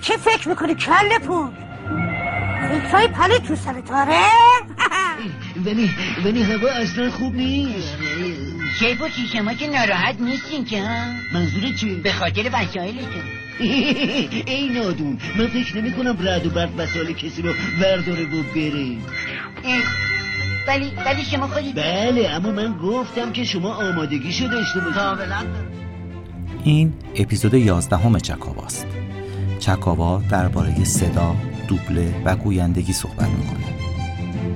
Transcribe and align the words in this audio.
چه 0.00 0.16
فکر 0.16 0.48
می‌کنی 0.48 0.74
کل 0.74 1.18
پول 1.26 1.50
فکرهای 2.68 3.08
پلی 3.08 3.38
تو 3.38 3.56
سرت 3.56 3.90
آره 3.90 4.22
ولی 5.66 5.90
ولی 6.24 6.42
هوا 6.42 6.68
اصلا 6.68 7.10
خوب 7.10 7.34
نیست. 7.34 7.96
شیبوچی 8.78 9.26
شما 9.32 9.54
که 9.54 9.66
ناراحت 9.66 10.20
نیستین 10.20 10.64
که 10.64 10.82
ها؟ 10.82 11.04
منظور 11.32 11.72
چی؟ 11.72 11.94
به 11.94 12.12
خاطر 12.12 12.50
وسایلتون. 12.52 13.22
ای 14.46 14.68
نادون 14.68 15.18
من 15.36 15.46
فکر 15.46 15.76
نمی 15.76 15.92
کنم 15.92 16.16
رد 16.20 16.46
و 16.46 16.50
برد 16.50 16.70
وسایل 16.78 17.12
کسی 17.12 17.42
رو 17.42 17.52
ورداره 17.80 18.24
و 18.24 18.42
بره. 18.54 18.96
ولی 20.68 20.92
ولی 21.06 21.24
شما 21.24 21.48
خودی 21.48 21.72
بله 21.72 22.30
اما 22.30 22.50
من 22.50 22.78
گفتم 22.78 23.32
که 23.32 23.44
شما 23.44 23.74
آمادگیشو 23.74 24.46
داشته 24.46 24.80
باشید 24.80 25.67
این 26.64 26.92
اپیزود 27.16 27.54
یازدهم 27.54 28.18
چکاواست 28.18 28.86
چکاوا 29.58 30.22
درباره 30.30 30.84
صدا، 30.84 31.34
دوبله 31.68 32.14
و 32.24 32.36
گویندگی 32.36 32.92
صحبت 32.92 33.28
می‌کنه. 33.28 33.64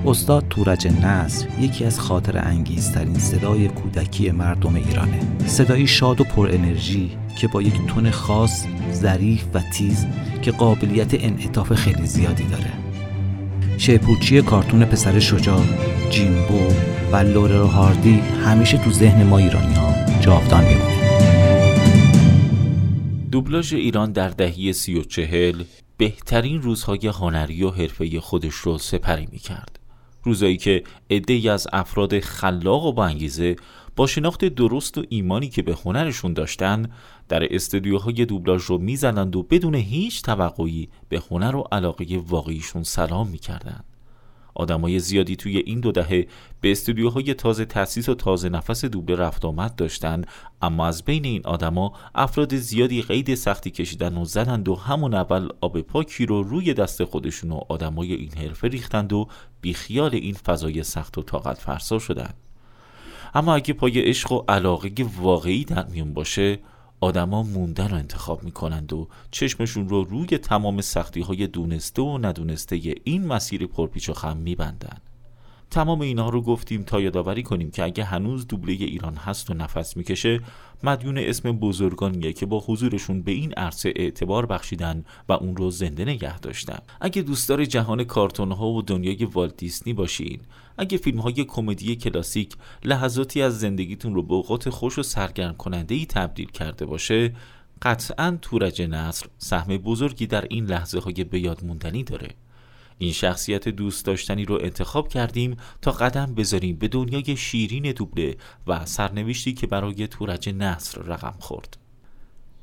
استاد 0.05 0.45
تورج 0.49 0.87
نصر 0.87 1.47
یکی 1.59 1.85
از 1.85 1.99
خاطر 1.99 2.37
انگیزترین 2.37 3.19
صدای 3.19 3.67
کودکی 3.67 4.31
مردم 4.31 4.75
ایرانه. 4.75 5.19
صدایی 5.45 5.87
شاد 5.87 6.21
و 6.21 6.23
پر 6.23 6.49
انرژی 6.51 7.11
که 7.37 7.47
با 7.47 7.61
یک 7.61 7.85
تون 7.87 8.11
خاص، 8.11 8.65
ظریف 8.93 9.45
و 9.53 9.61
تیز 9.73 10.05
که 10.41 10.51
قابلیت 10.51 11.23
انعطاف 11.23 11.73
خیلی 11.73 12.05
زیادی 12.05 12.43
داره. 12.43 12.71
شیپورچی 13.77 14.41
کارتون 14.41 14.85
پسر 14.85 15.19
شجاع، 15.19 15.61
جیمبو 16.09 16.67
و 17.11 17.15
لورر 17.15 17.65
هاردی 17.65 18.21
همیشه 18.45 18.77
تو 18.77 18.91
ذهن 18.91 19.23
ما 19.23 19.37
ایرانی 19.37 19.73
ها 19.73 19.93
جاودان 20.21 20.63
میمونه. 20.63 20.92
دوبلاژ 23.33 23.73
ایران 23.73 24.11
در 24.11 24.29
دهی 24.29 24.73
سی 24.73 24.99
و 24.99 25.03
چهل 25.03 25.63
بهترین 25.97 26.61
روزهای 26.61 27.07
هنری 27.07 27.63
و 27.63 27.69
حرفه 27.69 28.19
خودش 28.19 28.53
رو 28.53 28.77
سپری 28.77 29.27
می 29.31 29.39
کرد. 29.39 29.79
روزایی 30.23 30.57
که 30.57 30.83
عدهای 31.09 31.49
از 31.49 31.67
افراد 31.73 32.19
خلاق 32.19 32.85
و 32.85 32.91
با 32.91 33.05
انگیزه 33.05 33.55
با 33.95 34.07
شناخت 34.07 34.45
درست 34.45 34.97
و 34.97 35.03
ایمانی 35.09 35.49
که 35.49 35.61
به 35.61 35.77
هنرشون 35.85 36.33
داشتن 36.33 36.91
در 37.29 37.55
استودیوهای 37.55 38.25
دوبلاژ 38.25 38.63
رو 38.63 38.77
می‌زنند 38.77 39.35
و 39.35 39.43
بدون 39.43 39.75
هیچ 39.75 40.21
توقعی 40.21 40.89
به 41.09 41.21
هنر 41.31 41.55
و 41.55 41.67
علاقه 41.71 42.21
واقعیشون 42.27 42.83
سلام 42.83 43.27
می‌کردند. 43.27 43.85
آدمای 44.55 44.99
زیادی 44.99 45.35
توی 45.35 45.57
این 45.57 45.79
دو 45.79 45.91
دهه 45.91 46.27
به 46.61 46.71
استودیوهای 46.71 47.33
تازه 47.33 47.65
تأسیس 47.65 48.09
و 48.09 48.15
تازه 48.15 48.49
نفس 48.49 48.85
دوبله 48.85 49.15
رفت 49.15 49.45
آمد 49.45 49.75
داشتن. 49.75 50.21
اما 50.61 50.87
از 50.87 51.03
بین 51.03 51.25
این 51.25 51.41
آدما 51.45 51.93
افراد 52.15 52.55
زیادی 52.55 53.01
قید 53.01 53.35
سختی 53.35 53.71
کشیدن 53.71 54.17
و 54.17 54.25
زدند 54.25 54.69
و 54.69 54.75
همون 54.75 55.13
اول 55.13 55.49
آب 55.61 55.81
پاکی 55.81 56.25
رو 56.25 56.43
روی 56.43 56.73
دست 56.73 57.03
خودشون 57.03 57.51
و 57.51 57.59
آدمای 57.69 58.13
این 58.13 58.31
حرفه 58.33 58.67
ریختند 58.67 59.13
و 59.13 59.27
بیخیال 59.61 60.15
این 60.15 60.33
فضای 60.33 60.83
سخت 60.83 61.17
و 61.17 61.23
طاقت 61.23 61.57
فرسا 61.57 61.99
شدند 61.99 62.33
اما 63.33 63.55
اگه 63.55 63.73
پای 63.73 64.01
عشق 64.01 64.31
و 64.31 64.43
علاقه 64.47 64.91
واقعی 65.21 65.65
در 65.65 65.85
میون 65.85 66.13
باشه 66.13 66.59
آدما 67.03 67.43
موندن 67.43 67.89
رو 67.89 67.97
انتخاب 67.97 68.43
می‌کنند 68.43 68.93
و 68.93 69.07
چشمشون 69.31 69.89
رو 69.89 70.03
روی 70.03 70.27
تمام 70.27 70.81
سختی 70.81 71.21
های 71.21 71.47
دونسته 71.47 72.01
و 72.01 72.17
ندونسته 72.17 72.95
این 73.03 73.27
مسیر 73.27 73.67
پرپیچ 73.67 74.09
و 74.09 74.13
خم 74.13 74.37
میبندن. 74.37 74.97
تمام 75.71 76.01
اینا 76.01 76.29
رو 76.29 76.41
گفتیم 76.41 76.83
تا 76.83 77.01
یادآوری 77.01 77.43
کنیم 77.43 77.71
که 77.71 77.83
اگه 77.83 78.03
هنوز 78.03 78.47
دوبله 78.47 78.73
ایران 78.73 79.15
هست 79.15 79.49
و 79.49 79.53
نفس 79.53 79.97
می‌کشه 79.97 80.39
مدیون 80.83 81.17
اسم 81.17 81.51
بزرگانیه 81.51 82.33
که 82.33 82.45
با 82.45 82.63
حضورشون 82.67 83.21
به 83.21 83.31
این 83.31 83.53
عرصه 83.53 83.93
اعتبار 83.95 84.45
بخشیدن 84.45 85.05
و 85.29 85.33
اون 85.33 85.55
رو 85.55 85.71
زنده 85.71 86.05
نگه 86.05 86.39
داشتن. 86.39 86.79
اگه 87.01 87.21
دوستدار 87.21 87.65
جهان 87.65 88.03
کارتون 88.03 88.51
ها 88.51 88.67
و 88.67 88.81
دنیای 88.81 89.25
والت 89.25 89.57
دیسنی 89.57 89.93
باشین 89.93 90.39
اگه 90.77 90.97
فیلم 90.97 91.19
های 91.19 91.43
کمدی 91.43 91.95
کلاسیک 91.95 92.55
لحظاتی 92.83 93.41
از 93.41 93.59
زندگیتون 93.59 94.15
رو 94.15 94.23
به 94.23 94.33
اوقات 94.33 94.69
خوش 94.69 94.99
و 94.99 95.03
سرگرم 95.03 95.55
کننده 95.55 95.95
ای 95.95 96.05
تبدیل 96.05 96.51
کرده 96.51 96.85
باشه 96.85 97.33
قطعا 97.81 98.37
تورج 98.41 98.81
نصر 98.81 99.25
سهم 99.37 99.77
بزرگی 99.77 100.27
در 100.27 100.45
این 100.49 100.65
لحظه 100.65 100.99
های 100.99 101.23
به 101.23 101.39
یاد 101.39 101.63
موندنی 101.65 102.03
داره. 102.03 102.29
این 102.97 103.11
شخصیت 103.11 103.69
دوست 103.69 104.05
داشتنی 104.05 104.45
رو 104.45 104.59
انتخاب 104.61 105.07
کردیم 105.07 105.57
تا 105.81 105.91
قدم 105.91 106.35
بذاریم 106.35 106.75
به 106.75 106.87
دنیای 106.87 107.37
شیرین 107.37 107.91
دوبله 107.91 108.37
و 108.67 108.85
سرنوشتی 108.85 109.53
که 109.53 109.67
برای 109.67 110.07
تورج 110.07 110.49
نصر 110.49 111.01
رقم 111.01 111.35
خورد. 111.39 111.82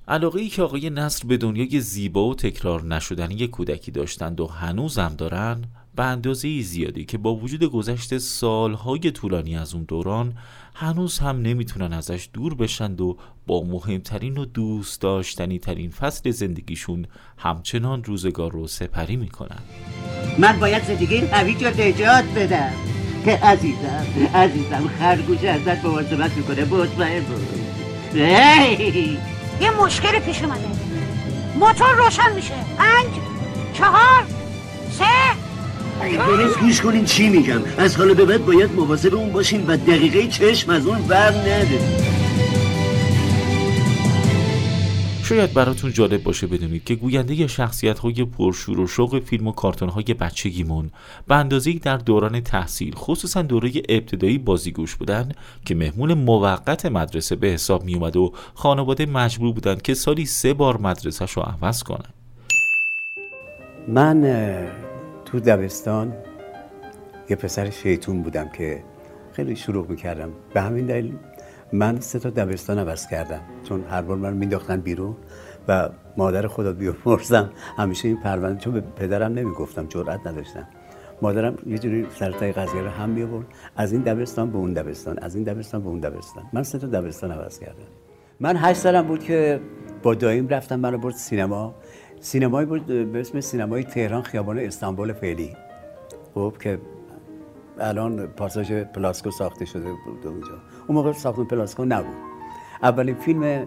علاقه 0.08 0.40
ای 0.40 0.48
که 0.48 0.62
آقای 0.62 0.90
نصر 0.90 1.28
به 1.28 1.36
دنیای 1.36 1.80
زیبا 1.80 2.26
و 2.26 2.34
تکرار 2.34 2.84
نشدنی 2.84 3.46
کودکی 3.46 3.90
داشتند 3.90 4.40
و 4.40 4.46
هنوزم 4.46 5.14
دارن 5.18 5.64
به 5.96 6.04
اندازه 6.04 6.62
زیادی 6.62 7.04
که 7.04 7.18
با 7.18 7.34
وجود 7.34 7.64
گذشت 7.64 8.18
سالهای 8.18 9.10
طولانی 9.10 9.56
از 9.56 9.74
اون 9.74 9.84
دوران 9.84 10.34
هنوز 10.74 11.18
هم 11.18 11.42
نمی‌تونن 11.42 11.92
ازش 11.92 12.28
دور 12.32 12.54
بشند 12.54 13.00
و 13.00 13.16
با 13.46 13.62
مهمترین 13.62 14.38
و 14.38 14.44
دوست 14.44 15.00
داشتنی 15.00 15.58
ترین 15.58 15.90
فصل 15.90 16.30
زندگیشون 16.30 17.06
همچنان 17.38 18.04
روزگار 18.04 18.52
رو 18.52 18.66
سپری 18.66 19.16
می‌کنن. 19.16 19.60
من 20.38 20.60
باید 20.60 20.84
زندگی 20.84 21.16
هویج 21.16 21.64
رو 21.64 21.70
نجات 21.70 22.24
بدم 22.36 22.72
که 23.24 23.30
عزیزم 23.30 24.06
عزیزم 24.34 24.88
خرگوش 24.98 25.44
ازت 25.44 25.84
مواظبت 25.84 26.36
می‌کنه 26.36 26.64
مطمئن 26.64 27.22
بود 27.22 27.48
یه 29.60 29.70
مشکل 29.70 30.18
پیش 30.18 30.42
اومده. 30.42 30.60
موتور 31.54 31.92
روشن 32.04 32.32
میشه. 32.34 32.54
پنج 32.78 33.06
چهار 33.74 34.24
سه. 34.98 35.04
درست 36.26 36.58
گوش 36.58 36.80
کنین 36.80 37.04
چی 37.04 37.28
میگم. 37.28 37.62
از 37.78 37.96
حالا 37.96 38.14
به 38.14 38.24
بعد 38.24 38.46
باید 38.46 38.72
مواظب 38.72 39.14
اون 39.14 39.32
باشین 39.32 39.66
و 39.66 39.76
دقیقه 39.76 40.26
چشم 40.26 40.70
از 40.70 40.86
اون 40.86 41.02
بر 41.02 41.30
نده 41.30 41.80
شاید 45.30 45.54
براتون 45.54 45.92
جالب 45.92 46.22
باشه 46.22 46.46
بدونید 46.46 46.84
که 46.84 46.94
گوینده 46.94 47.46
شخصیت 47.46 47.98
های 47.98 48.24
پرشور 48.24 48.80
و 48.80 48.86
شوق 48.86 49.18
فیلم 49.18 49.46
و 49.46 49.52
کارتون 49.52 49.88
های 49.88 50.04
بچگیمون 50.04 50.90
به 51.28 51.34
اندازه 51.34 51.72
در 51.72 51.96
دوران 51.96 52.40
تحصیل 52.40 52.94
خصوصا 52.94 53.42
دوره 53.42 53.72
ابتدایی 53.88 54.38
بازیگوش 54.38 54.96
بودن 54.96 55.32
که 55.64 55.74
مهمون 55.74 56.14
موقت 56.14 56.86
مدرسه 56.86 57.36
به 57.36 57.46
حساب 57.46 57.84
می 57.84 57.94
اومد 57.94 58.16
و 58.16 58.32
خانواده 58.54 59.06
مجبور 59.06 59.52
بودن 59.52 59.74
که 59.74 59.94
سالی 59.94 60.26
سه 60.26 60.54
بار 60.54 60.76
مدرسهش 60.76 61.32
رو 61.32 61.42
عوض 61.42 61.82
کنن. 61.82 62.10
من 63.88 64.22
تو 65.24 65.40
دبستان 65.40 66.12
یه 67.30 67.36
پسر 67.36 67.70
شیطون 67.70 68.22
بودم 68.22 68.48
که 68.48 68.84
خیلی 69.32 69.56
شروع 69.56 69.86
می‌کردم. 69.88 70.32
به 70.54 70.60
همین 70.60 70.86
دلیل 70.86 71.14
من 71.72 72.00
سه 72.00 72.18
تا 72.18 72.30
دبستان 72.30 72.78
عوض 72.78 73.06
کردم. 73.06 73.40
چون 73.64 73.84
هر 73.90 74.02
بار 74.02 74.16
من 74.16 74.32
مینداختن 74.32 74.80
بیرون 74.80 75.16
و 75.68 75.88
مادر 76.16 76.46
خدا 76.46 76.72
بیامرزم 76.72 77.50
همیشه 77.76 78.08
این 78.08 78.16
پرونده 78.16 78.60
چون 78.60 78.72
به 78.72 78.80
پدرم 78.80 79.32
نمی‌گفتم 79.32 79.86
جرئت 79.86 80.26
نداشتم. 80.26 80.68
مادرم 81.22 81.58
یه 81.66 81.78
جوری 81.78 82.06
سرتای 82.18 82.52
قضیه 82.52 82.80
رو 82.80 82.88
هم 82.88 83.10
میآورد 83.10 83.46
از 83.76 83.92
این 83.92 84.02
دبستان 84.02 84.50
به 84.50 84.58
اون 84.58 84.72
دبستان 84.72 85.18
از 85.18 85.34
این 85.34 85.44
دبستان 85.44 85.82
به 85.82 85.88
اون 85.88 86.00
دبستان 86.00 86.44
من 86.52 86.62
سه 86.62 86.78
تا 86.78 86.86
دبستان 86.86 87.30
عوض 87.32 87.58
کردم. 87.58 87.88
من 88.40 88.56
هشت 88.56 88.80
سالم 88.80 89.06
بود 89.06 89.24
که 89.24 89.60
با 90.02 90.14
دایم 90.14 90.48
رفتم 90.48 90.80
منو 90.80 90.98
برد 90.98 91.14
سینما. 91.14 91.74
سینمایی 92.20 92.66
بود 92.66 92.86
به 92.86 93.20
اسم 93.20 93.40
سینمای 93.40 93.84
تهران 93.84 94.22
خیابان 94.22 94.58
استانبول 94.58 95.12
فعلی. 95.12 95.56
خب 96.34 96.54
که 96.60 96.78
الان 97.80 98.26
پاساژ 98.26 98.72
پلاسکو 98.72 99.30
ساخته 99.30 99.64
شده 99.64 99.92
بود 100.04 100.26
اونجا 100.26 100.62
اون 100.86 100.98
موقع 100.98 101.12
ساختمون 101.12 101.44
پلاسکو 101.44 101.84
نبود. 101.84 102.16
اولین 102.82 103.14
فیلم 103.14 103.66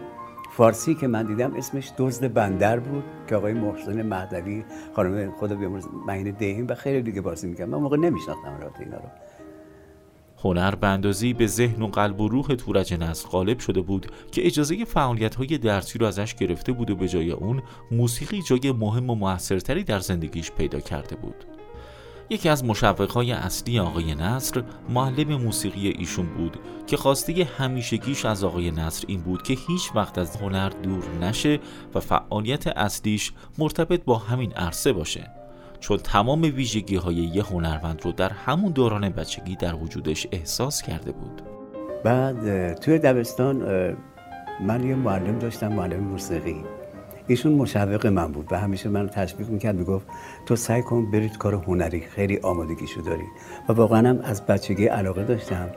فارسی 0.51 0.95
که 0.95 1.07
من 1.07 1.27
دیدم 1.27 1.55
اسمش 1.55 1.91
دزد 1.97 2.33
بندر 2.33 2.79
بود 2.79 3.03
که 3.27 3.35
آقای 3.35 3.53
محسن 3.53 4.01
مهدوی 4.01 4.63
خانم 4.95 5.31
خدا 5.31 5.55
بیامرز 5.55 5.87
مهین 6.07 6.31
دیهیم 6.31 6.67
و 6.69 6.75
خیلی 6.75 7.01
دیگه 7.01 7.21
بازی 7.21 7.47
می‌کرد 7.47 7.69
من 7.69 7.77
موقع 7.77 7.97
نمیشناختم 7.97 8.57
رابطه 8.61 8.79
اینا 8.79 8.97
رو. 8.97 9.09
هنر 10.43 10.75
به 10.75 10.87
اندازه‌ای 10.87 11.33
به 11.33 11.47
ذهن 11.47 11.81
و 11.81 11.87
قلب 11.87 12.21
و 12.21 12.27
روح 12.27 12.45
تورج 12.47 12.93
نصر 12.93 13.29
غالب 13.29 13.59
شده 13.59 13.81
بود 13.81 14.11
که 14.31 14.45
اجازه 14.45 14.85
فعالیت 14.85 15.35
های 15.35 15.57
درسی 15.57 15.99
رو 15.99 16.05
ازش 16.05 16.35
گرفته 16.35 16.71
بود 16.71 16.89
و 16.89 16.95
به 16.95 17.07
جای 17.07 17.31
اون 17.31 17.61
موسیقی 17.91 18.41
جای 18.41 18.71
مهم 18.71 19.09
و 19.09 19.15
موثرتری 19.15 19.83
در 19.83 19.99
زندگیش 19.99 20.51
پیدا 20.51 20.79
کرده 20.79 21.15
بود. 21.15 21.45
یکی 22.29 22.49
از 22.49 22.65
مشوقهای 22.65 23.31
اصلی 23.31 23.79
آقای 23.79 24.15
نصر 24.15 24.63
معلم 24.89 25.41
موسیقی 25.41 25.87
ایشون 25.87 26.25
بود 26.25 26.57
که 26.87 26.97
خواسته 26.97 27.47
همیشگیش 27.57 28.25
از 28.25 28.43
آقای 28.43 28.71
نصر 28.71 29.05
این 29.07 29.21
بود 29.21 29.43
که 29.43 29.53
هیچ 29.67 29.91
وقت 29.95 30.17
از 30.17 30.35
هنر 30.35 30.69
دور 30.69 31.03
نشه 31.21 31.59
و 31.95 31.99
فعالیت 31.99 32.67
اصلیش 32.67 33.33
مرتبط 33.57 34.03
با 34.03 34.17
همین 34.17 34.53
عرصه 34.53 34.93
باشه. 34.93 35.31
چون 35.79 35.97
تمام 35.97 36.41
ویژگی 36.41 36.95
های 36.95 37.15
یه 37.15 37.43
هنرمند 37.43 38.05
رو 38.05 38.11
در 38.11 38.29
همون 38.29 38.71
دوران 38.71 39.09
بچگی 39.09 39.55
در 39.55 39.75
وجودش 39.75 40.27
احساس 40.31 40.81
کرده 40.81 41.11
بود. 41.11 41.41
بعد 42.03 42.73
توی 42.79 42.99
دبستان 42.99 43.57
من 44.61 44.87
یه 44.87 44.95
معلم 44.95 45.39
داشتم 45.39 45.67
معلم 45.67 45.99
موسیقی. 45.99 46.63
ایشون 47.27 47.53
مشوق 47.53 48.07
من 48.07 48.31
بود 48.31 48.47
و 48.51 48.59
همیشه 48.59 48.89
من 48.89 49.07
تشویق 49.07 49.49
می‌کرد 49.49 49.75
می‌گفت 49.75 50.07
تو 50.45 50.55
سعی 50.55 50.81
کن 50.81 51.11
برید 51.11 51.37
کار 51.37 51.53
هنری 51.53 52.01
خیلی 52.01 52.37
آمادگیشو 52.37 53.01
داری 53.01 53.25
و 53.69 53.73
واقعا 53.73 54.09
هم 54.09 54.19
از 54.23 54.45
بچگی 54.45 54.85
علاقه 54.85 55.23
داشتم. 55.23 55.69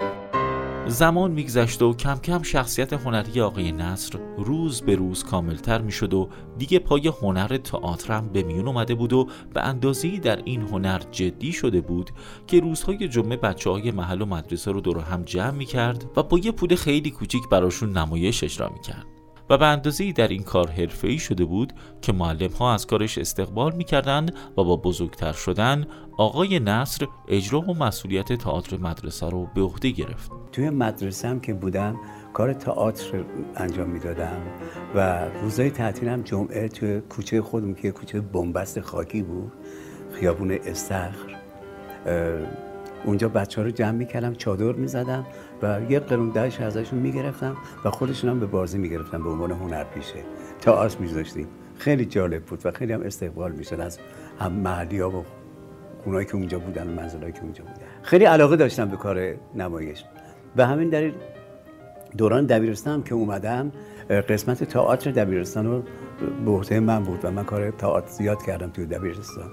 زمان 0.89 1.31
میگذشت 1.31 1.83
و 1.83 1.95
کم 1.95 2.15
کم 2.15 2.43
شخصیت 2.43 2.93
هنری 2.93 3.41
آقای 3.41 3.73
نصر 3.73 4.19
روز 4.39 4.83
به 4.83 4.95
روز 4.95 5.25
کاملتر 5.25 5.81
می‌شد 5.83 6.15
و 6.15 6.29
دیگه 6.59 6.79
پای 6.79 7.13
هنر 7.23 7.57
تئاترم 7.57 8.29
به 8.29 8.43
میون 8.43 8.69
اومده 8.69 8.95
بود 8.95 9.13
و 9.13 9.29
به 9.55 9.63
اندازه‌ای 9.63 10.19
در 10.19 10.37
این 10.45 10.63
هنر 10.63 11.03
جدی 11.11 11.53
شده 11.53 11.81
بود 11.81 12.11
که 12.47 12.61
روزهای 12.61 13.09
جمعه 13.09 13.37
بچه 13.37 13.71
های 13.71 13.91
محل 13.91 14.23
و 14.23 14.27
مدرسه 14.27 14.73
رو 14.73 14.81
دور 14.81 14.99
هم 14.99 15.23
جمع 15.23 15.51
می‌کرد 15.51 16.05
و 16.17 16.23
با 16.23 16.39
یه 16.39 16.53
پول 16.53 16.75
خیلی 16.75 17.11
کوچیک 17.11 17.43
براشون 17.49 17.93
نمایش 17.93 18.45
اجرا 18.45 18.69
می‌کرد. 18.69 19.16
و 19.51 19.59
به 19.59 19.67
اندازه 19.67 20.13
در 20.13 20.29
این 20.29 20.43
کار 20.43 20.71
ای 21.03 21.19
شده 21.19 21.45
بود 21.45 21.73
که 22.03 22.13
معلم 22.13 22.51
ها 22.51 22.75
از 22.75 22.87
کارش 22.87 23.19
استقبال 23.19 23.75
می‌کردند 23.75 24.35
و 24.51 24.65
با 24.65 24.77
بزرگتر 24.77 25.33
شدن 25.33 25.87
آقای 26.19 26.61
نصر 26.61 27.07
اجرا 27.29 27.61
و 27.61 27.75
مسئولیت 27.75 28.33
تئاتر 28.33 28.77
مدرسه 28.77 29.31
رو 29.31 29.49
به 29.55 29.61
عهده 29.61 29.91
گرفت. 29.91 30.31
توی 30.53 30.71
مدرسه 30.71 31.29
هم 31.29 31.41
که 31.41 31.55
بودم 31.55 31.97
کار 32.33 32.53
تئاتر 32.53 33.25
انجام 33.57 33.89
می‌دادم 33.89 34.43
و 34.95 35.25
روزای 35.43 35.71
تعطیلم 35.71 36.23
جمعه 36.23 36.69
توی 36.69 37.01
کوچه 37.01 37.43
خودم 37.43 37.75
که 37.75 37.91
کوچه 37.91 38.21
بنبست 38.21 38.81
خاکی 38.81 39.23
بود 39.23 39.53
خیابون 40.13 40.51
استخر 40.51 41.37
اونجا 43.05 43.29
بچه 43.29 43.61
ها 43.61 43.65
رو 43.65 43.71
جمع 43.71 43.91
می‌کردم 43.91 44.35
چادر 44.35 44.73
می‌زدم 44.73 45.27
و 45.63 45.81
یه 45.89 46.01
قرون 46.01 46.29
دهش 46.29 46.61
ازشون 46.61 46.99
می‌گرفتم 46.99 47.57
و 47.85 47.91
خودشون 47.91 48.31
هم 48.31 48.41
به 48.41 48.47
بازی 48.47 48.79
می‌گرفتم 48.79 49.23
به 49.23 49.31
عنوان 49.31 49.51
هنر 49.51 49.85
پیشه. 49.85 50.19
تا 50.61 50.73
آس 50.73 51.01
میذاشتیم 51.01 51.47
خیلی 51.79 52.05
جالب 52.05 52.43
بود 52.43 52.61
و 52.65 52.71
خیلی 52.71 52.93
هم 52.93 53.03
استقبال 53.03 53.53
می‌شد 53.53 53.81
از 53.81 53.99
هم 54.41 54.53
محلی 54.53 55.01
ها 55.01 55.11
و 55.11 55.25
خونایی 56.05 56.27
که 56.27 56.35
اونجا 56.35 56.59
بودن 56.59 56.89
و 56.89 56.91
منزلایی 56.91 57.33
که 57.33 57.43
اونجا 57.43 57.65
بودن. 57.65 57.87
خیلی 58.03 58.25
علاقه 58.25 58.57
داشتم 58.57 58.89
به 58.89 58.97
کار 58.97 59.35
نمایش. 59.55 60.05
به 60.57 60.67
همین 60.67 60.89
دلیل 60.89 61.15
دوران 62.17 62.47
دبیرستان 62.47 63.03
که 63.03 63.15
اومدم 63.15 63.73
قسمت 64.29 64.65
تئاتر 64.65 65.11
دبیرستان 65.11 65.67
رو 65.67 65.83
به 66.69 66.81
من 66.81 67.03
بود 67.03 67.25
و 67.25 67.31
من 67.31 67.45
کار 67.45 67.71
تئاتر 67.71 68.09
زیاد 68.09 68.43
کردم 68.43 68.71
توی 68.71 68.87
دبیرستان. 68.87 69.51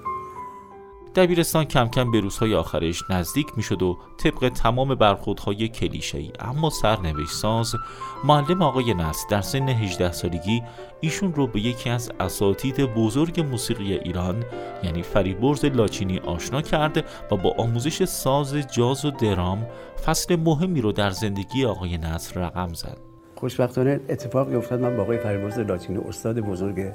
دبیرستان 1.15 1.65
کم 1.65 1.88
کم 1.88 2.12
به 2.12 2.19
روزهای 2.19 2.56
آخرش 2.56 3.04
نزدیک 3.10 3.48
می‌شد 3.57 3.83
و 3.83 3.98
طبق 4.18 4.50
تمام 4.50 4.95
برخوردهای 4.95 5.71
ای 6.13 6.31
اما 6.39 6.69
سرنوشت 6.69 7.31
ساز 7.31 7.75
معلم 8.24 8.62
آقای 8.62 8.94
نصر 8.94 9.27
در 9.30 9.42
سن 9.42 9.69
18 9.69 10.12
سالگی 10.12 10.63
ایشون 11.01 11.33
رو 11.33 11.48
به 11.48 11.60
یکی 11.60 11.89
از 11.89 12.12
اساتید 12.19 12.75
بزرگ 12.75 13.39
موسیقی 13.39 13.94
ایران 13.94 14.44
یعنی 14.83 15.01
فریبرز 15.01 15.65
لاچینی 15.65 16.19
آشنا 16.19 16.62
کرد 16.62 17.06
و 17.31 17.38
با 17.38 17.56
آموزش 17.57 18.04
ساز 18.04 18.56
جاز 18.56 19.06
و 19.06 19.12
درام 19.12 19.68
فصل 20.06 20.36
مهمی 20.36 20.81
رو 20.81 20.92
در 20.92 21.10
زندگی 21.10 21.65
آقای 21.65 21.98
نصر 21.98 22.39
رقم 22.39 22.74
زد. 22.74 22.98
خوشبختانه 23.36 24.00
اتفاقی 24.10 24.56
افتاد. 24.56 24.81
من 24.81 24.98
با 24.98 25.04
آقای 25.04 25.18
فریبرز 25.18 25.60
لاچینی 25.60 25.98
استاد 25.98 26.39
بزرگ 26.39 26.94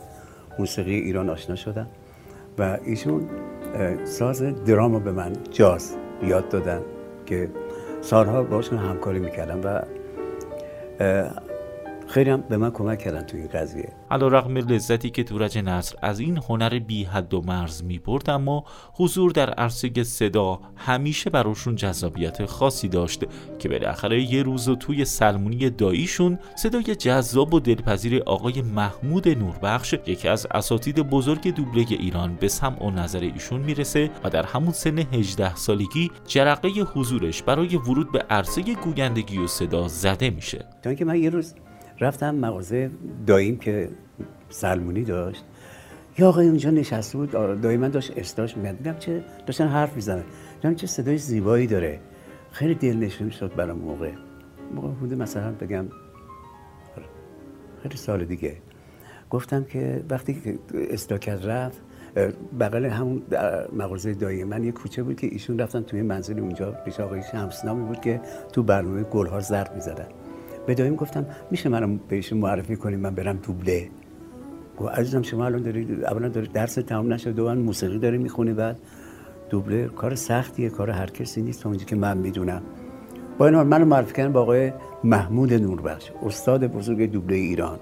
موسیقی 0.59 0.95
ایران 0.95 1.31
آشنا 1.31 1.57
شدم. 1.57 1.87
و 2.59 2.79
ایشون 2.85 3.29
ساز 4.05 4.43
درام 4.43 4.99
به 4.99 5.13
من 5.13 5.33
جاز 5.51 5.97
یاد 6.23 6.49
دادن 6.49 6.81
که 7.27 7.51
سالها 8.01 8.43
باشون 8.43 8.79
همکاری 8.79 9.19
می‌کردم 9.19 9.61
و 9.65 9.83
خیلی 12.09 12.31
هم 12.31 12.41
به 12.41 12.57
من 12.57 12.71
کمک 12.71 12.99
کردن 12.99 13.23
توی 13.23 13.41
این 13.41 13.49
قضیه. 13.49 13.93
علا 14.11 14.29
رقم 14.29 14.57
لذتی 14.57 15.11
که 15.11 15.25
تورج 15.25 15.59
نصر 15.59 15.97
از 16.03 16.21
این 16.21 16.39
هنر 16.49 16.79
بی 16.79 17.05
حد 17.05 17.35
و 17.35 17.43
مرز 17.47 17.85
می 17.85 17.99
برد 17.99 18.31
اما 18.31 18.65
حضور 18.93 19.31
در 19.31 19.51
عرصه 19.51 20.03
صدا 20.03 20.61
همیشه 20.77 21.31
براشون 21.31 21.77
جذابیت 21.77 22.47
خاصی 22.47 22.89
داشت 22.89 23.25
که 23.59 23.69
بالاخره 23.69 24.23
یه 24.23 24.43
روز 24.43 24.69
و 24.69 24.77
توی 24.77 25.05
سلمونی 25.05 25.71
داییشون 25.71 26.39
صدای 26.57 26.83
جذاب 26.83 27.55
و 27.55 27.61
دلپذیر 27.61 28.23
آقای 28.27 28.63
محمود 28.63 29.29
نوربخش 29.29 29.95
یکی 30.07 30.29
از 30.29 30.47
اساتید 30.51 30.97
بزرگ 31.01 31.55
دوبله 31.55 31.87
ایران 31.89 32.35
به 32.41 32.49
سمع 32.49 32.85
و 32.85 32.91
نظر 32.91 33.21
ایشون 33.21 33.61
می‌رسه 33.61 34.11
و 34.25 34.31
در 34.31 34.43
همون 34.43 34.73
سن 34.73 34.99
18 34.99 35.55
سالگی 35.55 36.11
جرقه 36.27 36.69
حضورش 36.69 37.43
برای 37.43 37.77
ورود 37.77 38.13
به 38.13 38.19
عرصه 38.31 38.63
گویندگی 38.75 39.39
و 39.39 39.47
صدا 39.47 39.89
زده 39.89 40.31
میشه. 40.31 40.67
تا 40.83 40.91
اینکه 40.91 41.05
من 41.05 41.17
یه 41.17 41.31
روز 41.31 41.55
رفتم 42.01 42.35
مغازه 42.35 42.91
داییم 43.27 43.57
که 43.59 43.89
سلمونی 44.49 45.05
داشت. 45.05 45.45
یا 46.19 46.29
آقای 46.29 46.49
اونجا 46.49 46.71
نشسته 46.71 47.19
بود 47.19 47.61
دایی 47.61 47.77
من 47.77 47.89
داشت 47.89 48.13
استاش 48.19 48.57
میگن 48.57 48.73
دیدم 48.73 48.97
چه 48.99 49.25
داشتن 49.47 49.69
حرف 49.69 49.97
می‌زنن. 49.97 50.25
دیدم 50.63 50.75
چه 50.75 50.87
صدای 50.87 51.19
زیبایی 51.19 51.67
داره. 51.67 52.01
خیلی 52.51 52.75
دلنشین 52.75 53.31
شد 53.31 53.55
برام 53.55 53.79
موقع. 53.79 54.13
موقع 54.75 54.89
بوده 54.89 55.17
مثلا 55.17 55.53
بگم 55.53 55.85
خیلی 57.83 57.97
سال 57.97 58.25
دیگه. 58.25 58.57
گفتم 59.31 59.65
که 59.65 60.05
وقتی 60.11 60.35
که 60.35 60.59
استاکت 60.91 61.45
رفت 61.45 61.81
بغل 62.61 62.85
همون 62.85 63.23
مغازه 63.73 64.15
دایی 64.15 64.45
من 64.45 64.65
یه 64.65 64.73
کوچه 64.73 65.03
بود 65.03 65.17
که 65.17 65.27
ایشون 65.27 65.59
رفتن 65.59 65.83
توی 65.83 66.03
منزل 66.03 66.39
اونجا 66.39 66.71
پیش 66.71 67.01
آقای 67.01 67.23
شمسنامی 67.33 67.85
بود 67.85 68.01
که 68.01 68.21
تو 68.53 68.63
برنامه 68.63 69.03
گلها 69.03 69.41
زرد 69.41 69.75
می‌زدن. 69.75 70.07
به 70.69 70.75
دایم 70.75 70.97
گفتم 70.97 71.27
میشه 71.51 71.69
منم 71.69 71.97
بهش 71.97 72.33
معرفی 72.33 72.77
کنیم 72.77 73.01
من 73.01 73.15
برم 73.15 73.37
دوبله؟ 73.37 73.91
گفت 74.79 74.91
عزیزم 74.91 75.23
شما 75.23 75.45
الان 75.45 75.63
دارید 75.63 76.05
اولا 76.05 76.29
دارید 76.29 76.53
درس 76.53 76.75
تمام 76.75 77.13
نشده 77.13 77.33
دوان 77.33 77.59
موسیقی 77.59 77.99
داری 77.99 78.19
می‌خونی 78.19 78.53
بعد 78.53 78.79
دوبله 79.51 79.89
کار 79.89 80.15
سختیه 80.15 80.71
کار 80.71 80.91
هر 80.91 81.07
کسی 81.07 81.43
نیست 81.43 81.63
تا 81.63 81.75
که 81.75 81.97
من 81.97 82.19
می‌دونم. 82.19 82.63
با 83.39 83.47
این 83.47 83.55
حال 83.55 83.67
منو 83.67 83.85
معرفی 83.85 84.15
کردن 84.15 84.33
با 84.33 84.41
آقای 84.41 84.73
محمود 85.05 85.53
نوربخش 85.53 86.11
استاد 86.27 86.67
بزرگ 86.67 87.13
دوبله 87.13 87.37
ایران. 87.37 87.79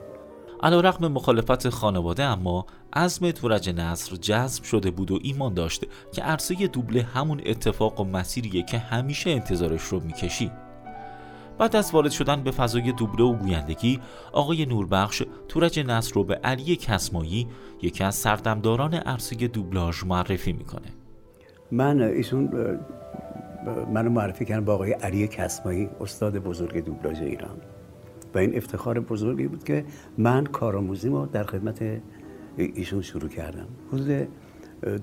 علا 0.62 0.80
رقم 0.80 1.08
مخالفت 1.08 1.68
خانواده 1.68 2.22
اما 2.22 2.66
عزم 2.92 3.30
تورج 3.30 3.70
نصر 3.70 4.16
جذب 4.16 4.64
شده 4.64 4.90
بود 4.90 5.10
و 5.10 5.18
ایمان 5.22 5.54
داشت 5.54 5.84
که 6.12 6.22
عرصه 6.22 6.66
دوبله 6.66 7.02
همون 7.02 7.40
اتفاق 7.46 8.00
و 8.00 8.04
مسیریه 8.04 8.62
که 8.62 8.78
همیشه 8.78 9.30
انتظارش 9.30 9.82
رو 9.82 10.00
می‌کشید 10.00 10.65
بعد 11.58 11.76
از 11.76 11.90
وارد 11.94 12.10
شدن 12.10 12.42
به 12.42 12.50
فضای 12.50 12.92
دوبله 12.92 13.24
و 13.24 13.32
گویندگی 13.32 14.00
آقای 14.32 14.66
نوربخش 14.66 15.22
تورج 15.48 15.80
نصر 15.80 16.14
رو 16.14 16.24
به 16.24 16.34
علی 16.34 16.76
کسمایی 16.76 17.46
یکی 17.82 18.04
از 18.04 18.14
سردمداران 18.14 18.94
عرصه 18.94 19.36
دوبلاژ 19.36 20.04
معرفی 20.04 20.52
می‌کنه. 20.52 20.86
من 21.72 22.00
ایشون 22.00 22.50
منو 23.94 24.10
معرفی 24.10 24.44
کردن 24.44 24.64
با 24.64 24.74
آقای 24.74 24.92
علی 24.92 25.28
کسمایی 25.28 25.88
استاد 26.00 26.38
بزرگ 26.38 26.84
دوبلاژ 26.84 27.20
ایران. 27.20 27.56
و 28.34 28.38
این 28.38 28.56
افتخار 28.56 29.00
بزرگی 29.00 29.48
بود 29.48 29.64
که 29.64 29.84
من 30.18 30.44
کارآموزیمو 30.44 31.26
در 31.26 31.44
خدمت 31.44 32.02
ایشون 32.56 33.02
شروع 33.02 33.28
کردم. 33.28 33.66
حدود 33.92 34.28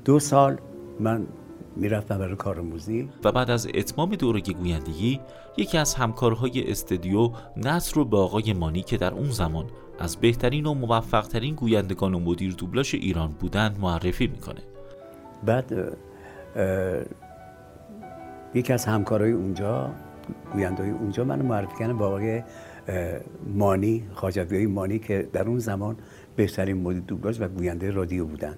دو 0.05 0.19
سال 0.19 0.57
من 0.99 1.27
می‌رفتم 1.75 2.17
برای 2.17 2.35
کارآموزی 2.35 3.09
و 3.23 3.31
بعد 3.31 3.51
از 3.51 3.67
اتمام 3.73 4.15
دوره 4.15 4.41
گویندگی 4.41 5.19
یکی 5.57 5.77
از 5.77 5.93
همکارهای 5.93 6.71
استودیو 6.71 7.31
نصر 7.57 7.95
رو 7.95 8.05
به 8.05 8.17
آقای 8.17 8.53
مانی 8.53 8.81
که 8.81 8.97
در 8.97 9.13
اون 9.13 9.29
زمان 9.29 9.65
از 9.99 10.17
بهترین 10.17 10.65
و 10.65 10.73
موفقترین 10.73 11.55
گویندگان 11.55 12.13
و 12.13 12.19
مدیر 12.19 12.53
دوبلاژ 12.53 12.95
ایران 12.95 13.31
بودند 13.39 13.79
معرفی 13.79 14.27
می‌کنه. 14.27 14.61
بعد 15.45 15.97
یکی 18.53 18.73
از 18.73 18.85
همکارای 18.85 19.31
اونجا 19.31 19.91
گویندهای 20.53 20.89
اونجا 20.89 21.23
من 21.23 21.41
معرفی 21.41 21.77
کردن 21.79 21.97
با 21.97 22.07
آقای 22.07 22.43
مانی 23.47 24.03
خاجوی 24.13 24.65
مانی 24.65 24.99
که 24.99 25.29
در 25.33 25.47
اون 25.47 25.59
زمان 25.59 25.97
بهترین 26.35 26.81
مدیر 26.81 27.01
دوبلاژ 27.01 27.41
و 27.41 27.47
گوینده 27.47 27.91
رادیو 27.91 28.25
بودن. 28.25 28.55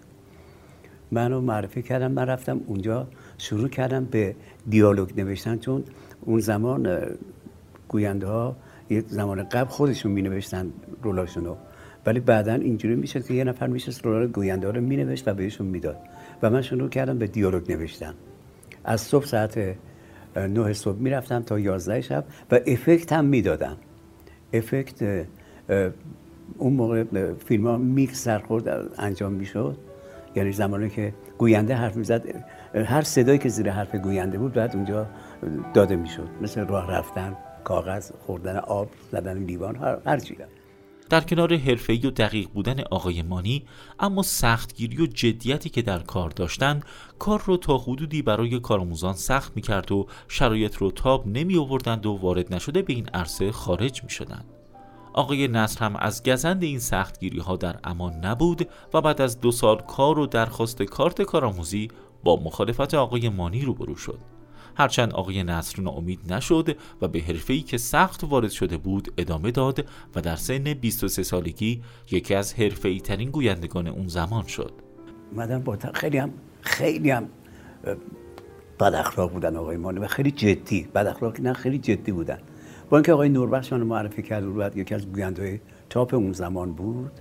منو 1.11 1.41
معرفی 1.41 1.81
کردم 1.81 2.11
من 2.11 2.25
رفتم 2.25 2.61
اونجا 2.67 3.07
شروع 3.37 3.67
کردم 3.67 4.05
به 4.05 4.35
دیالوگ 4.69 5.21
نوشتن 5.21 5.57
چون 5.57 5.83
اون 6.21 6.39
زمان 6.39 7.01
گوینده 7.87 8.27
ها 8.27 8.55
یک 8.89 9.05
زمان 9.07 9.43
قبل 9.43 9.69
خودشون 9.69 10.11
می 10.11 10.21
نوشتن 10.21 10.71
رولاشونو. 11.03 11.55
ولی 12.05 12.19
بعدا 12.19 12.53
اینجوری 12.53 12.95
می‌شد 12.95 13.25
که 13.25 13.33
یه 13.33 13.43
نفر 13.43 13.67
میشه 13.67 13.91
رول 14.03 14.27
گوینده 14.27 14.67
ها 14.67 14.73
رو 14.73 14.81
می 14.81 14.97
نوشت 14.97 15.27
و 15.27 15.33
بهشون 15.33 15.67
می‌داد. 15.67 15.97
و 16.41 16.49
من 16.49 16.61
شروع 16.61 16.89
کردم 16.89 17.17
به 17.17 17.27
دیالوگ 17.27 17.71
نوشتن. 17.71 18.13
از 18.83 19.01
صبح 19.01 19.25
ساعت 19.25 19.75
نه 20.35 20.73
صبح 20.73 20.97
می‌رفتم 20.97 21.43
تا 21.43 21.59
یازده 21.59 22.01
شب 22.01 22.25
و 22.51 22.59
افکت 22.67 23.13
هم 23.13 23.25
می‌دادم. 23.25 23.77
افکت 24.53 25.25
اون 26.57 26.73
موقع 26.73 27.03
فیلم 27.33 27.67
ها 27.67 27.77
میکس 27.77 28.23
سرخورد 28.23 28.89
انجام 28.97 29.33
می‌شد. 29.33 29.77
یعنی 30.35 30.51
زمانی 30.51 30.89
که 30.89 31.13
گوینده 31.37 31.75
حرف 31.75 31.95
می‌زد 31.95 32.25
هر 32.73 33.01
صدایی 33.01 33.39
که 33.39 33.49
زیر 33.49 33.71
حرف 33.71 33.95
گوینده 33.95 34.37
بود 34.37 34.53
بعد 34.53 34.75
اونجا 34.75 35.07
داده 35.73 35.95
می‌شد 35.95 36.29
مثل 36.41 36.67
راه 36.67 36.91
رفتن 36.91 37.37
کاغذ 37.63 38.11
خوردن 38.25 38.57
آب 38.57 38.87
زدن 39.11 39.37
لیوان 39.37 39.75
هر, 39.75 39.97
هر 40.05 40.19
چی 40.19 40.37
در 41.09 41.21
کنار 41.21 41.55
حرفه‌ای 41.57 42.07
و 42.07 42.11
دقیق 42.11 42.49
بودن 42.49 42.81
آقای 42.91 43.21
مانی 43.21 43.65
اما 43.99 44.21
سختگیری 44.21 45.03
و 45.03 45.05
جدیتی 45.05 45.69
که 45.69 45.81
در 45.81 45.99
کار 45.99 46.29
داشتند 46.29 46.85
کار 47.19 47.43
رو 47.45 47.57
تا 47.57 47.77
حدودی 47.77 48.21
برای 48.21 48.59
کارآموزان 48.59 49.13
سخت 49.13 49.51
می‌کرد 49.55 49.91
و 49.91 50.07
شرایط 50.27 50.75
رو 50.75 50.91
تاب 50.91 51.27
نمی 51.27 51.57
آوردند 51.57 52.05
و 52.05 52.11
وارد 52.11 52.53
نشده 52.53 52.81
به 52.81 52.93
این 52.93 53.09
عرصه 53.13 53.51
خارج 53.51 54.03
می 54.03 54.09
شدند. 54.09 54.54
آقای 55.15 55.47
نصر 55.47 55.85
هم 55.85 55.95
از 55.95 56.23
گزند 56.23 56.63
این 56.63 56.79
سختگیری 56.79 57.39
ها 57.39 57.55
در 57.55 57.75
امان 57.83 58.13
نبود 58.25 58.69
و 58.93 59.01
بعد 59.01 59.21
از 59.21 59.41
دو 59.41 59.51
سال 59.51 59.81
کار 59.81 60.19
و 60.19 60.25
درخواست 60.25 60.83
کارت 60.83 61.21
کارآموزی 61.21 61.87
با 62.23 62.35
مخالفت 62.35 62.93
آقای 62.93 63.29
مانی 63.29 63.61
روبرو 63.61 63.95
شد. 63.95 64.19
هرچند 64.77 65.13
آقای 65.13 65.43
نصر 65.43 65.81
ناامید 65.81 66.33
نشد 66.33 66.77
و 67.01 67.07
به 67.07 67.19
حرفه‌ای 67.19 67.61
که 67.61 67.77
سخت 67.77 68.23
وارد 68.23 68.51
شده 68.51 68.77
بود 68.77 69.13
ادامه 69.17 69.51
داد 69.51 69.85
و 70.15 70.21
در 70.21 70.35
سن 70.35 70.63
23 70.73 71.23
سالگی 71.23 71.81
یکی 72.11 72.35
از 72.35 72.53
حرفه‌ای 72.53 72.99
ترین 72.99 73.29
گویندگان 73.29 73.87
اون 73.87 74.07
زمان 74.07 74.47
شد. 74.47 74.71
اومدن 75.31 75.63
با 75.63 75.77
خیلی 75.93 76.17
هم 76.17 76.33
خیلی 76.61 77.09
هم 77.09 77.29
بد 78.79 78.93
اخلاق 78.93 79.31
بودن 79.31 79.55
آقای 79.55 79.77
مانی 79.77 79.99
و 79.99 80.07
خیلی 80.07 80.31
جدی 80.31 80.87
بد 80.95 81.07
اخلاق 81.07 81.41
نه 81.41 81.53
خیلی 81.53 81.77
جدی 81.77 82.11
بودن 82.11 82.39
با 82.95 82.99
اینکه 82.99 83.13
آقای 83.13 83.29
نوربخش 83.29 83.73
من 83.73 83.83
معرفی 83.83 84.21
کرد 84.21 84.55
بعد 84.55 84.77
یکی 84.77 84.95
از 84.95 85.07
گویندهای 85.11 85.59
تاپ 85.89 86.13
اون 86.13 86.31
زمان 86.31 86.73
بود 86.73 87.11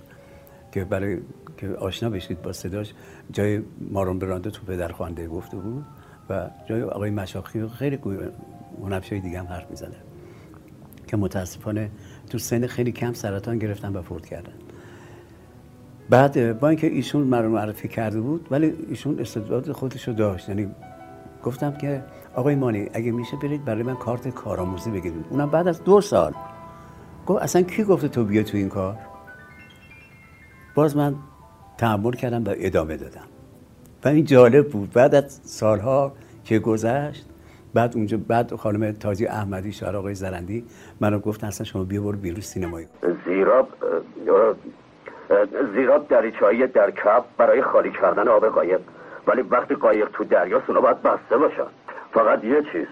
که 0.71 0.85
برای 0.85 1.17
که 1.57 1.69
آشنا 1.69 2.09
بشید 2.09 2.41
با 2.41 2.53
صداش 2.53 2.93
جای 3.31 3.61
مارون 3.91 4.19
برانده 4.19 4.49
تو 4.49 4.65
پدر 4.65 4.87
خوانده 4.87 5.27
گفته 5.27 5.57
بود 5.57 5.85
و 6.29 6.49
جای 6.69 6.81
آقای 6.81 7.09
مشاخی 7.09 7.59
و 7.59 7.67
خیلی 7.67 7.99
هنرپیشه‌های 8.81 9.21
دیگه 9.21 9.39
هم 9.39 9.45
حرف 9.45 9.69
می‌زنه 9.69 9.95
که 11.07 11.17
متاسفانه 11.17 11.91
تو 12.29 12.37
سن 12.37 12.67
خیلی 12.67 12.91
کم 12.91 13.13
سرطان 13.13 13.59
گرفتن 13.59 13.95
و 13.95 14.01
فوت 14.01 14.25
کردن. 14.25 14.53
بعد 16.09 16.59
با 16.59 16.69
اینکه 16.69 16.87
ایشون 16.87 17.23
من 17.23 17.43
رو 17.43 17.49
معرفی 17.49 17.87
کرده 17.87 18.21
بود 18.21 18.47
ولی 18.51 18.73
ایشون 18.89 19.19
استعداد 19.19 19.71
خودش 19.71 20.07
رو 20.07 20.13
داشت. 20.13 20.49
یعنی 20.49 20.67
گفتم 21.43 21.77
که 21.77 22.03
آقای 22.35 22.55
مانی 22.55 22.89
اگه 22.93 23.11
میشه 23.11 23.37
برید 23.37 23.65
برای 23.65 23.83
من 23.83 23.95
کارت 23.95 24.27
کارآموزی 24.27 24.91
بگیرید. 24.91 25.25
اونم 25.29 25.49
بعد 25.49 25.67
از 25.67 25.83
دو 25.83 26.01
سال. 26.01 26.33
گفت 27.27 27.43
اصلا 27.43 27.61
کی 27.61 27.83
گفته 27.83 28.07
تو 28.07 28.23
بیا 28.23 28.43
تو 28.43 28.57
این 28.57 28.69
کار؟ 28.69 28.95
باز 30.75 30.97
من 30.97 31.15
تحمل 31.77 32.11
کردم 32.11 32.43
و 32.43 32.53
ادامه 32.57 32.97
دادم. 32.97 33.27
و 34.05 34.07
این 34.07 34.25
جالب 34.25 34.69
بود. 34.69 34.93
بعد 34.93 35.15
از 35.15 35.39
سالها 35.43 36.11
که 36.43 36.59
گذشت 36.59 37.25
بعد 37.73 37.95
اونجا 37.95 38.17
بعد 38.27 38.55
خانم 38.55 38.91
تاجی 38.91 39.27
احمدی 39.27 39.71
شهر 39.71 39.95
آقای 39.95 40.15
زرندی 40.15 40.65
منو 41.01 41.19
گفتن 41.19 41.47
اصلا 41.47 41.65
شما 41.65 41.83
بیا 41.83 42.01
برو 42.01 42.17
بیرون 42.17 42.41
سینمایی. 42.41 42.87
زیراب 43.25 43.69
زیراب 45.75 46.07
دریچه‌ای 46.07 46.67
در 46.67 46.91
کب 46.91 47.25
برای 47.37 47.61
خالی 47.61 47.91
کردن 47.91 48.27
آب 48.27 48.45
قایق. 48.45 48.81
ولی 49.27 49.41
وقتی 49.41 49.75
قایق 49.75 50.09
تو 50.13 50.23
دریاست 50.23 50.69
اونا 50.69 50.81
باید 50.81 51.01
بسته 51.01 51.37
باشن 51.37 51.67
فقط 52.15 52.43
یه 52.43 52.63
چیز. 52.71 52.87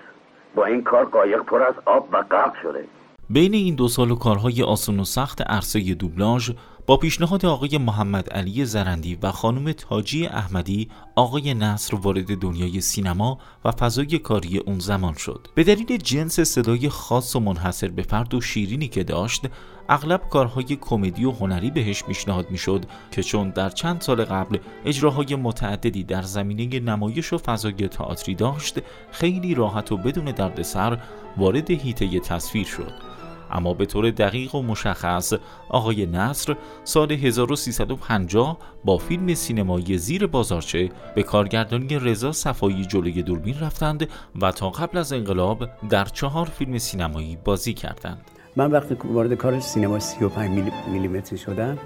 با 0.55 0.65
این 0.65 0.83
کار 0.83 1.05
قایق 1.05 1.41
پر 1.43 1.61
از 1.63 1.75
آب 1.85 2.09
و 2.11 2.21
غرق 2.21 2.53
شده. 2.63 2.85
بین 3.29 3.53
این 3.53 3.75
دو 3.75 3.87
سال 3.87 4.11
و 4.11 4.15
کارهای 4.15 4.63
آسان 4.63 4.99
و 4.99 5.03
سخت 5.03 5.41
عرصه 5.41 5.93
دوبلاژ 5.93 6.51
با 6.85 6.97
پیشنهاد 6.97 7.45
آقای 7.45 7.77
محمد 7.77 8.29
علی 8.29 8.65
زرندی 8.65 9.17
و 9.21 9.31
خانم 9.31 9.71
تاجی 9.71 10.25
احمدی 10.25 10.89
آقای 11.15 11.53
نصر 11.53 11.95
وارد 11.95 12.37
دنیای 12.37 12.81
سینما 12.81 13.39
و 13.65 13.71
فضای 13.71 14.19
کاری 14.19 14.57
اون 14.57 14.79
زمان 14.79 15.13
شد. 15.13 15.47
به 15.55 15.63
دلیل 15.63 15.97
جنس 15.97 16.39
صدای 16.39 16.89
خاص 16.89 17.35
و 17.35 17.39
منحصر 17.39 17.87
به 17.87 18.01
فرد 18.01 18.33
و 18.33 18.41
شیرینی 18.41 18.87
که 18.87 19.03
داشت 19.03 19.45
اغلب 19.89 20.29
کارهای 20.29 20.77
کمدی 20.81 21.25
و 21.25 21.31
هنری 21.31 21.71
بهش 21.71 22.03
پیشنهاد 22.03 22.51
می‌شد 22.51 22.85
که 23.11 23.23
چون 23.23 23.49
در 23.49 23.69
چند 23.69 24.01
سال 24.01 24.25
قبل 24.25 24.57
اجراهای 24.85 25.35
متعددی 25.35 26.03
در 26.03 26.21
زمینه 26.21 26.79
نمایش 26.79 27.33
و 27.33 27.37
فضای 27.37 27.87
تئاتری 27.87 28.35
داشت 28.35 28.79
خیلی 29.11 29.55
راحت 29.55 29.91
و 29.91 29.97
بدون 29.97 30.25
دردسر 30.25 30.97
وارد 31.37 31.71
هیته 31.71 32.19
تصویر 32.19 32.65
شد. 32.65 33.12
اما 33.53 33.73
به 33.73 33.85
طور 33.85 34.11
دقیق 34.11 34.55
و 34.55 34.61
مشخص 34.61 35.33
آقای 35.69 36.05
نصر 36.05 36.55
سال 36.83 37.11
1350 37.11 38.57
با 38.85 38.97
فیلم 38.97 39.33
سینمایی 39.33 39.97
زیر 39.97 40.27
بازارچه 40.27 40.89
به 41.15 41.23
کارگردانی 41.23 41.99
رضا 41.99 42.31
صفایی 42.31 42.85
جلوی 42.85 43.23
دوربین 43.23 43.59
رفتند 43.59 44.09
و 44.41 44.51
تا 44.51 44.69
قبل 44.69 44.97
از 44.97 45.13
انقلاب 45.13 45.69
در 45.89 46.05
چهار 46.05 46.45
فیلم 46.45 46.77
سینمایی 46.77 47.37
بازی 47.43 47.73
کردند. 47.73 48.21
من 48.55 48.71
وقتی 48.71 48.95
وارد 49.03 49.33
کار 49.33 49.59
سینما 49.59 49.99
35 49.99 50.49
میلی- 50.49 50.71
میلیمتری 50.91 51.37
شدم 51.37 51.77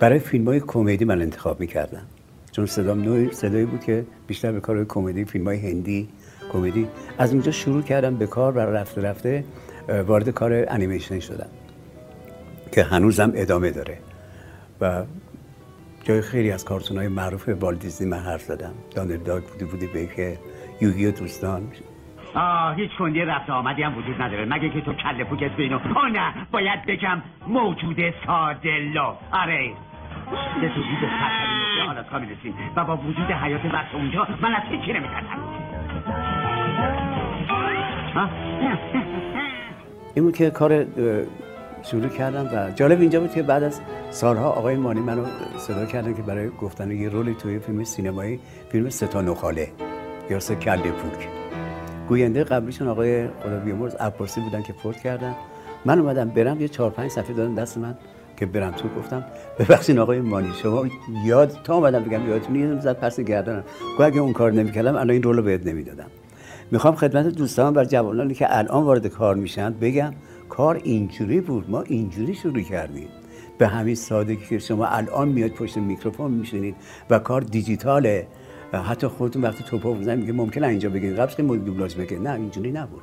برای 0.00 0.18
فیلم 0.18 0.44
های 0.44 0.60
کمدی 0.60 1.04
من 1.04 1.22
انتخاب 1.22 1.60
می‌کردم. 1.60 2.02
چون 2.52 2.66
صدام 2.66 3.02
نوع 3.02 3.32
صدایی 3.32 3.64
بود 3.64 3.80
که 3.80 4.06
بیشتر 4.26 4.52
به 4.52 4.60
کار 4.60 4.84
کمدی 4.84 5.24
فیلم 5.24 5.44
های 5.44 5.70
هندی 5.70 6.08
کمدی. 6.52 6.88
از 7.18 7.32
اونجا 7.32 7.50
شروع 7.52 7.82
کردم 7.82 8.16
به 8.16 8.26
کار 8.26 8.52
و 8.52 8.58
رفته 8.58 9.00
رفته 9.00 9.44
وارد 9.88 10.28
کار 10.28 10.64
انیمیشن 10.68 11.20
شدم 11.20 11.48
که 12.72 12.82
هنوزم 12.82 13.32
ادامه 13.34 13.70
داره 13.70 13.98
و 14.80 15.04
جای 16.04 16.20
خیلی 16.20 16.52
از 16.52 16.64
کارتون 16.64 16.96
های 16.98 17.08
معروف 17.08 17.48
والت 17.48 17.78
دیزنی 17.78 18.08
من 18.08 18.18
حرف 18.18 18.40
زدم. 18.40 18.74
دانل 18.94 19.16
داگ 19.16 19.42
به 19.92 20.06
که 20.06 20.38
یوگی 20.80 21.06
و 21.06 21.10
دوستان. 21.10 21.62
آه 22.34 22.76
هیچ 22.76 22.90
کندی 22.98 23.20
رفت 23.20 23.50
آمدی 23.50 23.82
هم 23.82 23.98
وجود 23.98 24.22
نداره. 24.22 24.44
مگه 24.44 24.70
که 24.70 24.80
تو 24.80 24.92
کله 24.92 25.24
پوکت 25.24 25.56
بینو 25.56 25.78
آه 25.96 26.08
نه 26.08 26.32
باید 26.50 26.86
بگم 26.86 27.22
موجود 27.46 27.96
سادلو 28.26 29.14
آره. 29.32 29.72
به 30.60 30.68
وجود 30.68 31.00
سرترین 31.00 31.58
نقطه. 31.62 31.90
آلاسکا 31.90 32.18
می‌رسیم 32.18 32.54
و 32.76 32.84
با 32.84 32.96
وجود 32.96 33.30
حیات 33.30 33.64
وقت 33.64 33.94
اونجا. 33.94 34.26
من 34.42 34.54
از 34.54 34.62
هیچی 34.70 34.92
نمیترسم؟ 34.92 35.38
این 40.14 40.24
بود 40.24 40.36
که 40.36 40.50
کار 40.50 40.86
شروع 41.82 42.08
کردم 42.08 42.50
و 42.54 42.70
جالب 42.70 43.00
اینجا 43.00 43.20
بود 43.20 43.32
که 43.32 43.42
بعد 43.42 43.62
از 43.62 43.80
سالها 44.10 44.50
آقای 44.50 44.76
مانی 44.76 45.00
منو 45.00 45.24
صدا 45.58 45.86
کردن 45.86 46.14
که 46.14 46.22
برای 46.22 46.48
گفتن 46.48 46.90
یه 46.90 47.08
رولی 47.08 47.34
توی 47.34 47.58
فیلم 47.58 47.84
سینمایی 47.84 48.40
فیلم 48.68 48.90
ستا 48.90 49.20
نخاله 49.20 49.68
یا 50.30 50.40
سه 50.40 50.54
کله 50.54 50.90
پوک. 50.90 51.28
گوینده 52.08 52.44
قبلیشون 52.44 52.88
آقای 52.88 53.28
خدا 53.28 53.58
بیامرز 53.58 53.94
عباسی 53.94 54.40
بودن 54.40 54.62
که 54.62 54.72
فوت 54.72 54.96
کردن. 54.96 55.34
من 55.84 55.98
اومدم 55.98 56.28
برم 56.28 56.60
یه 56.60 56.68
چهار 56.68 56.90
پنج 56.90 57.10
صفحه 57.10 57.34
دادن 57.34 57.54
دست 57.54 57.78
من 57.78 57.94
که 58.36 58.46
برم 58.46 58.70
تو 58.70 58.88
گفتم. 58.98 59.24
ببخشید 59.58 59.98
آقای 59.98 60.20
مانی 60.20 60.52
شما 60.62 60.86
یاد 61.26 61.56
تا 61.64 61.74
اومدم 61.74 62.04
بگم 62.04 62.28
یادتون 62.28 62.56
یه 62.56 62.80
زد 62.80 62.96
پس 63.00 63.20
گردنم. 63.20 63.64
گفت 63.92 64.00
اگه 64.00 64.20
اون 64.20 64.32
کار 64.32 64.52
نمی‌کردم 64.52 64.94
الان 64.94 65.10
این 65.10 65.22
رولو 65.22 65.42
بهت 65.42 65.66
نمی‌دادم. 65.66 66.06
می‌خوام 66.72 66.94
خدمت 66.94 67.26
دوستان 67.26 67.76
و 67.76 67.84
جوانانی 67.84 68.34
که 68.34 68.58
الان 68.58 68.84
وارد 68.84 69.06
کار 69.06 69.34
میشن 69.34 69.72
بگم 69.72 70.12
کار 70.48 70.80
اینجوری 70.84 71.40
بود. 71.40 71.70
ما 71.70 71.82
اینجوری 71.82 72.34
شروع 72.34 72.62
کردیم. 72.62 73.08
به 73.58 73.68
همین 73.68 73.94
سادگی 73.94 74.46
که 74.46 74.58
شما 74.58 74.86
الان 74.86 75.28
میاد 75.28 75.50
پشت 75.50 75.76
میکروفون 75.76 76.30
میشینید 76.30 76.76
و 77.10 77.18
کار 77.18 77.40
دیجیتاله. 77.40 78.26
حتی 78.72 79.06
خودتون 79.06 79.42
وقتی 79.42 79.64
توپا 79.64 79.92
بزنید 79.92 80.20
میگه 80.20 80.32
ممکنه 80.32 80.66
اینجا 80.66 80.88
بگید 80.88 81.18
قبلش 81.18 81.36
که 81.36 81.42
مدل 81.42 81.64
دوبلاژ 81.64 81.96
نه 81.96 82.32
اینجوری 82.32 82.72
نبود. 82.72 83.02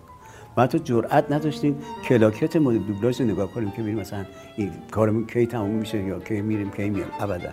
ما 0.57 0.63
حتی 0.63 0.79
جرئت 0.79 1.31
نداشتیم 1.31 1.75
کلاکت 2.07 2.55
مدل 2.55 2.77
دوبلاژ 2.77 3.21
رو 3.21 3.27
نگاه 3.27 3.51
کنیم 3.51 3.71
که 3.71 3.81
ببینیم 3.81 3.99
مثلا 3.99 4.25
این 4.55 4.71
کارمون 4.91 5.25
کی 5.25 5.45
تموم 5.45 5.75
میشه 5.75 6.03
یا 6.03 6.19
کی 6.19 6.41
میریم 6.41 6.71
کی 6.71 6.89
میام 6.89 7.09
ابدا. 7.19 7.49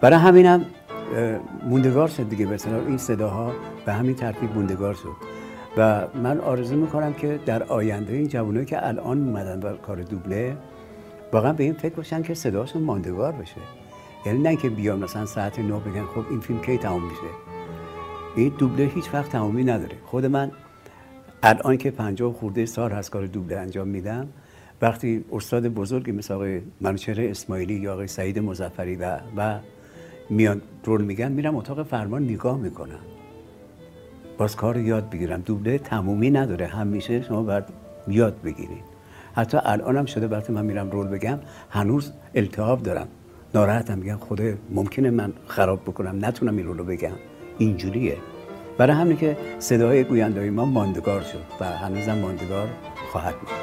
برای 0.00 0.18
همینم 0.18 0.64
موندگار 1.64 2.08
شد 2.08 2.28
دیگه. 2.28 2.46
مثلا 2.46 2.86
این 2.86 2.98
صداها 2.98 3.52
به 3.86 3.92
همین 3.92 4.14
ترتیب 4.14 4.54
موندگار 4.54 4.94
شد. 4.94 5.16
و 5.76 6.06
من 6.22 6.38
آرزو 6.38 6.76
می‌کنم 6.76 7.12
که 7.12 7.40
در 7.46 7.62
آینده 7.62 8.12
این 8.12 8.28
جوانایی 8.28 8.66
که 8.66 8.86
الان 8.86 9.28
اومدن 9.28 9.62
و 9.62 9.76
کار 9.76 10.02
دوبله 10.02 10.56
واقعا 11.32 11.52
به 11.52 11.64
این 11.64 11.72
فکر 11.72 11.94
باشن 11.94 12.22
که 12.22 12.34
صداشون 12.34 12.82
ماندگار 12.82 13.32
بشه. 13.32 13.60
یعنی 14.26 14.38
نه 14.38 14.56
که 14.56 14.70
بیان 14.70 14.98
مثلا 14.98 15.26
ساعت 15.26 15.58
نه 15.58 15.80
بگن 15.80 16.04
خب 16.04 16.24
این 16.30 16.40
فیلم 16.40 16.60
کی 16.60 16.78
تموم 16.78 17.02
میشه. 17.02 17.20
این 18.36 18.52
دوبله 18.58 18.84
هیچ 18.84 19.14
وقت 19.14 19.32
تمامی 19.32 19.64
نداره. 19.64 19.96
خود 20.04 20.26
من 20.26 20.50
الان 21.42 21.76
که 21.76 21.90
پنجاه 21.90 22.32
خورده 22.32 22.66
سال 22.66 22.90
هست 22.90 23.10
کار 23.10 23.26
دوبله 23.26 23.56
انجام 23.56 23.88
میدم 23.88 24.28
وقتی 24.82 25.24
استاد 25.32 25.68
بزرگی 25.68 26.12
مثل 26.12 26.34
آقای 26.34 26.60
منوچهر 26.80 27.20
اسماعیلی 27.20 27.74
یا 27.74 27.92
آقای 27.92 28.06
سعید 28.06 28.38
مزفری 28.38 28.96
و 28.96 29.20
و 29.36 29.58
میان 30.32 30.62
رول 30.84 31.02
میگن 31.02 31.32
میرم 31.32 31.56
اتاق 31.56 31.82
فرمان 31.82 32.24
نگاه 32.24 32.58
می‌کنم. 32.58 32.98
باز 34.38 34.56
کار 34.56 34.76
یاد 34.76 35.10
بگیرم. 35.10 35.40
دوبله 35.40 35.78
تمومی 35.78 36.30
نداره. 36.30 36.66
همیشه 36.66 37.22
شما 37.22 37.42
باید 37.42 37.64
یاد 38.08 38.42
بگیرید. 38.44 38.84
حتی 39.34 39.58
الان 39.64 39.96
هم 39.96 40.04
شده 40.04 40.28
وقتی 40.28 40.52
من 40.52 40.64
میرم 40.64 40.90
رول 40.90 41.06
بگم 41.06 41.38
هنوز 41.70 42.12
التهاب 42.34 42.82
دارم. 42.82 43.08
ناراحتم. 43.54 43.98
میگم 43.98 44.16
خدا 44.16 44.44
ممکنه 44.70 45.10
من 45.10 45.32
خراب 45.46 45.82
بکنم. 45.82 46.24
نتونم 46.24 46.56
این 46.56 46.66
رولو 46.66 46.84
بگم. 46.84 47.16
اینجوریه. 47.58 48.16
برای 48.78 48.96
همین 48.96 49.16
که 49.16 49.36
صدای 49.58 50.04
گویندهای 50.04 50.50
ما 50.50 50.64
ماندگار 50.64 51.20
شد 51.20 51.44
و 51.60 51.64
هنوزم 51.64 52.18
ماندگار 52.18 52.68
خواهد 53.12 53.34
بود. 53.34 53.61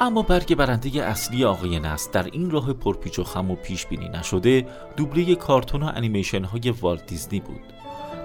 اما 0.00 0.22
برگ 0.22 0.54
برنده 0.54 1.04
اصلی 1.04 1.44
آقای 1.44 1.80
نست 1.80 2.12
در 2.12 2.24
این 2.24 2.50
راه 2.50 2.72
پرپیچ 2.72 3.18
و 3.18 3.24
خم 3.24 3.50
و 3.50 3.54
پیش 3.54 3.86
بینی 3.86 4.08
نشده 4.08 4.66
دوبله 4.96 5.34
کارتون 5.34 5.82
و 5.82 5.92
انیمیشن 5.94 6.44
های 6.44 6.70
والت 6.70 7.06
دیزنی 7.06 7.40
بود. 7.40 7.60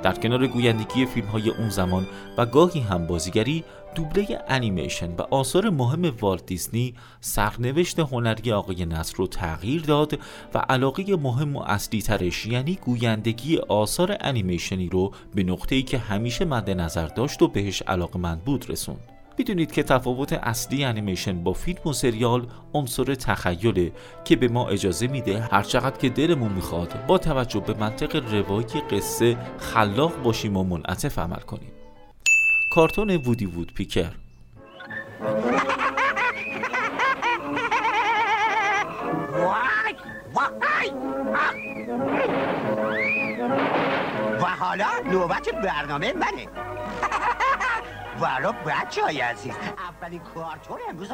در 0.04 0.14
کنار 0.14 0.48
گویندگی 0.48 1.06
فیلم 1.06 1.28
های 1.28 1.50
اون 1.50 1.70
زمان 1.70 2.08
و 2.38 2.46
گاهی 2.46 2.80
هم 2.80 3.08
بازیگری 3.08 3.64
دوبله 3.96 4.42
انیمیشن 4.48 5.12
و 5.16 5.22
آثار 5.22 5.70
مهم 5.70 6.14
والت 6.22 6.46
دیزنی 6.46 6.94
سرنوشت 7.22 8.00
هنری 8.00 8.52
آقای 8.52 8.86
نصر 8.86 9.16
رو 9.18 9.28
تغییر 9.28 9.82
داد 9.82 10.20
و 10.54 10.58
علاقه 10.58 11.16
مهم 11.16 11.56
و 11.56 11.62
اصلی 11.62 12.02
ترش 12.02 12.46
یعنی 12.46 12.76
گویندگی 12.76 13.58
آثار 13.58 14.18
انیمیشنی 14.20 14.90
رو 14.90 15.12
به 15.36 15.44
نقطه‌ای 15.44 15.84
که 15.84 15.98
همیشه 15.98 16.46
مد 16.46 16.70
نظر 16.70 17.08
داشت 17.08 17.42
و 17.42 17.48
بهش 17.48 17.82
علاقمند 17.82 18.44
بود 18.44 18.70
رسوند. 18.70 19.21
می‌دونید 19.42 19.72
که 19.72 19.84
تفاوت 19.84 20.34
اصلی 20.34 20.84
انیمیشن 20.84 21.44
با 21.44 21.54
فیلم 21.54 21.88
و 21.88 21.94
سریال 21.94 22.48
عنصر 22.74 23.16
تخیله 23.16 23.92
که 24.26 24.36
به 24.36 24.48
ما 24.48 24.70
اجازه 24.70 25.08
میده 25.08 25.42
هر 25.42 25.64
چقدر 25.64 25.98
که 25.98 26.10
دلمون 26.10 26.52
می‌خواد 26.52 27.06
با 27.08 27.18
توجه 27.18 27.60
به 27.60 27.74
منطق 27.74 28.16
روایی 28.16 28.82
قصه 28.92 29.38
خلاق 29.58 30.24
باشیم 30.24 30.58
و 30.58 30.64
منعطف 30.64 31.20
عمل 31.20 31.40
کنیم. 31.40 31.72
کارتون 32.72 33.16
وودی 33.16 33.46
وود 33.46 33.74
پیکر. 33.74 34.12
و 44.42 44.46
حالا 44.60 44.88
نوبت 45.12 45.50
برنامه 45.64 46.14
منه. 46.14 46.48
والا 48.22 48.52
بچه 48.52 49.04
های 49.04 49.22
عزیز. 49.22 49.54
اولین 50.02 50.22
کارتون 50.36 50.78
امروز 50.90 51.12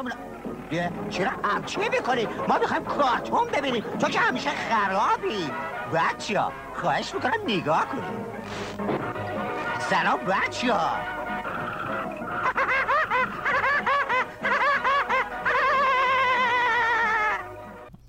چرا 1.09 1.31
همچه 1.43 1.89
می‌کنی؟ 1.89 2.27
ما 2.47 2.57
می‌خوایم 2.57 2.85
کارتون 2.85 3.47
ببینیم. 3.47 3.83
تو 3.83 4.09
که 4.09 4.19
همیشه 4.19 4.49
خرابی. 4.49 5.49
بچه 5.93 6.39
ها 6.39 6.51
خواهش 6.73 7.13
می‌کنم 7.13 7.39
نگاه 7.47 7.85
کنیم 7.85 8.25
سلام 9.79 10.19
بچه 10.19 10.73
ها 10.73 10.97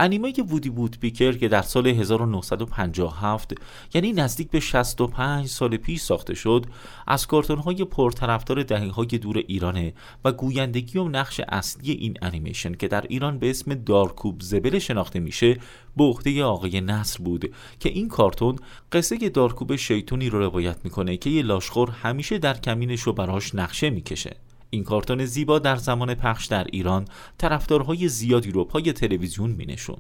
انیمه 0.01 0.33
وودی 0.33 0.69
وود 0.69 0.99
پیکر 1.01 1.33
که 1.33 1.49
در 1.49 1.63
سال 1.63 1.87
1957 1.87 3.55
یعنی 3.95 4.13
نزدیک 4.13 4.51
به 4.51 4.61
65 4.61 5.47
سال 5.47 5.77
پیش 5.77 6.01
ساخته 6.01 6.35
شد 6.35 6.67
از 7.07 7.27
کارتون 7.27 7.59
های 7.59 7.85
پرطرفدار 7.85 8.63
دهه 8.63 8.89
های 8.89 9.07
دور 9.07 9.37
ایرانه 9.37 9.95
و 10.25 10.33
گویندگی 10.33 10.99
و 10.99 11.09
نقش 11.09 11.41
اصلی 11.49 11.93
این 11.93 12.15
انیمیشن 12.23 12.75
که 12.75 12.89
در 12.89 13.05
ایران 13.09 13.39
به 13.39 13.51
اسم 13.51 13.75
دارکوب 13.75 14.41
زبل 14.43 14.79
شناخته 14.79 15.21
میشه 15.21 15.59
به 15.97 16.05
عهده 16.05 16.45
آقای 16.45 16.81
نصر 16.81 17.25
بود 17.25 17.55
که 17.81 17.89
این 17.89 18.09
کارتون 18.09 18.57
قصه 18.93 19.29
دارکوب 19.29 19.77
شیطونی 19.77 20.31
رو 20.31 20.39
روایت 20.39 20.77
می‌کنه 20.85 21.17
که 21.17 21.31
یه 21.31 21.43
لاشخور 21.43 21.91
همیشه 21.91 22.39
در 22.39 22.57
کمینش 22.61 23.01
رو 23.01 23.13
براش 23.13 23.55
نقشه 23.55 23.91
می‌کشه. 23.91 24.37
این 24.71 24.85
کارتون 24.85 25.25
زیبا 25.25 25.59
در 25.59 25.77
زمان 25.77 26.15
پخش 26.15 26.47
در 26.47 26.65
ایران 26.65 27.05
طرفدارهای 27.39 28.09
زیادی 28.09 28.51
رو 28.51 28.65
پای 28.65 28.93
تلویزیون 28.93 29.51
مینشون. 29.51 29.97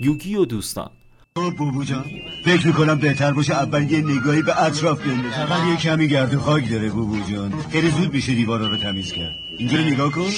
یوگی 0.00 0.34
و 0.34 0.44
دوستان 0.44 0.90
بوبو 1.58 1.84
جان 1.84 2.04
فکر 2.44 2.66
می‌کنم 2.66 2.98
بهتر 2.98 3.32
باشه 3.32 3.54
اول 3.54 3.90
یه 3.90 3.98
نگاهی 3.98 4.42
به 4.42 4.62
اطراف 4.62 5.06
بندازی 5.06 5.34
اول 5.34 5.68
یه 5.68 5.76
کمی 5.76 6.08
گرد 6.08 6.34
و 6.34 6.40
خاک 6.40 6.70
داره 6.70 6.90
بوبو 6.90 7.30
جان. 7.30 7.52
خیلی 7.72 7.90
زود 7.90 8.14
میشه 8.14 8.34
دیوارا 8.34 8.66
رو 8.66 8.76
تمیز 8.76 9.12
کرد. 9.12 9.34
اینجا 9.58 9.78
نگاه 9.78 10.12
کن. 10.12 10.30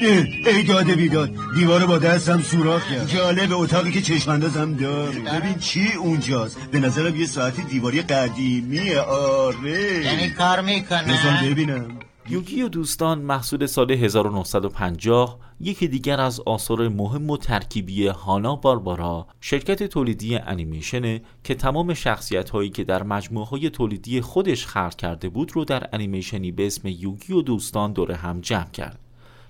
ای 0.00 0.62
داده 0.62 0.94
بیداد 0.94 1.30
دیوار 1.54 1.86
با 1.86 1.98
دستم 1.98 2.40
سوراخ 2.40 2.92
کرد. 2.92 3.08
جالب 3.08 3.52
اتاقی 3.52 3.92
که 3.92 4.00
چشماندازم 4.02 4.74
داره. 4.74 5.20
ببین 5.20 5.54
چی 5.58 5.92
اونجاست. 5.92 6.58
به 6.70 6.78
نظرم 6.78 7.16
یه 7.16 7.26
ساعت 7.26 7.68
دیواری 7.68 8.02
قدیمیه 8.02 9.00
آره. 9.00 10.04
یعنی 10.04 10.30
کار 10.30 10.60
می‌کنه؟ 10.60 11.02
بزن 11.02 11.50
ببینم. 11.50 11.98
یوگی 12.28 12.62
و 12.62 12.68
دوستان 12.68 13.18
محصول 13.18 13.66
سال 13.66 13.90
1950 13.90 15.38
یکی 15.60 15.88
دیگر 15.88 16.20
از 16.20 16.40
آثار 16.40 16.88
مهم 16.88 17.30
و 17.30 17.36
ترکیبی 17.36 18.06
هانا 18.06 18.56
باربارا 18.56 19.26
شرکت 19.40 19.82
تولیدی 19.82 20.36
انیمیشنه 20.36 21.22
که 21.44 21.54
تمام 21.54 21.94
شخصیت 21.94 22.50
هایی 22.50 22.70
که 22.70 22.84
در 22.84 23.02
مجموعه 23.02 23.46
های 23.46 23.70
تولیدی 23.70 24.20
خودش 24.20 24.66
خلق 24.66 24.94
کرده 24.94 25.28
بود 25.28 25.52
رو 25.54 25.64
در 25.64 25.88
انیمیشنی 25.92 26.52
به 26.52 26.66
اسم 26.66 26.88
یوگی 26.88 27.32
و 27.32 27.42
دوستان 27.42 27.92
دور 27.92 28.12
هم 28.12 28.40
جمع 28.40 28.70
کرد. 28.70 29.05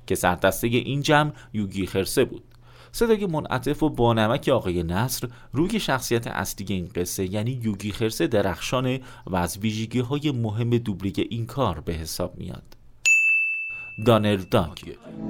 که 0.07 0.15
سردسته 0.15 0.67
این 0.67 1.03
جمع 1.03 1.33
یوگی 1.53 1.87
خرسه 1.87 2.25
بود. 2.25 2.45
صدای 2.93 3.27
منعطف 3.27 3.83
و 3.83 3.89
بانمک 3.89 4.49
آقای 4.49 4.83
نصر 4.83 5.29
روی 5.53 5.81
شخصیت 5.81 6.27
اصلی 6.27 6.75
این 6.75 6.91
قصه 6.95 7.33
یعنی 7.33 7.61
یوگی 7.63 7.93
خرسه 7.93 8.27
درخشانه 8.27 9.01
و 9.27 9.37
از 9.37 9.59
ویژگی 9.59 10.01
های 10.01 10.31
مهم 10.31 10.71
دوبلیگ 10.71 11.27
این 11.31 11.47
کار 11.47 11.81
به 11.81 11.93
حساب 11.93 12.39
میاد. 12.39 12.76
دانل 14.05 14.37
داگ 14.37 14.79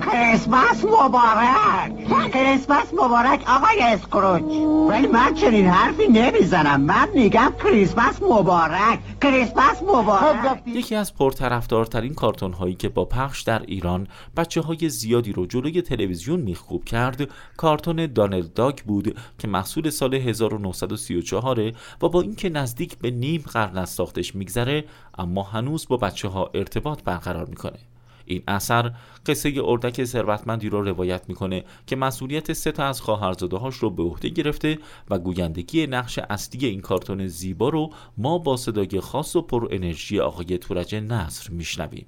کریسمس 0.01 0.85
مبارک! 0.85 2.33
کریسمس 2.33 2.95
مبارک 2.95 3.45
آقای 3.49 3.83
اسکروچ. 3.83 4.43
ولی 4.89 5.07
من 5.07 5.35
چنین 5.35 5.67
حرفی 5.67 6.07
نمی‌زنم. 6.09 6.81
من 6.81 7.09
میگم 7.15 7.53
کریسمس 7.65 8.23
مبارک. 8.23 8.99
کریسمس 9.23 9.83
مبارک! 9.83 10.63
یکی 10.67 10.95
از 10.95 11.15
پرطرفدارترین 11.15 12.15
کارتون 12.15 12.53
هایی 12.53 12.75
که 12.75 12.89
با 12.89 13.05
پخش 13.05 13.43
در 13.43 13.63
ایران 13.63 14.07
بچه 14.37 14.61
های 14.61 14.89
زیادی 14.89 15.33
رو 15.33 15.47
جلوی 15.47 15.83
تلویزیون 15.83 16.41
میخوب 16.41 16.85
کرد 16.85 17.29
کارتون 17.57 18.07
دانل 18.07 18.47
داگ 18.55 18.79
بود 18.79 19.19
که 19.39 19.49
محصول 19.49 19.91
سال 19.91 20.15
1934 20.15 21.73
و 22.03 22.09
با 22.09 22.21
اینکه 22.21 22.49
نزدیک 22.49 22.99
به 22.99 23.11
نیم 23.11 23.45
قرن 23.53 23.79
از 23.79 23.91
ساختش 23.91 24.35
میگذره 24.35 24.85
اما 25.19 25.43
هنوز 25.43 25.89
با 25.89 25.97
بچه 25.97 26.29
ها 26.29 26.51
ارتباط 26.55 27.03
برقرار 27.03 27.47
می‌کنه. 27.47 27.79
این 28.27 28.43
اثر 28.49 28.93
قصه 29.27 29.53
اردک 29.65 30.05
ثروتمندی 30.05 30.69
رو 30.69 30.83
روایت 30.83 31.29
می‌کنه 31.29 31.65
که 31.87 31.97
مسئولیت 31.97 32.53
سه 32.53 32.73
تا 32.73 32.85
از 32.85 33.01
خواهرزاده 33.01 33.57
هاش 33.57 33.77
رو 33.77 33.91
به 33.91 34.03
عهده 34.03 34.29
گرفته 34.29 34.79
و 35.11 35.19
گویندگی 35.19 35.87
نقش 35.87 36.19
اصلی 36.19 36.67
این 36.67 36.81
کارتون 36.81 37.27
زیبا 37.27 37.69
رو 37.69 37.91
ما 38.19 38.39
با 38.39 38.57
صدای 38.57 39.01
خاص 39.01 39.37
و 39.37 39.43
پر 39.43 39.69
انرژی 39.71 40.21
آقای 40.21 40.59
تورج 40.59 40.95
نصر 40.95 41.51
میشنویم. 41.51 42.07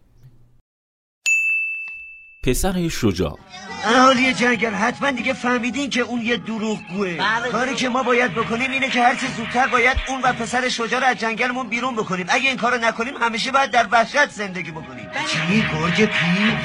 پسر 2.42 2.88
شجاع. 2.88 3.38
اهالی 3.84 4.34
جنگل 4.34 4.74
حتما 4.74 5.10
دیگه 5.10 5.32
فهمیدین 5.32 5.90
که 5.90 6.00
اون 6.00 6.20
یه 6.20 6.36
دروغگوه. 6.36 7.16
کاری 7.52 7.74
که 7.74 7.88
ما 7.88 8.02
باید 8.02 8.34
بکنیم 8.34 8.70
اینه 8.70 8.88
که 8.88 9.02
هرچی 9.02 9.26
زودتر 9.36 9.66
باید 9.66 9.96
اون 10.08 10.22
و 10.22 10.32
پسر 10.32 10.68
شجاع 10.68 11.00
رو 11.00 11.06
از 11.06 11.16
جنگلمون 11.16 11.68
بیرون 11.68 11.96
بکنیم. 11.96 12.26
اگه 12.28 12.48
این 12.48 12.56
کارو 12.56 12.78
نکنیم 12.84 13.14
همیشه 13.16 13.50
باید 13.50 13.70
در 13.70 13.86
وحشت 13.90 14.30
زندگی 14.30 14.70
بکنیم. 14.70 15.10
چی 15.28 15.60
گرگ 15.60 15.94
پیر؟ 15.96 16.58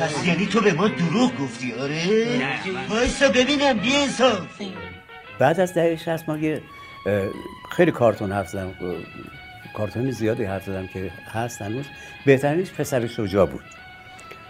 پس 0.00 0.26
یعنی 0.26 0.46
تو 0.46 0.60
به 0.60 0.72
ما 0.72 0.88
دروغ 0.88 1.36
گفتی 1.36 1.72
آره؟ 1.72 2.06
وایسا 2.88 3.28
ببینم 3.28 3.78
بی 3.78 3.96
انصاف. 3.96 4.62
بعد 5.38 5.60
از 5.60 5.74
دهه 5.74 5.96
60 5.96 6.28
ما 6.28 6.36
یه 6.36 6.62
خیلی 7.76 7.90
کارتون 7.90 8.32
حرف 8.32 8.48
زدم 8.48 8.74
کارتون 9.74 10.10
زیادی 10.10 10.44
حرف 10.44 10.64
زدم 10.64 10.86
که 10.86 11.10
هست 11.34 11.62
هنوز. 11.62 11.84
بهترینش 12.26 12.70
پسر 12.70 13.06
شجاع 13.06 13.46
بود. 13.46 13.64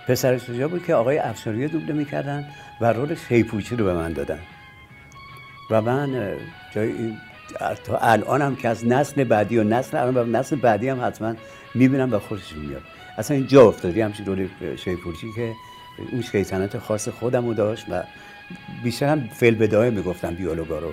پسر 0.09 0.39
شجاع 0.39 0.69
بود 0.69 0.85
که 0.87 0.95
آقای 0.95 1.19
افشاری 1.19 1.69
دوبله 1.69 1.93
می‌کردن 1.93 2.47
و 2.81 2.93
رول 2.93 3.15
شیپوچی 3.29 3.77
رو 3.77 3.85
به 3.85 3.95
من 3.95 4.13
دادن. 4.13 4.39
و 5.71 5.83
من 5.83 6.37
جای 6.75 6.95
تا 7.85 7.97
الان 7.99 8.57
که 8.57 8.69
از 8.69 8.87
نسل 8.87 9.25
بعدی 9.25 9.59
و 9.59 9.65
نسل 9.65 9.97
الان 9.97 10.17
و 10.17 10.39
نسل 10.39 10.57
بعدی 10.57 10.89
هم 10.89 11.07
حتما 11.07 11.35
می‌بینم 11.75 12.13
و 12.13 12.19
خوششون 12.19 12.59
میاد. 12.59 12.83
اصلا 13.19 13.37
این 13.37 13.47
جا 13.47 13.63
افتادی 13.69 14.01
همچین 14.01 14.27
رول 14.27 14.49
شیپورچی 14.77 15.27
که 15.37 15.53
اون 16.13 16.23
شیطنت 16.23 16.79
خاص 16.79 17.09
خودم 17.09 17.47
رو 17.47 17.55
داشت 17.55 17.87
و 17.91 18.03
بیشتر 18.85 19.07
هم 19.07 19.29
فیل 19.29 19.55
بدایه 19.55 19.91
می‌گفتم 19.91 20.35
دیالوگا 20.35 20.79
رو. 20.79 20.91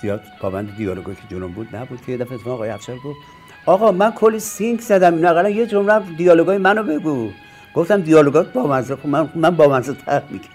زیاد 0.00 0.22
پابند 0.40 0.76
دیالوگا 0.76 1.14
که 1.14 1.22
جلوم 1.30 1.52
بود 1.52 1.76
نبود 1.76 2.04
که 2.06 2.12
یه 2.12 2.18
دفعه 2.18 2.38
آقای 2.52 2.70
افشار 2.70 2.96
گفت 2.96 3.18
آقا 3.66 3.92
من 3.92 4.10
کلی 4.10 4.40
سینک 4.40 4.80
زدم 4.80 5.14
این 5.14 5.26
اقلا 5.26 5.48
یه 5.48 5.66
جمله 5.66 6.00
دیالوگای 6.16 6.58
منو 6.58 6.82
بگو. 6.82 7.30
گفتم 7.78 8.00
دیالوگات 8.00 8.52
با 8.52 8.66
منزه 8.66 8.96
خب 8.96 9.06
من, 9.06 9.30
من 9.34 9.56
با 9.56 9.68
منزه 9.68 9.94
تر 9.94 10.22
میگم 10.30 10.48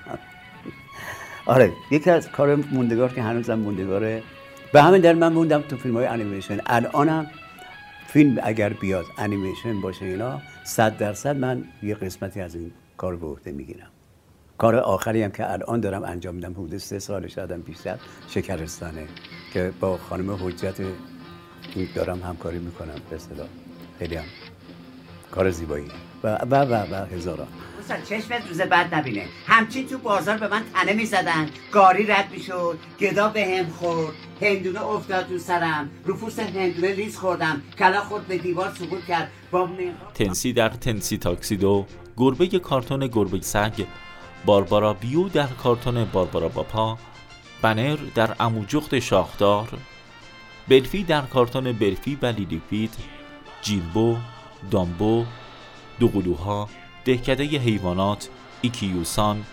آره 1.46 1.74
یکی 1.92 2.10
از 2.10 2.30
کار 2.30 2.56
موندگار 2.56 3.14
که 3.14 3.22
هنوزم 3.22 3.54
موندگاره. 3.54 4.24
به 4.74 4.82
همین 4.82 5.02
در 5.02 5.14
من 5.14 5.34
موندم 5.34 5.62
تو 5.62 5.78
فیلم 5.78 5.98
های 5.98 6.06
انیمیشن. 6.06 6.60
الانم 6.66 7.28
فیلم 8.08 8.40
اگر 8.44 8.70
بیاد 8.70 9.06
انیمیشن 9.18 9.82
باشه 9.82 10.06
اینا 10.06 10.42
صد 10.64 10.98
درصد 10.98 11.38
من 11.38 11.64
یه 11.84 11.96
قسمتی 11.96 12.42
از 12.42 12.56
این 12.56 12.72
کار 12.98 13.16
به 13.16 13.26
عهده 13.26 13.52
می‌گیرم. 13.52 13.88
کار 14.58 14.76
آخری 14.76 15.24
هم 15.24 15.32
که 15.32 15.52
الان 15.52 15.80
دارم 15.80 16.04
انجام 16.04 16.36
میدم 16.36 16.52
حدود 16.52 16.78
سه 16.78 17.00
سال 17.00 17.28
شدم 17.28 17.62
بیشتر 17.62 17.98
شکرستانه. 18.28 19.08
که 19.54 19.72
با 19.80 19.98
خانم 19.98 20.32
حجت 20.32 20.82
دارم 21.96 22.22
همکاری 22.22 22.60
می‌کنم 22.60 22.96
به 23.10 23.16
اصطلاح 23.16 23.48
خیلی 24.00 24.16
هم 24.16 24.26
کار 25.32 25.52
زیبایی 25.52 25.86
و 26.24 26.28
و 26.28 26.56
و, 26.56 26.74
و 26.74 27.06
هزاران. 27.06 27.48
دوستان 27.78 28.02
چشمت 28.02 28.48
روز 28.48 28.62
بعد 28.62 28.96
نبینه. 28.96 29.26
همچین 29.48 29.88
تو 29.88 29.98
بازار 29.98 30.38
به 30.38 30.48
من 30.48 30.64
تنه 30.74 30.94
می‌زدن. 30.94 31.50
گاری 31.72 32.06
رد 32.06 32.32
می‌شد. 32.32 32.80
گدا 33.00 33.28
به 33.28 33.58
هم 33.58 33.70
خورد. 33.70 34.16
هندونه 34.42 34.86
افتاد 34.86 35.28
تو 35.28 35.38
سرم. 35.38 35.90
رو 36.06 36.18
پوست 36.18 36.40
هندونه 36.40 36.96
ریز 36.96 37.18
خوردم. 37.18 37.62
کلا 37.80 38.02
خورد 38.02 38.28
به 38.28 38.38
دیوار 38.38 38.74
سقوط 38.80 39.06
کرد. 39.06 39.32
با 39.52 39.70
تنسی 40.14 40.54
در 40.54 40.70
تنسی 40.70 41.18
تاکسیدو. 41.18 41.86
گربه 42.18 42.48
کارتون 42.48 43.08
گربه 43.08 43.42
سگ. 43.42 43.86
باربارا 44.46 44.94
بیو 44.94 45.30
در 45.30 45.48
کارتون 45.48 46.06
باربارا 46.06 46.50
باپا 46.50 46.98
بنر 47.62 47.98
در 48.16 48.36
اموجخت 48.40 49.00
شاخدار. 49.00 49.70
بلفی 50.70 51.04
در 51.04 51.22
کارتون 51.22 51.72
بلفی 51.72 52.18
و 52.22 52.26
لیلیپید 52.26 52.94
جیمبو 53.62 54.18
دامبو 54.72 55.26
دوقلوها 56.00 56.70
دهکده 57.06 57.44
حیوانات 57.44 58.30
ایکیوسان 58.62 59.44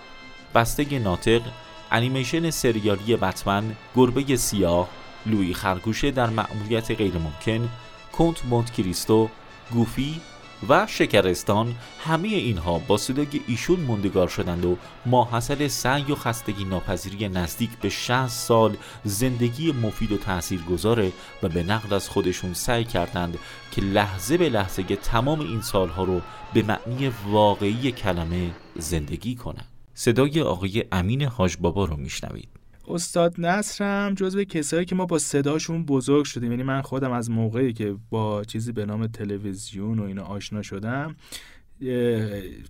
بسته 0.55 0.98
ناطق 0.98 1.42
انیمیشن 1.90 2.50
سریالی 2.50 3.16
بتمن 3.16 3.76
گربه 3.96 4.37
سیاه 4.37 4.88
لوی 5.26 5.55
خرگوشه 5.55 6.11
در 6.11 6.31
مأموریت 6.31 6.90
غیرممکن 6.90 7.68
کنت 8.12 8.44
مونت 8.44 8.72
کریستو 8.72 9.29
گوفی 9.70 10.20
و 10.68 10.86
شکرستان 10.86 11.74
همه 12.00 12.28
اینها 12.28 12.78
با 12.78 12.96
صدای 12.96 13.40
ایشون 13.46 13.80
موندگار 13.80 14.28
شدند 14.28 14.64
و 14.64 14.76
ماحصل 15.06 15.68
سعی 15.68 16.02
و 16.02 16.14
خستگی 16.14 16.64
ناپذیری 16.64 17.28
نزدیک 17.28 17.70
به 17.70 17.88
60 17.88 18.26
سال 18.26 18.76
زندگی 19.04 19.72
مفید 19.72 20.12
و 20.12 20.16
تاثیرگذاره 20.16 21.12
و 21.42 21.48
به 21.48 21.62
نقل 21.62 21.94
از 21.94 22.08
خودشون 22.08 22.54
سعی 22.54 22.84
کردند 22.84 23.38
که 23.72 23.80
لحظه 23.80 24.36
به 24.36 24.48
لحظه 24.48 24.82
تمام 24.82 25.40
این 25.40 25.62
سالها 25.62 26.04
رو 26.04 26.20
به 26.54 26.62
معنی 26.62 27.12
واقعی 27.30 27.92
کلمه 27.92 28.50
زندگی 28.76 29.34
کنند. 29.34 29.68
صدای 29.94 30.42
آقای 30.42 30.84
امین 30.92 31.22
حاج 31.22 31.56
بابا 31.60 31.84
رو 31.84 31.96
میشنوید. 31.96 32.59
استاد 32.90 33.35
نصرم 33.38 34.14
جزو 34.14 34.44
کسایی 34.44 34.85
که 34.85 34.94
ما 34.94 35.07
با 35.07 35.18
صداشون 35.18 35.85
بزرگ 35.85 36.24
شدیم. 36.24 36.50
یعنی 36.50 36.62
من 36.62 36.83
خودم 36.83 37.12
از 37.12 37.31
موقعی 37.31 37.72
که 37.72 37.96
با 38.11 38.44
چیزی 38.44 38.72
به 38.72 38.87
نام 38.87 39.07
تلویزیون 39.07 39.98
و 39.98 40.03
اینا 40.03 40.22
آشنا 40.22 40.62
شدم 40.62 41.16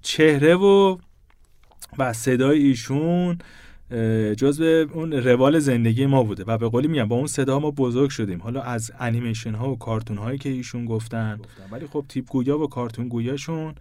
چهره 0.02 0.54
و 0.54 0.98
و 1.98 2.12
صدای 2.12 2.58
ایشون 2.58 3.38
جزو 4.36 4.64
اون 4.92 5.12
روال 5.12 5.58
زندگی 5.58 6.06
ما 6.06 6.22
بوده. 6.22 6.44
و 6.46 6.58
به 6.58 6.68
قولی 6.68 6.88
میگم 6.88 7.08
با 7.08 7.16
اون 7.16 7.26
صدا 7.26 7.58
ما 7.58 7.70
بزرگ 7.70 8.10
شدیم. 8.10 8.42
حالا 8.42 8.62
از 8.62 8.92
انیمیشن 8.98 9.54
ها 9.54 9.70
و 9.70 9.78
کارتون 9.78 10.18
هایی 10.18 10.38
که 10.38 10.48
ایشون 10.48 10.84
گفتن. 10.84 11.40
ولی 11.70 11.86
خب 11.86 12.04
تیپ 12.08 12.26
گویا 12.28 12.58
و 12.58 12.66
کارتون 12.66 13.08
گویاشون 13.08 13.74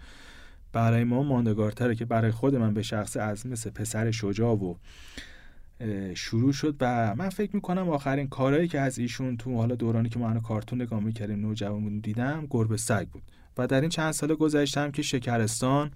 برای 0.73 1.03
ما 1.03 1.23
ماندگارتره 1.23 1.95
که 1.95 2.05
برای 2.05 2.31
خود 2.31 2.55
من 2.55 2.73
به 2.73 2.81
شخص 2.81 3.17
از 3.17 3.47
مثل 3.47 3.69
پسر 3.69 4.11
شجاع 4.11 4.53
و 4.55 4.75
شروع 6.15 6.51
شد 6.51 6.75
و 6.81 7.15
من 7.15 7.29
فکر 7.29 7.55
می‌کنم 7.55 7.89
آخرین 7.89 8.27
کارهایی 8.27 8.67
که 8.67 8.79
از 8.79 8.99
ایشون 8.99 9.37
تو 9.37 9.57
حالا 9.57 9.75
دورانی 9.75 10.09
که 10.09 10.19
ما 10.19 10.39
کارتون 10.39 10.81
نگاه 10.81 10.99
می‌کردیم 10.99 11.39
نوجوان 11.39 11.99
دیدم 11.99 12.47
گربه 12.49 12.77
سگ 12.77 13.07
بود. 13.07 13.23
و 13.57 13.67
در 13.67 13.81
این 13.81 13.89
چند 13.89 14.11
سال 14.11 14.35
گذشتم 14.35 14.91
که 14.91 15.01
شکرستان 15.01 15.91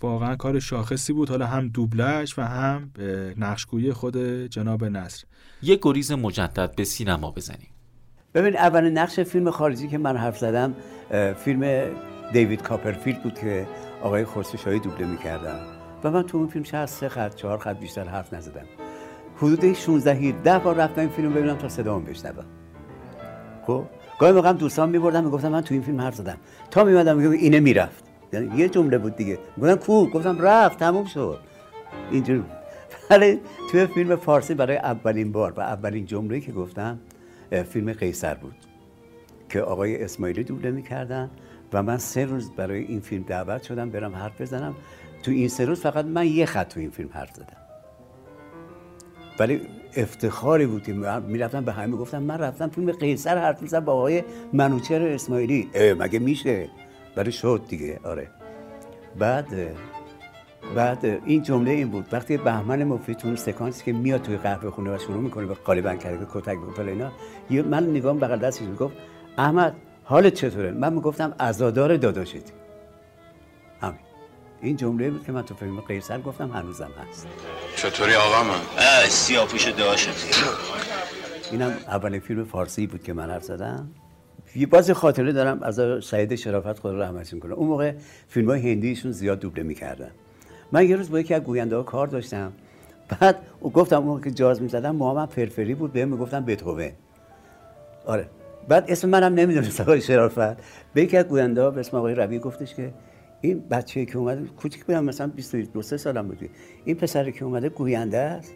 واقعا 0.00 0.36
کار 0.36 0.58
شاخصی 0.58 1.12
بود. 1.12 1.30
حالا 1.30 1.46
هم 1.46 1.68
دوبلش 1.68 2.38
و 2.38 2.42
هم 2.42 2.90
نقشگویی 3.36 3.92
خود 3.92 4.16
جناب 4.46 4.84
نصر. 4.84 5.24
یه 5.62 5.78
گریز 5.82 6.12
مجدد 6.12 6.74
به 6.76 6.84
سینما 6.84 7.30
بزنیم. 7.30 7.68
ببین 8.34 8.56
اول 8.56 8.90
نقش 8.90 9.20
فیلم 9.20 9.50
خارجی 9.50 9.88
که 9.88 9.98
من 9.98 10.16
حرف 10.16 10.38
زدم 10.38 10.74
فیلم 11.34 11.90
دیوید 12.32 12.62
کاپرفیلد 12.62 13.22
بود 13.22 13.38
که 13.38 13.66
آقای 14.02 14.24
خورسشاهی 14.24 14.78
دوبله 14.78 15.06
می‌کردم 15.06 15.79
و 16.04 16.10
من 16.10 16.22
تو 16.22 16.38
اون 16.38 16.46
فیلم 16.46 16.64
شاید 16.64 16.86
سه 16.86 17.08
خط 17.08 17.34
چهار 17.34 17.58
خط 17.58 17.76
بیشتر 17.76 18.04
حرف 18.04 18.34
نزدم. 18.34 18.64
حدود 19.36 19.72
16 19.72 20.14
17 20.14 20.58
بار 20.58 20.74
رفتم 20.74 21.00
این 21.00 21.10
فیلم 21.10 21.34
ببینم 21.34 21.56
تا 21.56 21.68
صدامو 21.68 22.04
بشنوم. 22.04 22.44
خب؟ 23.66 23.84
گاهی 24.18 24.32
موقع 24.32 24.52
دوستان 24.52 24.88
میبردم 24.88 25.24
می‌گفتم 25.24 25.48
من 25.48 25.60
تو 25.60 25.74
این 25.74 25.82
فیلم 25.82 26.00
حرف 26.00 26.14
زدم. 26.14 26.36
تا 26.70 26.84
میمدم 26.84 27.16
میگم 27.16 27.30
اینه 27.30 27.60
می‌رفت. 27.60 28.04
یعنی 28.32 28.56
یه 28.56 28.68
جمله 28.68 28.98
بود 28.98 29.16
دیگه. 29.16 29.38
گفتم 29.58 29.74
کو؟ 29.74 30.06
گفتم 30.06 30.40
رفت 30.40 30.78
تموم 30.78 31.04
شد. 31.04 31.38
اینجوری 32.10 32.44
ولی 33.10 33.40
توی 33.70 33.86
فیلم 33.86 34.16
فارسی 34.16 34.54
برای 34.54 34.76
اولین 34.76 35.32
بار 35.32 35.52
و 35.56 35.60
اولین 35.60 36.06
جمله 36.06 36.40
که 36.40 36.52
گفتم 36.52 36.98
فیلم 37.68 37.92
قیصر 37.92 38.34
بود 38.34 38.54
که 39.48 39.60
آقای 39.60 40.04
اسماعیلی 40.04 40.44
دوبله 40.44 40.70
می‌کردن 40.70 41.30
و 41.72 41.82
من 41.82 41.98
سه 41.98 42.24
روز 42.24 42.50
برای 42.50 42.84
این 42.84 43.00
فیلم 43.00 43.22
دعوت 43.22 43.62
شدم 43.62 43.90
برم 43.90 44.16
حرف 44.16 44.40
بزنم. 44.40 44.74
تو 45.22 45.30
این 45.30 45.48
سه 45.48 45.64
روز 45.64 45.80
فقط 45.80 46.04
من 46.04 46.26
یه 46.26 46.46
خط 46.46 46.68
تو 46.68 46.80
این 46.80 46.90
فیلم 46.90 47.08
حرف 47.12 47.34
زدم. 47.34 47.56
ولی 49.38 49.60
افتخاری 49.96 50.66
بود 50.66 50.82
که 50.82 50.92
می‌رفتم 51.28 51.64
به 51.64 51.72
همه 51.72 51.96
گفتم 51.96 52.22
من 52.22 52.38
رفتم 52.38 52.68
فیلم 52.68 52.92
قیصر 52.92 53.38
حرف 53.38 53.62
می‌زدم 53.62 53.84
با 53.84 53.92
آقای 53.92 54.22
منوچر 54.52 55.02
اسماعیلی. 55.02 55.70
مگه 55.98 56.18
میشه؟ 56.18 56.68
ولی 57.16 57.32
شد 57.32 57.62
دیگه 57.68 58.00
آره. 58.04 58.28
بعد 59.18 59.46
بعد 60.76 61.04
این 61.04 61.42
جمله 61.42 61.70
این 61.70 61.88
بود. 61.88 62.06
وقتی 62.12 62.36
بهمن 62.36 62.84
مفید 62.84 63.16
تو 63.16 63.36
سکانسی 63.36 63.84
که 63.84 63.92
میاد 63.92 64.22
توی 64.22 64.36
قهوه 64.36 64.70
خونه 64.70 64.94
و 64.94 64.98
شروع 64.98 65.20
می‌کنه 65.20 65.46
به 65.46 65.54
قالیبن 65.54 65.96
کرده 65.96 66.26
کتک 66.32 66.58
بکنه 66.58 66.90
اینا 66.90 67.62
من 67.62 67.90
نگام 67.90 68.18
بغل 68.18 68.38
دستش 68.38 68.62
می‌گفت 68.62 68.96
احمد 69.38 69.74
حالت 70.04 70.34
چطوره؟ 70.34 70.70
من 70.70 70.92
می‌گفتم 70.92 71.34
عزادار 71.40 71.96
داداشتی 71.96 72.42
این 74.60 74.76
جمله 74.76 75.10
بود 75.10 75.24
که 75.24 75.32
من 75.32 75.42
تو 75.42 75.54
فیلم 75.54 75.80
قیصر 75.80 76.20
گفتم 76.20 76.50
هنوزم 76.50 76.90
هست. 77.10 77.26
چطوری 77.76 78.14
آقا 78.14 78.42
من؟ 78.42 78.60
سیاپوش 79.08 79.68
داشتی 79.68 80.10
اینم 81.50 81.70
اولین 81.88 82.20
فیلم 82.20 82.44
فارسی 82.44 82.86
بود 82.86 83.02
که 83.02 83.12
من 83.12 83.30
حرف 83.30 83.44
زدم. 83.44 83.90
یه 84.56 84.66
باز 84.66 84.90
خاطره 84.90 85.32
دارم 85.32 85.62
از 85.62 86.04
سعید 86.04 86.34
شرافت 86.34 86.78
خود 86.78 87.00
رحمت 87.00 87.40
کنه. 87.40 87.54
اون 87.54 87.68
موقع 87.68 87.92
فیلم 88.28 88.50
های 88.50 88.72
هندیشون 88.72 89.12
زیاد 89.12 89.38
دوبله 89.40 89.62
می‌کردن. 89.62 90.10
من 90.72 90.88
یه 90.88 90.96
روز 90.96 91.10
با 91.10 91.20
یکی 91.20 91.34
از 91.34 91.42
گوینده 91.42 91.76
ها 91.76 91.82
کار 91.82 92.06
داشتم. 92.06 92.52
بعد 93.20 93.36
او 93.60 93.72
گفتم 93.72 93.96
اون 93.96 94.06
موقع 94.06 94.20
که 94.20 94.30
جاز 94.30 94.62
می‌زدم 94.62 94.96
محمد 94.96 95.28
فرفری 95.28 95.74
بود 95.74 95.92
بهم 95.92 96.08
می‌گفتم 96.08 96.44
بتهوون. 96.44 96.90
آره. 98.06 98.26
بعد 98.68 98.84
اسم 98.88 99.08
منم 99.08 99.34
نمی‌دونست 99.34 99.80
آقای 99.80 100.00
شرافت. 100.00 100.56
به 100.94 101.02
یکی 101.02 101.16
از 101.16 101.24
گوینده 101.24 101.62
ها 101.62 101.70
به 101.70 101.80
اسم 101.80 101.96
آقای 101.96 102.14
ربی 102.14 102.38
گفتش 102.38 102.74
که 102.74 102.92
این 103.40 103.60
بچه 103.68 104.04
که 104.04 104.18
اومده 104.18 104.46
کوچیک 104.46 104.84
بودم 104.84 105.04
مثلا 105.04 105.26
22 105.26 105.82
سه 105.82 105.96
سالم 105.96 106.28
بود. 106.28 106.50
این 106.84 106.96
پسری 106.96 107.32
که 107.32 107.44
اومده 107.44 107.68
گوینده 107.68 108.18
است. 108.18 108.54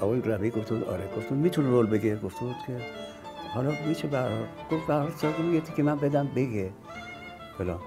آقای 0.00 0.20
ربی 0.20 0.50
گفت 0.50 0.72
آره. 0.72 1.04
گفت 1.16 1.32
می‌تونه 1.32 1.70
رول 1.70 1.86
بگه 1.86 2.16
گفت 2.16 2.38
که 2.38 2.72
حالا 3.54 3.72
میشه 3.88 4.08
برای 4.08 4.44
گفت 4.70 4.86
برای 4.86 5.08
یه 5.52 5.62
که 5.76 5.82
من 5.82 5.96
بدم 5.96 6.28
بگه. 6.36 6.70
فلان. 7.58 7.78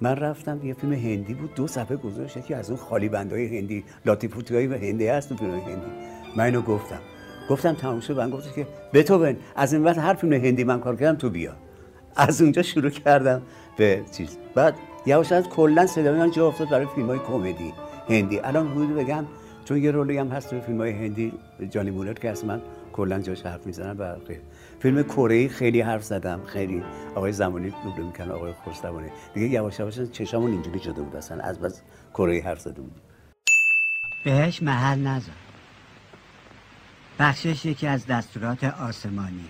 من 0.00 0.16
رفتم 0.16 0.66
یه 0.66 0.74
فیلم 0.74 0.92
هندی 0.92 1.34
بود. 1.34 1.54
دو 1.54 1.66
صفحه 1.66 1.96
گذاشت. 1.96 2.46
که 2.46 2.56
از 2.56 2.70
اون 2.70 2.78
خالی 2.78 3.08
بندای 3.08 3.58
هندی. 3.58 3.84
لاتیپوتی 4.06 4.54
های 4.54 4.88
هندی 4.88 5.06
هست 5.06 5.34
فیلم 5.34 5.50
هندی. 5.50 5.86
من 6.36 6.44
اینو 6.44 6.62
گفتم. 6.62 7.00
گفتم 7.50 7.72
تموم 7.72 8.00
شد. 8.00 8.16
من 8.18 8.30
گفت 8.30 8.54
که 8.54 8.66
بتوون 8.92 9.36
از 9.56 9.72
این 9.72 9.84
وقت 9.84 9.98
هر 9.98 10.14
فیلم 10.14 10.32
هندی 10.32 10.64
من 10.64 10.80
کار 10.80 10.96
کردم 10.96 11.18
تو 11.18 11.30
بیا. 11.30 11.52
از 12.16 12.42
اونجا 12.42 12.62
شروع 12.62 12.90
کردم 12.90 13.42
به 13.76 14.02
چیز. 14.16 14.38
بعد 14.54 14.74
یواش 15.06 15.32
از 15.32 15.48
کلا 15.48 15.86
صدای 15.86 16.18
من 16.18 16.30
جا 16.30 16.46
افتاد 16.46 16.68
برای 16.68 16.86
فیلم 16.94 17.06
های 17.06 17.18
کمدی 17.18 17.72
هندی. 18.08 18.40
الان 18.40 18.68
حدود 18.68 18.94
بگم 18.94 19.24
چون 19.64 19.82
یه 19.82 19.90
رولی 19.90 20.18
هم 20.18 20.28
هست 20.28 20.50
تو 20.50 20.60
فیلم 20.60 20.78
های 20.80 20.90
هندی 20.90 21.32
جانی 21.70 21.90
مولر 21.90 22.12
که 22.12 22.30
از 22.30 22.44
من 22.44 22.62
کلا 22.92 23.18
جاش 23.18 23.42
حرف 23.46 23.66
می‌زنم 23.66 23.96
و 23.98 24.14
خیلی 24.26 24.40
فیلم 24.80 25.02
کره 25.02 25.48
خیلی 25.48 25.80
حرف 25.80 26.04
زدم 26.04 26.40
خیلی. 26.46 26.82
آقای 27.14 27.32
زمانی 27.32 27.72
دوبله 27.84 28.06
می‌کنه 28.06 28.32
آقای 28.32 28.52
خوشتوانی 28.64 29.08
دیگه 29.34 29.46
یواش 29.46 29.78
یواش 29.78 30.00
چشمون 30.00 30.50
اینجوری 30.52 30.80
شده 30.80 31.02
بود 31.02 31.16
اصلا 31.16 31.42
از 31.42 31.60
بس 31.60 31.82
کره 32.14 32.42
حرف 32.42 32.60
زده 32.60 32.80
بود. 32.80 33.00
بهش 34.24 34.62
محل 34.62 34.98
نذار. 34.98 35.34
بخشش 37.18 37.64
یکی 37.64 37.86
از 37.86 38.06
دستورات 38.06 38.64
آسمانی. 38.64 39.48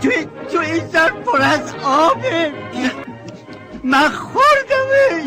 تو 0.00 0.10
تو 0.52 0.58
این 0.58 0.86
سر 0.86 1.10
پر 1.10 1.42
از 1.42 1.74
آبه. 1.84 2.52
من 3.86 4.08
خوردمه 4.08 5.24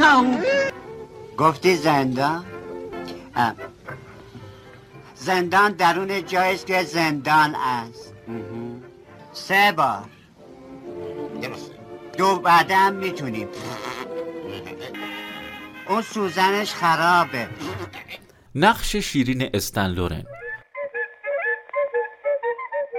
گفتی 1.38 1.76
زندان؟ 1.76 2.46
زندان 5.16 5.72
درون 5.72 6.26
جایی 6.26 6.56
است 6.56 6.66
که 6.66 6.84
زندان 6.84 7.56
است. 7.56 8.14
سه 9.34 9.74
بار. 9.78 10.06
دو 12.18 12.40
بعدم 12.40 12.94
می‌تونیم. 12.94 13.48
اون 15.90 16.02
سوزنش 16.02 16.74
خرابه. 16.74 17.48
نقش 18.56 18.96
شیرین 18.96 19.50
استن 19.54 19.88
لورن. 19.88 20.24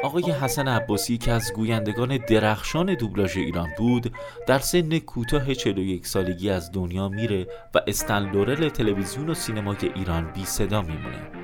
آقای 0.02 0.30
حسن 0.30 0.68
عباسی 0.68 1.18
که 1.18 1.32
از 1.32 1.52
گویندگان 1.52 2.16
درخشان 2.16 2.94
دوبلاژ 2.94 3.36
ایران 3.36 3.68
بود 3.78 4.12
در 4.46 4.58
سن 4.58 4.98
کوتاه 4.98 5.54
41 5.54 6.06
سالگی 6.06 6.50
از 6.50 6.72
دنیا 6.72 7.08
میره 7.08 7.46
و 7.74 7.80
استن 7.86 8.30
لورل 8.30 8.68
تلویزیون 8.68 9.30
و 9.30 9.34
سینمای 9.34 9.76
ایران 9.94 10.32
بی 10.32 10.44
صدا 10.44 10.82
میمونه. 10.82 11.39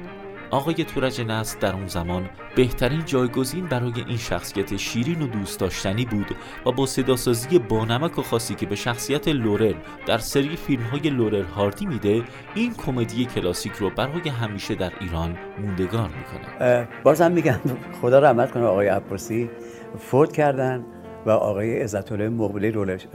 آقای 0.50 0.74
تورج 0.74 1.20
نصر 1.20 1.58
در 1.58 1.74
اون 1.74 1.86
زمان 1.86 2.28
بهترین 2.56 3.04
جایگزین 3.04 3.66
برای 3.66 4.04
این 4.06 4.16
شخصیت 4.16 4.76
شیرین 4.76 5.22
و 5.22 5.26
دوست 5.26 5.60
داشتنی 5.60 6.04
بود 6.04 6.36
و 6.66 6.72
با 6.72 6.86
صداسازی 6.86 7.58
بانمک 7.58 8.18
و 8.18 8.22
خاصی 8.22 8.54
که 8.54 8.66
به 8.66 8.74
شخصیت 8.74 9.28
لورل 9.28 9.74
در 10.06 10.18
سری 10.18 10.56
فیلم 10.56 10.82
های 10.82 11.00
لورل 11.00 11.44
هاردی 11.44 11.86
میده 11.86 12.22
این 12.54 12.74
کمدی 12.74 13.24
کلاسیک 13.24 13.72
رو 13.72 13.90
برای 13.90 14.28
همیشه 14.28 14.74
در 14.74 14.92
ایران 15.00 15.36
موندگار 15.58 16.08
می‌کنه. 16.08 16.88
بازم 17.02 17.32
میگم 17.32 17.60
خدا 18.02 18.18
رحمت 18.18 18.50
کنه 18.50 18.64
آقای 18.64 18.88
عباسی. 18.88 19.50
فوت 19.98 20.32
کردن 20.32 20.84
و 21.26 21.30
آقای 21.30 21.82
عزت 21.82 22.12
الله 22.12 22.28
مقبلی 22.28 22.70
رولش 22.70 23.06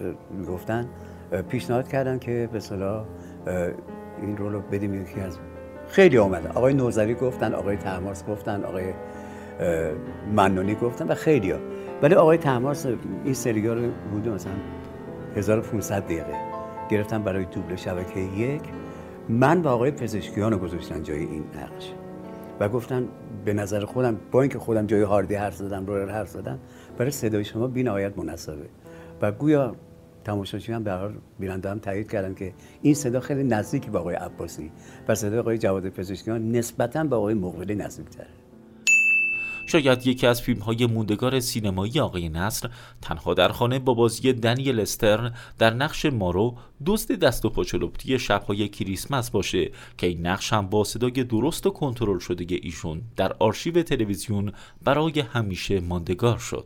گفتن 0.48 0.90
پیشنهاد 1.50 1.88
کردن 1.88 2.20
که 2.20 2.50
به 2.54 2.60
صلاح 2.60 3.06
این 4.22 4.38
رول 4.38 4.54
رو 4.54 4.62
بدیم 4.62 5.02
یکی 5.02 5.20
از 5.20 5.40
خیلی 5.92 6.18
آمده 6.18 6.50
آقای 6.50 6.74
نوذری 6.74 7.14
گفتن 7.14 7.54
آقای 7.54 7.78
طهماسب 7.78 8.26
گفتن 8.26 8.64
آقای 8.64 8.94
منونی 10.36 10.76
گفتن 10.76 11.08
و 11.08 11.16
خیلی 11.16 11.52
ها. 11.52 11.60
ولی 12.02 12.16
آقای 12.16 12.38
تحمارس 12.38 12.86
این 13.26 13.34
سریال 13.34 13.84
رو 13.84 13.92
بوده 14.12 14.30
مثلا 14.30 14.54
1500 15.36 16.04
دقیقه. 16.04 16.36
گرفتن 16.90 17.24
برای 17.24 17.46
دوبله 17.46 17.76
شبکه 17.76 18.20
یک. 18.20 18.62
من 19.30 19.62
و 19.62 19.68
آقای 19.68 19.92
پزشکیان 19.92 20.52
رو 20.52 20.58
گذاشتن 20.58 21.04
جای 21.04 21.20
این 21.20 21.44
نقش. 21.56 21.94
و 22.60 22.70
گفتن 22.70 23.08
به 23.46 23.54
نظر 23.54 23.86
خودم 23.86 24.18
با 24.32 24.42
اینکه 24.42 24.60
خودم 24.60 24.86
جای 24.86 25.02
هاردی 25.02 25.36
حرف 25.36 25.56
زدم 25.56 25.86
رو 25.86 26.10
حرف 26.10 26.30
زدم 26.30 26.60
برای 26.98 27.12
صدای 27.12 27.44
شما 27.44 27.68
بی 27.68 27.84
نهایت 27.84 28.18
مناسبه. 28.18 28.66
و 29.22 29.32
گویا 29.32 29.76
تماشاچی 30.24 30.72
هم 30.72 30.84
به 30.84 30.92
حال 30.92 31.14
بیننده 31.40 31.70
هم 31.70 31.80
تایید 31.80 32.12
کردن 32.12 32.34
که 32.34 32.54
این 32.82 32.94
صدا 32.94 33.20
خیلی 33.20 33.44
نزدیکی 33.44 33.90
به 33.90 34.00
آقای 34.00 34.16
عباسی. 34.16 34.72
و 35.08 35.16
صدای 35.16 35.40
آقای 35.40 35.58
جواد 35.58 35.90
پزشکیان 35.90 36.52
نسبتا 36.52 37.04
به 37.04 37.16
آقای 37.16 37.34
مقبلی 37.34 37.76
نزدیک‌تره 37.76 38.28
شاید 39.66 40.08
یکی 40.08 40.28
از 40.28 40.42
فیلم 40.42 40.60
های 40.60 40.86
موندگار 40.86 41.40
سینمایی 41.40 42.00
آقای 42.00 42.30
نصر 42.30 42.70
تنها 43.02 43.34
در 43.34 43.50
خانه 43.50 43.80
با 43.80 43.94
بازی 43.94 44.34
دنیل 44.34 44.80
استرن 44.80 45.34
در 45.60 45.74
نقش 45.74 46.06
مارو 46.06 46.58
دزد 46.86 47.12
دست 47.12 47.46
و 47.46 47.50
پاچلوپتی 47.50 48.20
شبهای 48.20 48.68
کریسمس 48.68 49.30
باشه 49.30 49.72
که 49.98 50.08
این 50.08 50.28
نقش 50.28 50.54
هم 50.54 50.68
با 50.68 50.84
صدای 50.84 51.12
درست 51.12 51.68
و 51.68 51.70
کنترل 51.70 52.20
شده 52.20 52.46
ایشون 52.62 53.02
در 53.16 53.34
آرشیو 53.40 53.84
تلویزیون 53.84 54.52
برای 54.84 55.20
همیشه 55.20 55.80
ماندگار 55.80 56.38
شد. 56.38 56.66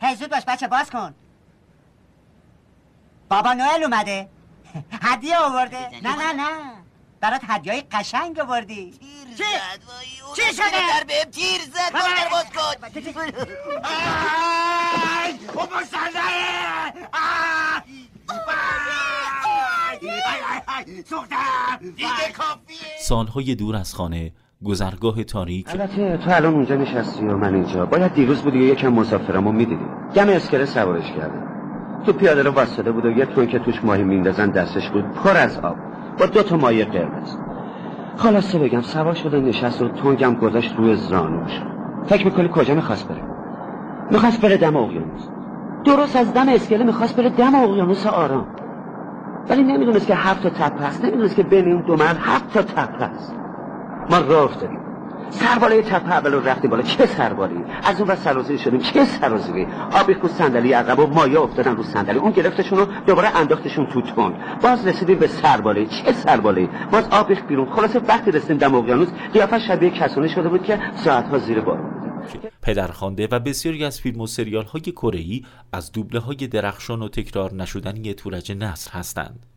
هی 0.00 0.14
زود 0.14 0.30
باش 0.30 0.42
بچه 0.48 0.68
باز 0.68 0.90
کن. 0.90 1.14
بابا 3.34 3.52
نوئل 3.52 3.82
اومده. 3.82 4.28
هدیه 5.02 5.36
آورده. 5.36 5.88
نه 6.02 6.16
نه 6.16 6.32
نه. 6.32 6.48
برات 7.20 7.40
هدیه 7.48 7.72
های 7.72 7.82
قشنگ 7.92 8.40
آوردی. 8.40 8.94
چی؟ 9.38 9.44
چی 10.36 10.54
شده؟ 10.54 10.64
در 10.70 11.04
بهم 11.08 11.30
تیر 11.30 11.60
زد 11.60 11.92
در 11.94 12.28
باز 12.30 12.44
کن. 12.44 12.86
او 15.54 15.62
مسلحه 15.62 16.92
سالهای 23.00 23.54
دور 23.54 23.76
از 23.76 23.94
خانه 23.94 24.32
گذرگاه 24.64 25.24
تاریک. 25.24 25.68
البته 25.68 26.16
تو 26.24 26.30
الان 26.30 26.54
اونجا 26.54 26.74
نشستی 26.74 27.24
و 27.24 27.36
من 27.36 27.54
اینجا. 27.54 27.86
باید 27.86 28.14
دیروز 28.14 28.42
بودی 28.42 28.58
و 28.58 28.62
یکم 28.62 28.88
مسافرمو 28.88 29.52
می‌دیدی. 29.52 29.84
گم 30.14 30.28
اسکله 30.28 30.66
سوارش 30.66 31.06
کردم. 31.06 31.53
تو 32.04 32.12
پیاده 32.12 32.42
رو 32.42 32.50
واسطه 32.50 32.92
بود 32.92 33.04
و 33.04 33.10
یه 33.10 33.26
تون 33.26 33.46
که 33.46 33.58
توش 33.58 33.84
ماهی 33.84 34.02
میندازن 34.02 34.50
دستش 34.50 34.90
بود 34.90 35.10
پر 35.14 35.36
از 35.36 35.58
آب. 35.58 35.78
با 36.18 36.26
دو 36.26 36.42
تا 36.42 36.56
مایه 36.56 36.84
قرمز. 36.84 37.36
خلاصه 38.16 38.58
بگم 38.58 38.80
سوار 38.80 39.14
شده 39.14 39.40
نشست 39.40 39.82
و 39.82 39.88
تونگم 39.88 40.34
گذاشت 40.34 40.74
روی 40.76 40.96
زانوش. 40.96 41.62
فکر 42.04 42.24
می‌کنی 42.24 42.48
کجا 42.52 42.74
می‌خواست 42.74 43.08
بره؟ 43.08 43.24
می‌خواست 44.10 44.40
بره 44.40 44.56
دم 44.56 44.76
اقیانوس. 44.76 45.28
درست 45.84 46.16
از 46.16 46.32
دم 46.32 46.48
اسکله 46.48 46.84
می‌خواست 46.84 47.16
بره 47.16 47.30
دم 47.30 47.54
اقیانوس 47.54 48.06
آرام. 48.06 48.48
ولی 49.50 49.62
نمی‌دونست 49.62 50.06
که 50.06 50.14
هفت 50.14 50.42
تا 50.42 50.50
تپه 50.50 50.84
هست 50.84 51.04
نمی‌دونست 51.04 51.36
که 51.36 51.42
بین 51.42 51.72
اون 51.72 51.80
دو 51.82 51.96
مرد 51.96 52.16
هفت 52.20 52.52
تا 52.52 52.62
تپه 52.62 53.04
هست 53.04 53.34
ما 54.10 54.18
راه 54.18 54.44
افتادیم 54.44 54.83
سرباله 55.30 55.82
تپه 55.82 56.12
اول 56.12 56.34
رفتیم 56.34 56.70
بالا. 56.70 56.82
چه 56.82 57.06
سربالی 57.06 57.64
از 57.82 58.00
اون 58.00 58.10
و 58.10 58.16
سرازیری 58.16 58.58
شدیم. 58.58 58.80
چه 58.80 59.04
سرازیری؟ 59.04 59.66
آبی 59.92 60.14
خود 60.14 60.30
صندلی 60.30 60.72
عقب 60.72 60.98
و 60.98 61.06
مایه 61.06 61.40
افتادن 61.40 61.76
رو 61.76 61.82
صندلی. 61.82 62.18
اون 62.18 62.30
گرفتشون 62.30 62.78
رو 62.78 62.86
دوباره 63.06 63.36
انداختشون 63.36 63.86
تو 63.86 64.02
تون. 64.02 64.34
باز 64.62 64.86
رسیدیم 64.86 65.18
به 65.18 65.26
سرباله 65.26 65.86
چه 65.86 66.12
سرباله 66.12 66.68
باز 66.92 67.08
آب 67.08 67.28
ریخت 67.28 67.46
بیرون. 67.46 67.74
خلاصه 67.74 67.98
وقتی 67.98 68.30
رسیدیم 68.30 68.56
دم 68.56 68.74
اقیانوس 68.74 69.08
قیافش 69.32 69.66
شبیه 69.68 69.90
کسانی 69.90 70.28
شده 70.28 70.48
بود 70.48 70.62
که 70.62 70.80
ساعتها 70.94 71.38
زیر 71.38 71.60
بوده 71.60 72.04
پدرخوانده 72.62 73.28
و 73.30 73.40
بسیاری 73.40 73.84
از 73.84 74.00
فیلم 74.00 74.20
و 74.20 74.26
سریال 74.26 74.64
های 74.64 74.82
کره 74.82 75.40
از 75.72 75.92
دوبله 75.92 76.20
های 76.20 76.36
درخشان 76.36 77.02
و 77.02 77.08
تکرار 77.08 77.54
نشدنی 77.54 78.14
تورج 78.14 78.52
نصر 78.52 78.90
هستند. 78.92 79.53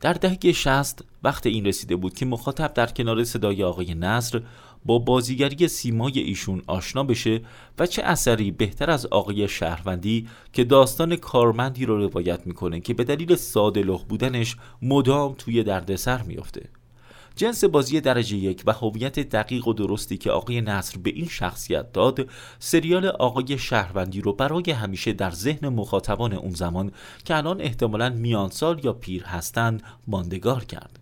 در 0.00 0.12
دهه 0.12 0.52
60 0.52 1.04
وقت 1.22 1.46
این 1.46 1.64
رسیده 1.64 1.96
بود 1.96 2.14
که 2.14 2.26
مخاطب 2.26 2.74
در 2.74 2.86
کنار 2.86 3.24
صدای 3.24 3.64
آقای 3.64 3.94
نصر 3.94 4.42
با 4.84 4.98
بازیگری 4.98 5.68
سیمای 5.68 6.18
ایشون 6.18 6.62
آشنا 6.66 7.04
بشه 7.04 7.40
و 7.78 7.86
چه 7.86 8.02
اثری 8.02 8.50
بهتر 8.50 8.90
از 8.90 9.06
آقای 9.06 9.48
شهروندی 9.48 10.28
که 10.52 10.64
داستان 10.64 11.16
کارمندی 11.16 11.86
رو 11.86 11.98
روایت 11.98 12.46
می‌کنه 12.46 12.80
که 12.80 12.94
به 12.94 13.04
دلیل 13.04 13.36
ساده 13.36 13.82
لخ 13.82 14.04
بودنش 14.04 14.56
مدام 14.82 15.34
توی 15.38 15.62
دردسر 15.62 16.22
میافته. 16.22 16.68
جنس 17.38 17.64
بازی 17.64 18.00
درجه 18.00 18.36
یک 18.36 18.62
و 18.66 18.72
هویت 18.72 19.18
دقیق 19.18 19.68
و 19.68 19.72
درستی 19.72 20.16
که 20.16 20.30
آقای 20.30 20.60
نصر 20.60 20.98
به 20.98 21.10
این 21.10 21.28
شخصیت 21.28 21.92
داد 21.92 22.26
سریال 22.58 23.06
آقای 23.06 23.58
شهروندی 23.58 24.20
رو 24.20 24.32
برای 24.32 24.70
همیشه 24.70 25.12
در 25.12 25.30
ذهن 25.30 25.68
مخاطبان 25.68 26.32
اون 26.32 26.50
زمان 26.50 26.92
که 27.24 27.36
الان 27.36 27.60
احتمالا 27.60 28.10
میانسال 28.10 28.84
یا 28.84 28.92
پیر 28.92 29.24
هستند 29.24 29.82
ماندگار 30.06 30.64
کرد. 30.64 30.98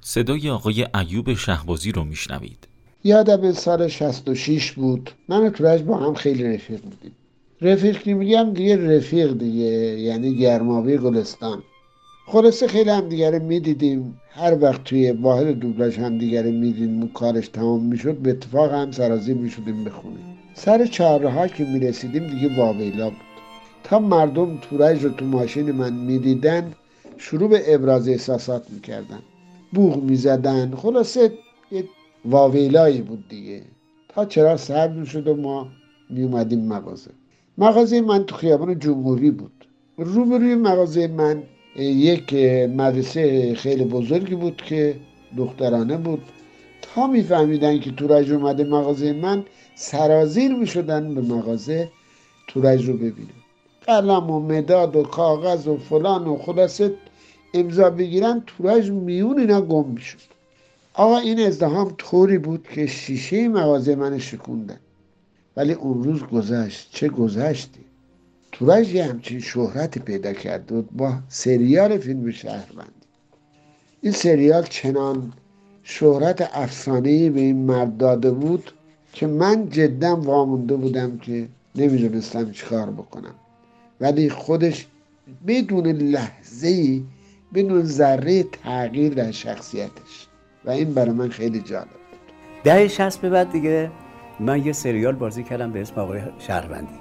صدای 0.00 0.50
آقای 0.50 0.86
ایوب 0.94 1.34
شهبازی 1.34 1.92
رو 1.92 2.04
میشنوید. 2.04 2.68
یادم 3.04 3.52
سال 3.52 3.88
66 3.88 4.72
بود. 4.72 5.10
من 5.28 5.52
و 5.60 5.78
با 5.78 5.96
هم 5.96 6.14
خیلی 6.14 6.54
رفیق 6.54 6.80
بودیم. 6.80 7.12
رفیق 7.60 8.02
که 8.02 8.14
میگم 8.14 8.52
دیگه 8.54 8.96
رفیق 8.96 9.32
دیگه 9.32 10.00
یعنی 10.00 10.36
گرماوی 10.36 10.98
گلستان. 10.98 11.62
خلاصه 12.32 12.66
خیلی 12.66 12.90
هم 12.90 13.08
دیگره 13.08 13.38
می‌دیدیم. 13.38 14.20
هر 14.30 14.58
وقت 14.62 14.84
توی 14.84 15.10
واحد 15.10 15.46
دوبلاژ 15.46 15.98
هم 15.98 16.18
دیگره 16.18 16.50
می‌دیدیم 16.50 17.08
کارش 17.08 17.48
تمام 17.48 17.84
می‌شد. 17.84 18.16
به 18.18 18.30
اتفاق 18.30 18.72
هم 18.72 18.90
سرازیر 18.90 19.36
می‌شدیم 19.36 19.84
بخونیم. 19.84 20.38
سر 20.54 20.86
چهارراه 20.86 21.48
که 21.48 21.64
می‌رسیدیم 21.64 22.26
دیگه 22.26 22.56
واویلا 22.56 23.10
بود. 23.10 23.18
تا 23.84 23.98
مردم 23.98 24.58
تورج 24.58 25.04
رو 25.04 25.10
تو 25.10 25.24
ماشین 25.24 25.70
من 25.70 25.92
می‌دیدن 25.92 26.72
شروع 27.16 27.48
به 27.48 27.74
ابراز 27.74 28.08
احساسات 28.08 28.70
می‌کردن. 28.70 29.20
بوغ 29.72 30.02
می‌زدن. 30.02 30.74
خلاصه 30.76 31.32
یه 31.72 31.84
واویلایی 32.24 33.02
بود 33.02 33.28
دیگه. 33.28 33.62
تا 34.08 34.24
چرا 34.24 34.56
سرد 34.56 34.96
می‌شد 34.96 35.28
و 35.28 35.36
ما 35.36 35.68
میومدیم 36.10 36.64
مغازه. 36.66 37.10
مغازه 37.58 38.00
من 38.00 38.24
تو 38.24 38.36
خیابان 38.36 38.78
جمهوری 38.78 39.30
بود. 39.30 39.66
روبروی 39.96 40.54
مغازه 40.54 41.06
من 41.06 41.42
یک 41.82 42.34
مدرسه 42.76 43.54
خیلی 43.54 43.84
بزرگی 43.84 44.34
بود 44.34 44.56
که 44.56 44.96
دخترانه 45.36 45.96
بود. 45.96 46.22
تا 46.82 47.06
میفهمیدن 47.06 47.80
که 47.80 47.90
تورج 47.90 48.32
اومده 48.32 48.64
مغازه 48.64 49.12
من 49.12 49.44
سرازیر 49.74 50.54
می‌شدن 50.54 51.14
به 51.14 51.20
مغازه 51.20 51.88
تورج 52.46 52.88
رو 52.88 52.94
ببینن. 52.94 53.40
قلم 53.86 54.30
و 54.30 54.40
مداد 54.40 54.96
و 54.96 55.02
کاغذ 55.02 55.68
و 55.68 55.76
فلان 55.76 56.26
و 56.26 56.36
خلاصه 56.36 56.94
امضا 57.54 57.90
بگیرن 57.90 58.42
تورج 58.46 58.90
میون 58.90 59.38
اینا 59.38 59.60
گم 59.60 59.90
می‌شد. 59.90 60.18
آقا 60.94 61.18
این 61.18 61.40
ازدهام 61.40 61.94
طوری 61.98 62.38
بود 62.38 62.66
که 62.74 62.86
شیشه 62.86 63.48
مغازه 63.48 63.94
من 63.94 64.18
شکوندن. 64.18 64.80
ولی 65.56 65.72
اون 65.72 66.04
روز 66.04 66.22
گذشت. 66.22 66.88
چه 66.92 67.08
گذشتی؟ 67.08 67.80
تورج 68.60 68.94
یه 68.94 69.04
همچین 69.04 69.40
شهرتی 69.40 70.00
پیدا 70.00 70.32
کرده 70.32 70.74
بود 70.74 70.90
با 70.96 71.14
سریال 71.28 71.98
فیلم 71.98 72.30
شهروندی. 72.30 72.90
این 74.00 74.12
سریال 74.12 74.62
چنان 74.62 75.32
شهرت 75.82 76.50
افسانه‌ای 76.52 77.30
به 77.30 77.40
این 77.40 77.56
مرد 77.56 77.96
داده 77.96 78.30
بود 78.30 78.72
که 79.12 79.26
من 79.26 79.68
جدا 79.68 80.16
وامونده 80.16 80.76
بودم 80.76 81.18
که 81.18 81.48
نمی‌دونستم 81.74 82.52
چیکار 82.52 82.90
بکنم. 82.90 83.34
ولی 84.00 84.30
خودش 84.30 84.86
بدون 85.46 85.86
لحظه 85.86 86.68
ای 86.68 87.02
بدون 87.54 87.84
ذره 87.84 88.42
تغییر 88.42 89.14
در 89.14 89.30
شخصیتش. 89.30 90.26
و 90.64 90.70
این 90.70 90.94
برای 90.94 91.10
من 91.10 91.28
خیلی 91.28 91.60
جالب 91.60 91.88
بود. 91.88 92.32
ده 92.64 92.88
شست 92.88 93.20
به 93.20 93.30
بعد 93.30 93.52
دیگه 93.52 93.90
من 94.40 94.66
یه 94.66 94.72
سریال 94.72 95.14
بازی 95.14 95.42
کردم 95.42 95.72
به 95.72 95.80
اسم 95.80 96.00
آقای 96.00 96.20
شهروندی. 96.38 96.99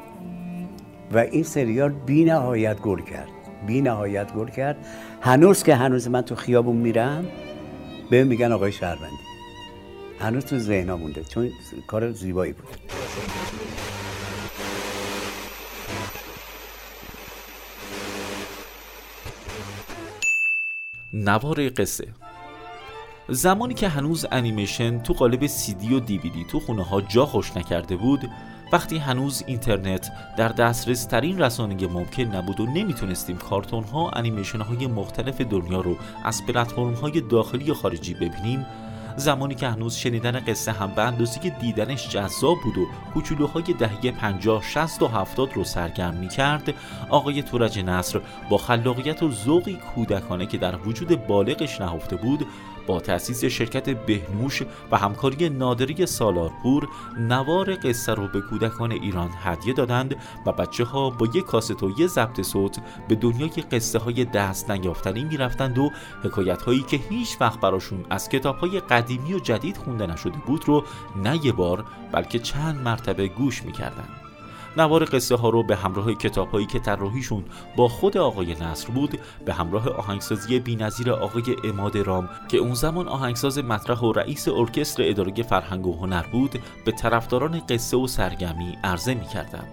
و 1.12 1.18
این 1.18 1.44
سریال 1.44 1.92
بی 1.92 2.26
نهایت 2.26 2.80
گل 2.80 3.02
کرد. 3.02 3.30
بی 3.68 3.82
نهایت 3.82 4.34
گل 4.34 4.48
کرد. 4.48 4.78
هنوز 5.22 5.64
که 5.64 5.76
هنوز 5.76 6.08
من 6.08 6.22
تو 6.22 6.36
خیابون 6.36 6.76
میرم 6.76 7.26
به 8.10 8.24
میگن 8.24 8.52
آقای 8.52 8.72
شهروندی. 8.72 9.30
هنوز 10.20 10.46
تو 10.46 10.58
ذهنا 10.60 10.98
مونده 10.98 11.24
چون 11.24 11.50
کار 11.88 12.12
زیبایی 12.12 12.54
بود. 12.54 12.68
نوار 21.14 21.70
قصه. 21.70 22.08
زمانی 23.30 23.74
که 23.74 23.88
هنوز 23.88 24.26
انیمیشن 24.32 25.00
تو 25.00 25.14
قالب 25.14 25.48
سی 25.48 25.74
دی 25.74 25.94
و 25.94 26.00
دیویدی 26.00 26.46
تو 26.52 26.60
خونه 26.60 26.84
ها 26.84 27.02
جا 27.02 27.26
خوش 27.26 27.58
نکرده 27.58 27.96
بود 27.96 28.30
وقتی 28.72 28.98
هنوز 28.98 29.44
اینترنت 29.48 30.12
در 30.38 30.48
دسترس 30.48 31.06
ترین 31.06 31.42
رسانه 31.42 31.88
ممکن 31.88 32.24
نبود 32.24 32.60
و 32.60 32.66
نمی‌تونستیم 32.66 33.38
کارتون 33.38 33.84
ها 33.84 34.10
انیمیشن 34.10 34.62
های 34.62 34.88
مختلف 34.88 35.42
دنیا 35.42 35.82
رو 35.82 35.96
از 36.24 36.46
پلتفرم 36.46 36.94
های 36.94 37.22
داخلی 37.22 37.72
و 37.72 37.74
خارجی 37.74 38.14
ببینیم 38.14 38.66
زمانی 39.20 39.56
که 39.56 39.68
هنوز 39.68 39.96
شنیدن 39.96 40.40
قصه 40.40 40.72
هم 40.72 40.92
به 40.96 41.02
اندازه 41.02 41.40
که 41.40 41.50
دیدنش 41.50 42.10
جذاب 42.10 42.58
بود 42.64 42.78
و 42.78 42.88
کوچولوهای 43.14 43.74
دهه 43.74 44.12
50 44.12 44.64
60 44.64 45.02
و 45.02 45.08
70 45.08 45.54
رو 45.54 45.64
سرگرم 45.64 46.14
می 46.14 46.28
کرد 46.28 46.74
آقای 47.10 47.44
تورج 47.44 47.80
نصر 47.80 48.22
با 48.50 48.58
خلاقیت 48.58 49.24
و 49.24 49.32
ذوقی 49.32 49.80
کودکانه 49.96 50.46
که 50.46 50.58
در 50.58 50.76
وجود 50.76 51.28
بالغش 51.28 51.82
نهفته 51.82 52.16
بود 52.16 52.46
با 52.90 53.00
تأسیس 53.00 53.46
شرکت 53.46 53.90
بهنوش 53.90 54.64
و 54.92 54.98
همکاری 54.98 55.50
نادری 55.50 56.06
سالارپور 56.06 56.88
نوار 57.20 57.76
قصه 57.76 58.14
رو 58.14 58.28
به 58.28 58.42
کودکان 58.42 58.92
ایران 58.92 59.30
هدیه 59.44 59.74
دادند 59.74 60.16
و 60.46 60.52
بچه 60.52 60.84
ها 60.84 61.10
با 61.10 61.28
یک 61.36 61.46
کاست 61.46 61.84
و 61.84 61.90
یک 61.98 62.08
ضبط 62.08 62.42
صوت 62.42 62.80
به 63.08 63.16
دنیای 63.16 63.50
قصه 63.50 64.00
های 64.00 64.26
دست 64.26 64.72
نیافتنی 64.72 65.24
می‌رفتند 65.24 65.78
و 65.78 65.92
حکایت 66.24 66.62
هایی 66.62 66.82
که 66.82 66.98
هیچ 66.98 67.38
وقت 67.42 67.60
براشون 67.60 68.06
از 68.10 68.30
کتاب 68.30 68.58
های 68.58 68.80
قدیمی 68.80 69.34
و 69.34 69.40
جدید 69.40 69.78
خونده 69.78 70.08
نشده 70.08 70.38
بود 70.48 70.68
رو 70.68 70.84
نه 71.24 71.46
یه 71.46 71.52
بار 71.52 71.86
بلکه 72.12 72.40
چند 72.40 72.82
مرتبه 72.82 73.28
گوش 73.28 73.64
می‌کردند. 73.64 74.29
نوار 74.78 75.06
قصه 75.06 75.36
ها 75.36 75.50
رو 75.50 75.64
به 75.64 75.76
همراه 75.76 76.14
کتاب 76.14 76.52
هایی 76.52 76.66
که 76.66 76.80
طراحیشون 76.80 77.44
با 77.76 77.88
خود 77.88 78.18
آقای 78.18 78.56
نصر 78.62 78.90
بود 78.90 79.20
به 79.46 79.54
همراه 79.54 79.90
آهنگسازی 79.90 80.60
بینظیر 80.60 81.12
آقای 81.12 81.56
اماد 81.64 81.98
رام 81.98 82.30
که 82.48 82.58
اون 82.58 82.74
زمان 82.74 83.08
آهنگساز 83.08 83.58
مطرح 83.58 84.00
و 84.00 84.12
رئیس 84.12 84.48
ارکستر 84.48 85.04
اداره 85.10 85.44
فرهنگ 85.44 85.88
و 85.88 85.98
هنر 85.98 86.24
بود 86.32 86.60
به 86.86 86.92
طرفداران 86.92 87.62
قصه 87.70 87.98
و 87.98 88.08
سرگمی 88.08 88.78
عرضه 88.84 89.14
می 89.14 89.26
کردن. 89.26 89.68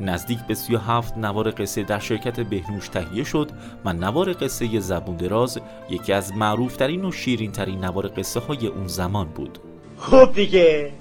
نزدیک 0.00 0.38
به 0.38 0.54
37 0.54 1.16
نوار 1.16 1.50
قصه 1.50 1.82
در 1.82 1.98
شرکت 1.98 2.40
بهنوش 2.40 2.88
تهیه 2.88 3.24
شد 3.24 3.50
و 3.84 3.92
نوار 3.92 4.32
قصه 4.32 4.80
زبون 4.80 5.16
دراز 5.16 5.58
یکی 5.90 6.12
از 6.12 6.36
معروفترین 6.36 7.04
و 7.04 7.12
شیرینترین 7.12 7.84
نوار 7.84 8.08
قصه 8.08 8.40
های 8.40 8.66
اون 8.66 8.86
زمان 8.86 9.28
بود 9.28 9.58
خب 9.98 10.32
دیگه 10.34 10.92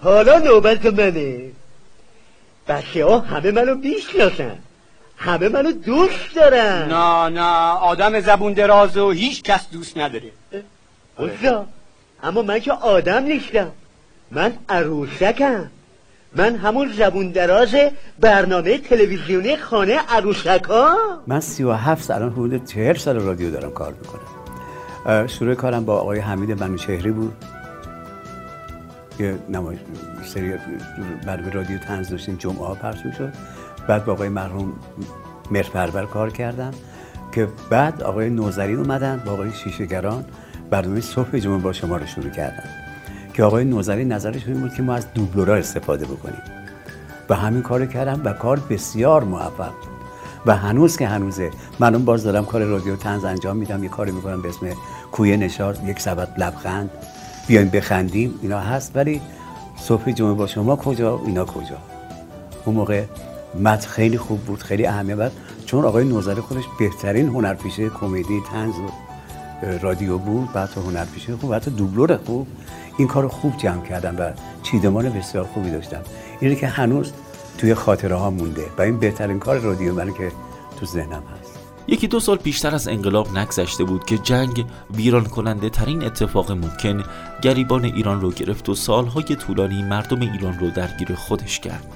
حالا 0.00 0.38
نوبت 0.38 0.86
منه 0.86 1.50
بچه 2.68 3.04
ها 3.04 3.18
همه 3.18 3.50
منو 3.50 3.74
می‌شناسن. 3.74 4.58
همه 5.16 5.48
منو 5.48 5.72
دوست 5.72 6.34
دارن. 6.36 6.88
نه 6.88 7.28
نه 7.28 7.72
آدم 7.72 8.20
زبون 8.20 8.52
دراز 8.52 8.96
و 8.96 9.10
هیچ 9.10 9.42
کس 9.42 9.70
دوست 9.72 9.98
نداره. 9.98 10.30
اوزا 11.18 11.66
اما 12.22 12.42
من 12.42 12.58
که 12.58 12.72
آدم 12.72 13.22
نیستم. 13.22 13.70
من 14.30 14.52
عروسکم. 14.68 15.70
من 16.36 16.56
همون 16.56 16.92
زبون 16.92 17.30
دراز 17.30 17.74
برنامه 18.20 18.78
تلویزیونی 18.78 19.56
خانه 19.56 19.98
عروسک 20.08 20.64
ها 20.68 20.96
من 21.26 21.40
سی 21.40 21.62
و 21.64 21.72
هفت 21.72 22.04
سال 22.04 22.22
حدود 22.22 22.66
چهر 22.66 22.94
سال 22.94 23.16
رادیو 23.16 23.50
دارم 23.50 23.70
کار 23.70 23.94
می‌کنم. 24.00 25.26
شروع 25.26 25.54
کارم 25.54 25.84
با 25.84 26.00
آقای 26.00 26.18
حمید 26.18 26.62
منوچهری 26.62 27.10
بود. 27.10 27.36
که 29.22 29.38
نمایش 29.48 29.80
سری 30.24 30.54
برنامه 31.26 31.50
رادیو 31.50 31.78
تنز 31.78 32.08
داشتیم 32.08 32.36
جمعه 32.36 32.66
ها 32.66 32.74
پخش 32.74 32.98
شد 33.18 33.32
بعد 33.88 34.04
با 34.04 34.12
آقای 34.12 34.28
مرحوم 34.28 34.72
مرپرور 35.50 36.06
کار 36.06 36.30
کردم 36.30 36.70
که 37.32 37.48
بعد 37.70 38.02
آقای 38.02 38.30
نوزری 38.30 38.74
اومدن 38.74 39.22
با 39.26 39.32
آقای 39.32 39.52
شیشگران 39.52 40.24
برنامه 40.70 41.00
صبح 41.00 41.38
جمعه 41.38 41.58
با 41.58 41.72
شما 41.72 41.96
رو 41.96 42.06
شروع 42.06 42.30
کردن. 42.30 42.64
که 43.34 43.44
آقای 43.44 43.64
نوزری 43.64 44.04
نظرش 44.04 44.46
این 44.46 44.60
بود 44.60 44.74
که 44.74 44.82
ما 44.82 44.94
از 44.94 45.06
دوبلورا 45.14 45.54
استفاده 45.56 46.04
بکنیم. 46.04 46.42
و 47.28 47.34
همین 47.34 47.62
کار 47.62 47.86
کردم 47.86 48.20
و 48.24 48.32
کار 48.32 48.60
بسیار 48.70 49.24
موفق 49.24 49.72
و 50.46 50.56
هنوز 50.56 50.96
که 50.96 51.06
هنوزه. 51.06 51.50
من 51.78 51.94
اون 51.94 52.04
باز 52.04 52.24
دارم 52.24 52.44
کار 52.44 52.64
رادیو 52.64 52.96
تنز 52.96 53.24
انجام 53.24 53.56
میدم. 53.56 53.82
یه 53.82 53.88
کاری 53.88 54.12
می‌کنم 54.12 54.42
به 54.42 54.48
اسم 54.48 54.66
کوی 55.12 55.36
نشار 55.36 55.76
یک 55.86 56.00
سبت 56.00 56.38
لبخند. 56.38 56.90
بیایم 57.46 57.68
بخندیم 57.68 58.34
اینا 58.42 58.60
هست. 58.60 58.92
ولی 58.94 59.20
صبح 59.76 60.10
جمعه 60.10 60.34
با 60.34 60.46
شما 60.46 60.76
کجا 60.76 61.20
اینا 61.26 61.44
کجا؟ 61.44 61.76
اون 62.64 62.76
موقع 62.76 63.04
مت 63.60 63.86
خیلی 63.86 64.18
خوب 64.18 64.40
بود 64.40 64.62
خیلی 64.62 64.86
اهمیت 64.86 65.32
چون 65.66 65.84
آقای 65.84 66.04
نوزری 66.04 66.40
خودش 66.40 66.64
بهترین 66.78 67.28
هنرپیشه 67.28 67.88
کمدی 67.88 68.42
تنز 68.52 68.74
و 68.74 68.90
رادیو 69.82 70.18
بود 70.18 70.52
بعد 70.52 70.68
هنرپیشه 70.86 71.36
خوب 71.36 71.50
بعد 71.50 71.76
دوبلور 71.76 72.16
خوب. 72.16 72.46
این 72.98 73.08
کار 73.08 73.28
خوب 73.28 73.56
جمع 73.56 73.82
کردم 73.82 74.16
و 74.18 74.32
چیدمان 74.62 75.10
بسیار 75.10 75.44
خوبی 75.44 75.70
داشتم 75.70 76.00
اینه 76.40 76.54
که 76.54 76.66
هنوز 76.66 77.12
توی 77.58 77.74
خاطره 77.74 78.16
ها 78.16 78.30
مونده 78.30 78.64
و 78.78 78.82
این 78.82 78.98
بهترین 78.98 79.38
کار 79.38 79.58
رادیو 79.58 79.94
منه 79.94 80.12
که 80.12 80.32
تو 80.80 80.86
ذهنم 80.86 81.22
هست. 81.40 81.51
یکی 81.86 82.06
دو 82.06 82.20
سال 82.20 82.36
پیشتر 82.36 82.74
از 82.74 82.88
انقلاب 82.88 83.38
نگذشته 83.38 83.84
بود 83.84 84.04
که 84.04 84.18
جنگ 84.18 84.66
ویران 84.94 85.24
کننده 85.24 85.70
ترین 85.70 86.04
اتفاق 86.04 86.52
ممکن 86.52 87.04
گریبان 87.42 87.84
ایران 87.84 88.20
رو 88.20 88.30
گرفت 88.30 88.68
و 88.68 88.74
سالهای 88.74 89.36
طولانی 89.36 89.82
مردم 89.82 90.20
ایران 90.20 90.58
رو 90.58 90.70
درگیر 90.70 91.14
خودش 91.14 91.60
کرد. 91.60 91.86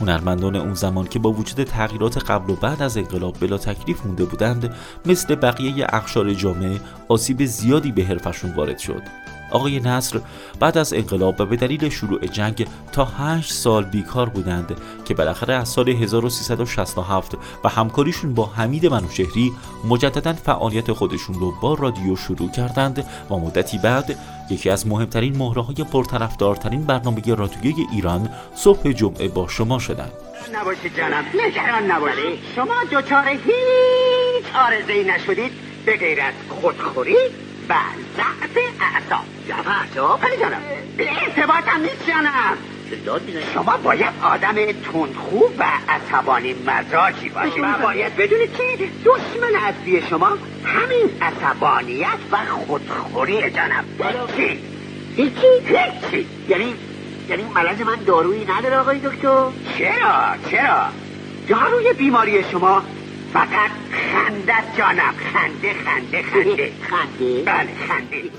هنرمندان 0.00 0.56
اون 0.56 0.74
زمان 0.74 1.06
که 1.06 1.18
با 1.18 1.32
وجود 1.32 1.64
تغییرات 1.64 2.30
قبل 2.30 2.52
و 2.52 2.56
بعد 2.56 2.82
از 2.82 2.96
انقلاب 2.96 3.40
بلا 3.40 3.58
تکلیف 3.58 4.06
مونده 4.06 4.24
بودند 4.24 4.74
مثل 5.06 5.34
بقیه 5.34 5.86
اقشار 5.88 6.34
جامعه 6.34 6.80
آسیب 7.08 7.44
زیادی 7.44 7.92
به 7.92 8.04
حرفشون 8.04 8.54
وارد 8.54 8.78
شد. 8.78 9.02
آقای 9.50 9.80
نصر 9.80 10.20
بعد 10.60 10.78
از 10.78 10.92
انقلاب 10.92 11.40
و 11.40 11.46
به 11.46 11.56
دلیل 11.56 11.88
شروع 11.88 12.26
جنگ 12.26 12.66
تا 12.92 13.04
8 13.04 13.52
سال 13.52 13.84
بیکار 13.84 14.28
بودند 14.28 14.76
که 15.04 15.14
بالاخره 15.14 15.54
از 15.54 15.68
سال 15.68 15.88
1367 15.88 17.38
و 17.64 17.68
همکاریشون 17.68 18.34
با 18.34 18.46
حمید 18.46 18.86
منوشهری 18.86 19.52
مجددا 19.88 20.32
فعالیت 20.32 20.92
خودشون 20.92 21.40
رو 21.40 21.52
با 21.62 21.74
رادیو 21.74 22.16
شروع 22.16 22.50
کردند 22.50 23.06
و 23.30 23.36
مدتی 23.36 23.78
بعد 23.78 24.18
یکی 24.50 24.70
از 24.70 24.86
مهمترین 24.86 25.36
مهره 25.36 25.62
های 25.62 25.74
پرطرفدارترین 25.92 26.84
برنامه 26.84 27.34
رادیوی 27.34 27.74
ایران 27.92 28.30
صبح 28.54 28.92
جمعه 28.92 29.28
با 29.28 29.48
شما 29.48 29.78
شدند 29.78 30.12
نباشید 30.54 30.96
جانم. 30.96 31.24
نگران 31.34 31.90
نباشید. 31.90 32.38
شما 32.56 32.74
دوچار 32.90 33.28
هیچ 33.28 34.44
آرزهی 34.54 35.04
نشدید. 35.04 35.52
به 35.86 35.96
غیر 35.96 36.20
از 36.20 36.34
خودخوری 36.48 37.16
و 37.68 37.74
ضعف 38.16 38.58
اعصاب 38.80 39.24
اعصاب 39.66 40.20
خیلی 40.20 40.42
جانم 40.42 40.62
ارتباط 40.98 41.64
هم 41.66 41.80
نیست 41.82 42.06
جانم 42.08 42.58
شما 43.54 43.76
باید 43.76 44.12
آدم 44.22 44.54
تندخو 44.54 45.38
و 45.58 45.64
عصبانی 45.88 46.54
مزاجی 46.66 47.28
باشید 47.28 47.64
و 47.64 47.82
باید 47.82 48.16
بدونید 48.16 48.56
که 48.56 48.88
دشمن 49.04 49.56
اصلی 49.56 50.02
شما 50.02 50.28
همین 50.64 51.10
عصبانیت 51.22 52.18
و 52.32 52.36
خودخوری 52.66 53.50
جانم 53.50 53.84
هیچی 54.36 54.60
هیچی 55.16 55.46
هیچی 55.66 56.26
یعنی 56.48 56.74
یعنی 57.28 57.44
ملز 57.54 57.80
من 57.80 58.04
دارویی 58.06 58.44
نداره 58.44 58.76
آقای 58.76 58.98
دکتر 58.98 59.46
چرا 59.78 60.36
چرا 60.50 60.88
داروی 61.48 61.92
بیماری 61.92 62.44
شما 62.50 62.82
فقط 63.34 63.70
خنده 64.12 64.54
جانم. 64.78 65.14
خنده 65.32 65.74
خنده 65.84 66.22
خنده. 66.22 66.72
خنده؟ 66.90 67.42
بله 67.46 67.68
خنده. 67.88 68.30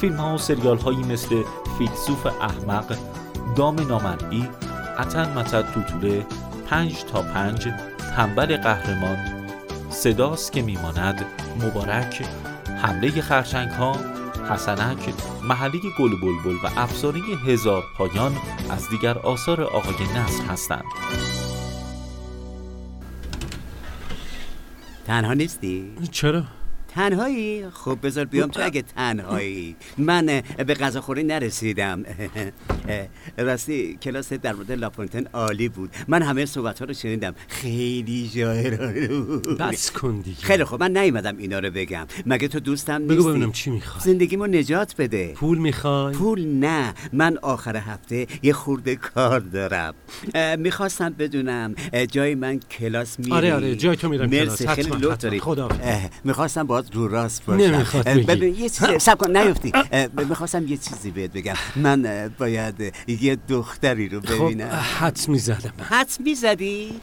فیلم 0.00 0.16
ها 0.16 0.34
و 0.34 0.38
سریال 0.38 0.78
هایی 0.78 0.98
مثل 0.98 1.42
فیلسوف 1.78 2.26
احمق 2.26 2.96
دام 3.56 3.76
نامرئی 3.88 4.48
اتن 4.98 5.38
متد 5.38 5.72
توتوله 5.74 6.26
پنج 6.70 7.04
تا 7.04 7.22
پنج 7.22 7.68
تنبل 8.16 8.56
قهرمان 8.56 9.18
صداست 9.90 10.52
که 10.52 10.62
میماند 10.62 11.26
مبارک 11.62 12.22
حمله 12.82 13.20
خرچنگ 13.20 13.70
ها 13.70 13.96
حسنک 14.50 15.14
محلی 15.42 15.80
گل 15.98 16.10
بلبل 16.20 16.56
و 16.64 16.68
افسانه 16.76 17.20
هزار 17.46 17.84
پایان 17.98 18.32
از 18.70 18.88
دیگر 18.88 19.18
آثار 19.18 19.62
آقای 19.62 20.06
نصر 20.16 20.44
هستند. 20.52 20.84
تنها 25.06 25.34
نیستی؟ 25.34 25.92
چرا؟ 26.10 26.44
تنهایی؟ 26.94 27.70
خب 27.70 27.98
بذار 28.02 28.24
بیام 28.24 28.50
تو 28.50 28.60
اگه 28.64 28.82
تنهایی. 28.82 29.76
من 29.98 30.42
به 30.56 30.74
غذا 30.74 31.00
خوری 31.00 31.22
نرسیدم. 31.22 32.02
راستی 33.38 33.98
کلاس 34.02 34.32
در 34.32 34.52
مورد 34.52 34.72
لاپونتن 34.72 35.24
عالی 35.32 35.68
بود. 35.68 35.90
من 36.08 36.22
همه 36.22 36.46
صحبت 36.46 36.78
ها 36.78 36.84
رو 36.84 36.94
شنیدم. 36.94 37.34
خیلی 37.48 38.30
جاهرانه 38.34 39.08
بود. 39.08 39.58
بس 39.58 39.90
کن 39.90 40.20
دیگه. 40.20 40.40
خیلی 40.40 40.64
خب 40.64 40.80
من 40.80 40.96
نیومدم 40.96 41.36
اینا 41.36 41.58
رو 41.58 41.70
بگم. 41.70 42.06
مگه 42.26 42.48
تو 42.48 42.60
دوستم 42.60 43.02
نیستی؟ 43.02 43.14
بگو 43.14 43.28
ببینم 43.28 43.52
چی 43.52 43.70
می‌خوای. 43.70 44.04
زندگیمو 44.04 44.46
نجات 44.46 44.94
بده. 44.98 45.32
پول 45.32 45.58
می‌خوای؟ 45.58 46.14
پول 46.14 46.44
نه. 46.46 46.94
من 47.12 47.38
آخر 47.42 47.76
هفته 47.76 48.26
یه 48.42 48.52
خورده 48.52 48.96
کار 48.96 49.40
دارم. 49.40 49.94
می‌خواستم 50.58 51.10
بدونم 51.10 51.74
جای 52.10 52.34
من 52.34 52.58
کلاس 52.58 53.18
میری. 53.18 53.32
آره 53.32 53.54
آره. 53.54 53.76
جای 53.76 53.96
تو 53.96 54.08
میرم 54.08 54.30
کلاس. 54.30 54.66
خیلی 54.66 54.90
لطف 55.00 55.18
داری. 55.18 55.40
خدا 55.40 55.68
می‌خواستم 56.24 56.66
باید 56.84 56.94
رو 56.94 57.08
راست 57.08 57.44
باشم. 57.44 57.62
نمی‌خواد 57.62 58.08
بگی. 58.08 58.22
ببین 58.22 58.54
یه 58.54 58.68
چیزی 58.68 58.98
سب 58.98 59.18
کن 59.18 59.36
نیفتی. 59.36 59.72
می‌خواستم 60.28 60.68
یه 60.68 60.76
چیزی 60.76 61.10
بهت 61.10 61.32
بگم. 61.32 61.54
من 61.76 62.30
باید 62.38 62.94
یه 63.06 63.36
دختری 63.48 64.08
رو 64.08 64.20
ببینم. 64.20 64.68
خب 64.68 65.04
حد 65.04 65.20
می‌زدم. 65.28 65.72
حد 65.90 66.10
می‌زدی؟ 66.20 67.00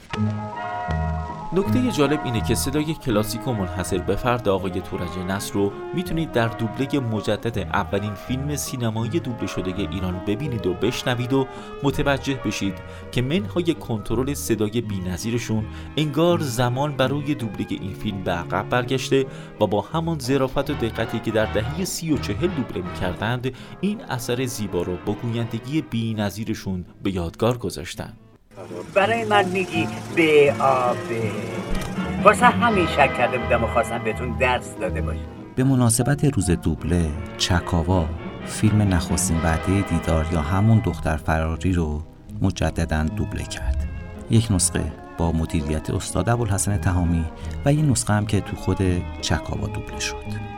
نکته 1.53 1.91
جالب 1.91 2.21
اینه 2.23 2.41
که 2.41 2.55
صدای 2.55 2.93
کلاسیک 2.93 3.47
و 3.47 3.53
منحصر 3.53 3.97
به 3.97 4.15
فرد 4.15 4.49
آقای 4.49 4.81
تورج 4.81 5.17
نصر 5.27 5.53
رو 5.53 5.71
می‌تونید 5.93 6.31
در 6.31 6.47
دوبله 6.47 6.99
مجدد 6.99 7.59
اولین 7.59 8.13
فیلم 8.13 8.55
سینمایی 8.55 9.19
دوبله 9.19 9.47
شده 9.47 9.75
ایران 9.77 10.21
ببینید 10.27 10.67
و 10.67 10.73
بشنوید 10.73 11.33
و 11.33 11.47
متوجه 11.83 12.33
بشید 12.45 12.73
که 13.11 13.21
منهای 13.21 13.73
کنترل 13.73 14.33
صدای 14.33 14.81
بینظیرشون 14.81 15.65
انگار 15.97 16.39
زمان 16.39 16.97
برای 16.97 17.35
دوبله 17.35 17.65
این 17.69 17.93
فیلم 17.93 18.23
به 18.23 18.31
عقب 18.31 18.69
برگشته 18.69 19.25
و 19.61 19.67
با 19.67 19.81
همان 19.81 20.19
ظرافت 20.19 20.69
و 20.69 20.73
دقتی 20.73 21.19
که 21.19 21.31
در 21.31 21.45
دهه 21.45 21.85
سی 21.85 22.11
و 22.11 22.17
چهل 22.17 22.47
دوبله 22.47 22.81
می‌کردند 22.81 23.53
این 23.81 24.01
اثر 24.01 24.45
زیبا 24.45 24.81
رو 24.81 24.97
با 25.05 25.13
گویندگی 25.13 25.81
بینظیرشون 25.81 26.85
به 27.03 27.11
یادگار 27.11 27.57
گذاشتن. 27.57 28.13
برای 28.95 29.25
من 29.25 29.45
میگی 29.45 29.87
به 30.15 30.53
آبه. 30.59 31.31
واسه 32.23 32.45
همین 32.45 32.87
شک 32.87 33.17
کرده 33.17 33.37
بودم 33.37 33.63
و 33.63 33.67
خواستم 33.67 34.03
بهتون 34.03 34.37
درس 34.37 34.75
داده 34.81 35.01
باشم. 35.01 35.19
به 35.55 35.63
مناسبت 35.63 36.25
روز 36.25 36.51
دوبله 36.51 37.09
چکاوا 37.37 38.05
فیلم 38.45 38.81
نخستین 38.81 39.37
وعده 39.37 39.81
دیدار 39.81 40.27
یا 40.31 40.41
همون 40.41 40.81
دختر 40.85 41.17
فراری 41.17 41.73
رو 41.73 42.01
مجددا 42.41 43.03
دوبله 43.03 43.43
کرد. 43.43 43.87
یک 44.29 44.47
نسخه 44.51 44.83
با 45.17 45.31
مدیریت 45.31 45.89
استاد 45.89 46.29
ابوالحسن 46.29 46.77
تهامی 46.77 47.25
و 47.65 47.73
یک 47.73 47.85
نسخه 47.85 48.13
هم 48.13 48.25
که 48.25 48.41
تو 48.41 48.55
خود 48.55 48.77
چکاوا 49.21 49.67
دوبله 49.67 49.99
شد. 49.99 50.51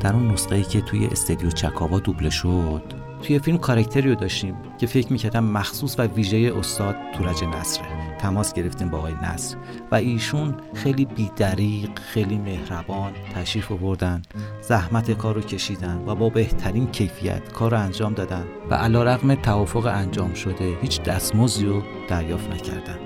در 0.00 0.12
اون 0.12 0.32
نسخه 0.32 0.54
ای 0.54 0.62
که 0.62 0.80
توی 0.80 1.06
استدیو 1.06 1.50
چکاوا 1.50 1.98
دوبله 1.98 2.30
شد 2.30 3.07
توی 3.22 3.38
فیلم 3.38 3.58
کارکتری 3.58 4.08
رو 4.08 4.14
داشتیم 4.14 4.54
که 4.78 4.86
فکر 4.86 5.12
می‌کردم 5.12 5.44
مخصوص 5.44 5.98
و 5.98 6.02
ویژه 6.02 6.52
استاد 6.58 6.96
تورج 7.14 7.44
نصره. 7.44 8.08
تماس 8.18 8.52
گرفتیم 8.52 8.88
با 8.88 8.98
آقای 8.98 9.14
نصر 9.22 9.56
و 9.92 9.94
ایشون 9.94 10.54
خیلی 10.74 11.04
بیدریق 11.04 11.98
خیلی 11.98 12.38
مهربان 12.38 13.12
تشریف 13.34 13.72
آوردن 13.72 14.22
زحمت 14.60 15.10
کار 15.10 15.34
رو 15.34 15.40
کشیدن 15.40 16.02
و 16.06 16.14
با 16.14 16.28
بهترین 16.28 16.86
کیفیت 16.86 17.52
کار 17.52 17.70
رو 17.70 17.80
انجام 17.80 18.12
دادن 18.12 18.44
و 18.70 18.74
علا 18.74 19.02
رقم 19.02 19.34
توافق 19.34 19.86
انجام 19.86 20.34
شده 20.34 20.78
هیچ 20.82 21.02
دستمزدی 21.02 21.66
رو 21.66 21.82
دریافت 22.08 22.50
نکردن. 22.50 22.98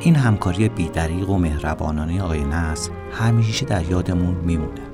این 0.00 0.16
همکاری 0.16 0.68
بیدریق 0.68 1.30
و 1.30 1.38
مهربانانه 1.38 2.22
آقای 2.22 2.44
نصر 2.44 2.90
همیشه 3.12 3.66
در 3.66 3.90
یادمون 3.90 4.34
میمونه. 4.34 4.85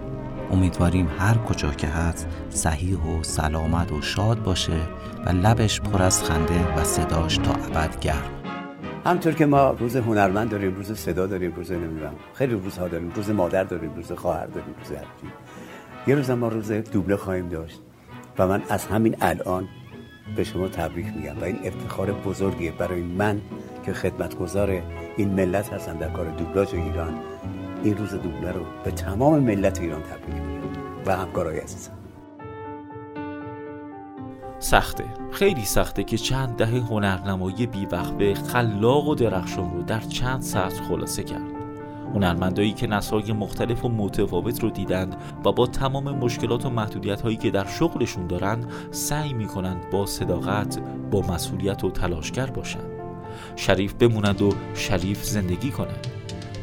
امیدواریم 0.53 1.09
هر 1.19 1.39
کجا 1.39 1.71
که 1.71 1.87
هست 1.87 2.27
صحیح 2.51 2.99
و 2.99 3.23
سلامت 3.23 3.93
و 3.93 4.03
شاد 4.03 4.43
باشه 4.43 4.81
و 5.27 5.29
لبش 5.31 5.81
پر 5.81 6.03
از 6.03 6.23
خنده 6.23 6.75
و 6.77 6.85
صداش 6.85 7.37
تا 7.37 7.53
ابد 7.53 8.01
گرم. 8.01 8.31
همطور 9.07 9.33
که 9.33 9.47
ما 9.47 9.71
روز 9.71 9.97
هنرمند 9.97 10.51
داریم 10.51 10.75
روز 10.75 10.93
صدا 10.93 11.27
داریم 11.27 11.53
روز 11.53 11.73
نمی‌دونم 11.73 12.15
خیلی 12.35 12.55
روزها 12.55 12.89
داریم 12.89 13.13
روز 13.15 13.31
مادر 13.31 13.65
داریم 13.65 13.95
روز 13.95 14.13
خواهر 14.13 14.47
داریم 14.47 14.75
روز 14.79 14.91
هرچی 14.91 15.33
یه 16.07 16.15
روز 16.15 16.31
ما 16.31 16.49
روز 16.49 16.73
دوبله 16.73 17.17
خواهیم 17.17 17.49
داشت 17.49 17.81
و 18.39 18.49
من 18.49 18.63
از 18.69 18.87
همین 18.87 19.17
الان 19.21 19.69
به 20.37 20.45
شما 20.45 20.69
تبریک 20.69 21.07
میگم 21.17 21.41
و 21.41 21.45
این 21.45 21.59
افتخار 21.65 22.13
بزرگیه 22.13 22.73
برای 22.73 23.03
من 23.03 23.41
که 23.87 23.93
خدمتگزار 23.93 24.83
این 25.17 25.29
ملت 25.29 25.73
هستم 25.73 25.99
در 25.99 26.09
کار 26.09 26.31
دوبلاژ 26.31 26.75
ایران. 26.75 27.15
این 27.85 27.97
روز 27.97 28.11
دوبله 28.11 28.53
رو 28.53 28.61
به 28.85 28.91
تمام 28.91 29.39
ملت 29.39 29.81
ایران 29.81 30.03
تبریک 30.03 30.43
میگم 30.43 30.69
و 31.07 31.17
همکارای 31.17 31.59
عزیزم. 31.59 31.93
سخته. 34.59 35.05
خیلی 35.31 35.65
سخته 35.65 36.05
که 36.05 36.17
چند 36.17 36.57
دهه 36.57 36.79
هنرنمایی 36.79 37.67
بیوقفه 37.67 38.35
خلاق 38.35 39.09
و 39.09 39.15
درخشان 39.15 39.73
رو 39.73 39.83
در 39.83 40.01
چند 40.01 40.43
سطر 40.43 40.83
خلاصه 40.83 41.23
کرد. 41.23 41.53
هنرمندایی 42.15 42.73
که 42.73 42.87
نسل‌های 42.87 43.33
مختلف 43.33 43.85
و 43.85 43.89
متفاوت 43.89 44.63
رو 44.63 44.71
دیدند 44.71 45.17
و 45.45 45.53
با 45.53 45.67
تمام 45.67 46.17
مشکلات 46.19 46.67
و 46.67 46.71
محدودیت 46.71 47.21
هایی 47.21 47.37
که 47.37 47.51
در 47.51 47.67
شغلشون 47.67 48.27
دارند 48.27 48.73
سعی 48.91 49.33
می‌کنند 49.33 49.91
با 49.91 50.07
صداقت 50.07 50.79
با 51.11 51.21
مسئولیت 51.21 51.85
و 51.85 51.91
تلاشگر 51.91 52.47
باشند. 52.47 52.91
شریف 53.57 53.95
بمونند 53.95 54.43
و 54.43 54.53
شریف 54.75 55.25
زندگی 55.25 55.71
کنند. 55.71 56.07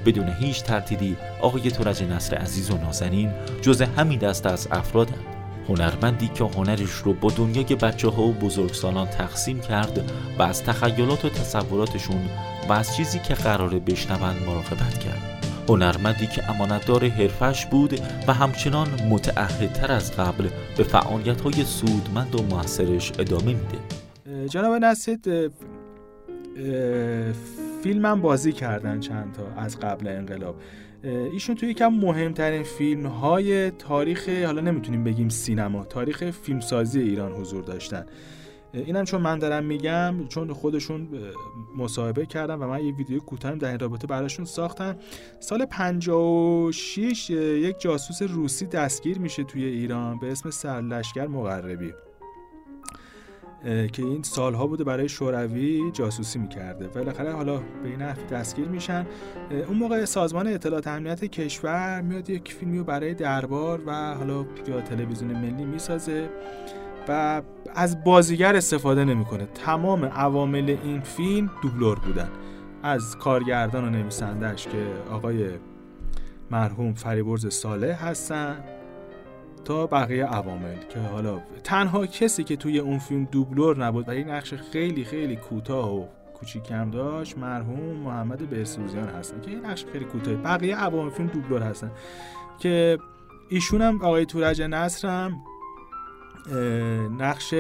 بدون 0.05 0.29
هیچ 0.39 0.63
تردیدی 0.63 1.17
آقای 1.41 1.71
تورج 1.71 2.03
نصر 2.03 2.35
عزیز 2.35 2.71
و 2.71 2.77
نازنین 2.77 3.31
جز 3.61 3.81
همین 3.81 4.19
دست 4.19 4.45
از 4.45 4.67
افرادند 4.71 5.25
هنرمندی 5.69 6.27
که 6.27 6.43
هنرش 6.43 6.91
رو 6.91 7.13
با 7.13 7.29
دنیای 7.29 7.75
بچه 7.75 8.09
ها 8.09 8.23
و 8.23 8.33
بزرگسالان 8.33 9.07
تقسیم 9.07 9.59
کرد 9.59 10.11
و 10.39 10.43
از 10.43 10.63
تخیلات 10.63 11.25
و 11.25 11.29
تصوراتشون 11.29 12.29
و 12.69 12.73
از 12.73 12.95
چیزی 12.95 13.19
که 13.19 13.33
قراره 13.33 13.79
بشنوند 13.79 14.41
مراقبت 14.45 14.99
کرد. 14.99 15.45
هنرمندی 15.69 16.27
که 16.27 16.49
امانتدار 16.49 17.07
حرفش 17.07 17.65
بود 17.65 18.01
و 18.27 18.33
همچنان 18.33 18.87
متعهدتر 19.09 19.91
از 19.91 20.11
قبل 20.11 20.49
به 20.77 20.83
فعالیت 20.83 21.41
های 21.41 21.63
سودمند 21.63 22.35
و 22.35 22.43
موثرش 22.43 23.11
ادامه 23.19 23.53
میده. 23.53 24.47
جناب 24.47 24.73
نسید 24.73 25.51
فیلمم 27.83 28.21
بازی 28.21 28.51
کردن 28.51 28.99
چند 28.99 29.31
تا 29.33 29.61
از 29.61 29.79
قبل 29.79 30.07
انقلاب. 30.07 30.55
ایشون 31.03 31.55
توی 31.55 31.69
یکم 31.69 31.87
مهمترین 31.87 32.63
فیلم 32.63 33.05
های 33.05 33.71
تاریخ 33.71 34.29
حالا 34.29 34.61
نمی‌تونیم 34.61 35.03
بگیم 35.03 35.29
سینما 35.29 35.85
تاریخ 35.85 36.31
فیلمسازی 36.31 37.01
ایران 37.01 37.31
حضور 37.31 37.63
داشتن. 37.63 38.05
اینم 38.73 39.03
چون 39.03 39.21
من 39.21 39.39
دارم 39.39 39.65
میگم 39.65 40.27
چون 40.27 40.53
خودشون 40.53 41.07
مصاحبه 41.77 42.25
کردم 42.25 42.61
و 42.61 42.67
من 42.67 42.85
یه 42.85 42.93
ویدیو 42.93 43.19
کوتاه 43.19 43.55
در 43.55 43.69
این 43.69 43.79
رابطه 43.79 44.07
براشون 44.07 44.45
ساختم. 44.45 44.95
سال 45.39 45.65
56 45.65 47.29
یک 47.29 47.79
جاسوس 47.79 48.21
روسی 48.21 48.65
دستگیر 48.65 49.19
میشه 49.19 49.43
توی 49.43 49.65
ایران 49.65 50.19
به 50.19 50.31
اسم 50.31 50.49
سرلشکر 50.49 51.27
مقربی. 51.27 51.93
که 53.63 54.03
این 54.03 54.23
سالها 54.23 54.67
بوده 54.67 54.83
برای 54.83 55.09
شوروی 55.09 55.91
جاسوسی 55.91 56.39
می‌کرده. 56.39 56.87
بالاخره 56.87 57.31
حالا 57.31 57.57
به 57.57 57.89
این 57.89 58.01
نحو 58.01 58.25
دستگیر 58.31 58.67
میشن. 58.67 59.05
اون 59.67 59.77
موقع 59.77 60.05
سازمان 60.05 60.47
اطلاعات 60.47 60.87
امنیت 60.87 61.25
کشور 61.25 62.01
میاد 62.01 62.29
یک 62.29 62.53
فیلمی 62.53 62.77
رو 62.77 62.83
برای 62.83 63.13
دربار 63.13 63.81
و 63.85 64.15
حالا 64.15 64.45
یا 64.67 64.81
تلویزیون 64.81 65.31
ملی 65.31 65.65
می‌سازه 65.65 66.29
و 67.07 67.41
از 67.75 68.03
بازیگر 68.03 68.55
استفاده 68.55 69.05
نمی‌کنه. 69.05 69.45
تمام 69.45 70.05
عوامل 70.05 70.77
این 70.83 71.01
فیلم 71.01 71.51
دوبلور 71.61 71.99
بودن. 71.99 72.29
از 72.83 73.17
کارگردان 73.17 73.85
و 73.85 73.89
نویسندهش 73.89 74.67
که 74.67 74.87
آقای 75.11 75.49
مرحوم 76.51 76.93
فریبرز 76.93 77.47
صالح 77.47 78.07
هستن. 78.07 78.63
تا 79.65 79.87
بقیه 79.87 80.25
عوامل 80.25 80.75
که 80.89 80.99
حالا 80.99 81.41
تنها 81.63 82.05
کسی 82.05 82.43
که 82.43 82.55
توی 82.55 82.79
اون 82.79 82.99
فیلم 82.99 83.27
دوبلور 83.31 83.85
نبود 83.85 84.07
و 84.07 84.11
این 84.11 84.29
نقش 84.29 84.53
خیلی 84.53 85.05
خیلی 85.05 85.35
کوتاه 85.35 85.95
و 85.95 86.05
کوچیکم 86.33 86.91
داشت 86.91 87.37
مرحوم 87.37 87.95
محمد 87.95 88.49
برسوزیان 88.49 89.07
هستن 89.07 89.41
که 89.41 89.51
این 89.51 89.65
نقش 89.65 89.85
خیلی 89.91 90.05
کوتاه 90.05 90.33
بقیه 90.33 90.75
عوامل 90.75 91.09
فیلم 91.09 91.27
دوبلور 91.27 91.61
هستن. 91.61 91.91
که 92.59 92.97
ایشون 93.49 93.81
هم 93.81 94.01
آقای 94.01 94.25
تورج 94.25 94.61
نصر 94.61 95.07
هم 95.07 95.41
نقش 97.19 97.53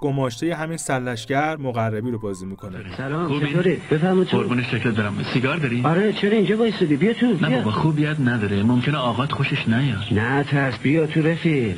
گماشته 0.00 0.54
همین 0.54 0.76
سلشگر 0.76 1.56
مقربی 1.56 2.10
رو 2.10 2.18
بازی 2.18 2.46
می‌کنه. 2.46 2.78
سلام 2.96 3.40
چطوری؟ 3.40 3.76
بفرمایید. 3.90 4.28
تو 4.28 4.36
قربون 4.36 4.62
شکلت 4.62 4.94
دارم 4.96 5.24
سیگار 5.32 5.56
داری؟ 5.56 5.82
آره 5.84 6.12
چرا 6.12 6.30
اینجا 6.30 6.56
وایسادی 6.56 6.96
بیا 6.96 7.12
تو 7.12 7.26
نه 7.26 7.48
بیا. 7.48 7.58
بابا 7.58 7.70
خوبیت 7.70 8.20
نداره. 8.20 8.62
ممکنه 8.62 8.98
آقات 8.98 9.32
خوشش 9.32 9.68
نیاد. 9.68 10.04
نه 10.12 10.44
ترس. 10.44 10.78
بیا 10.78 11.06
تو 11.06 11.22
رفیق. 11.22 11.76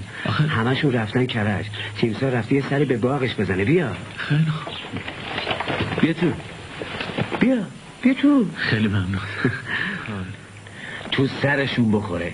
همشون 0.48 0.92
رفتن 0.92 1.26
کرج. 1.26 1.66
تیمسا 1.96 2.28
رفتی 2.28 2.54
یه 2.54 2.62
سری 2.70 2.84
به 2.84 2.96
باغش 2.96 3.34
بزنه. 3.34 3.64
بیا. 3.64 3.88
خیلی 4.16 4.50
خوب. 4.50 4.74
بیا 6.00 6.12
تو. 6.12 6.26
بیا 7.40 7.56
بیا 8.02 8.14
تو. 8.14 8.46
خیلی 8.56 8.88
ممنون. 8.88 9.20
تو 11.12 11.26
سرشون 11.42 11.92
بخوره. 11.92 12.32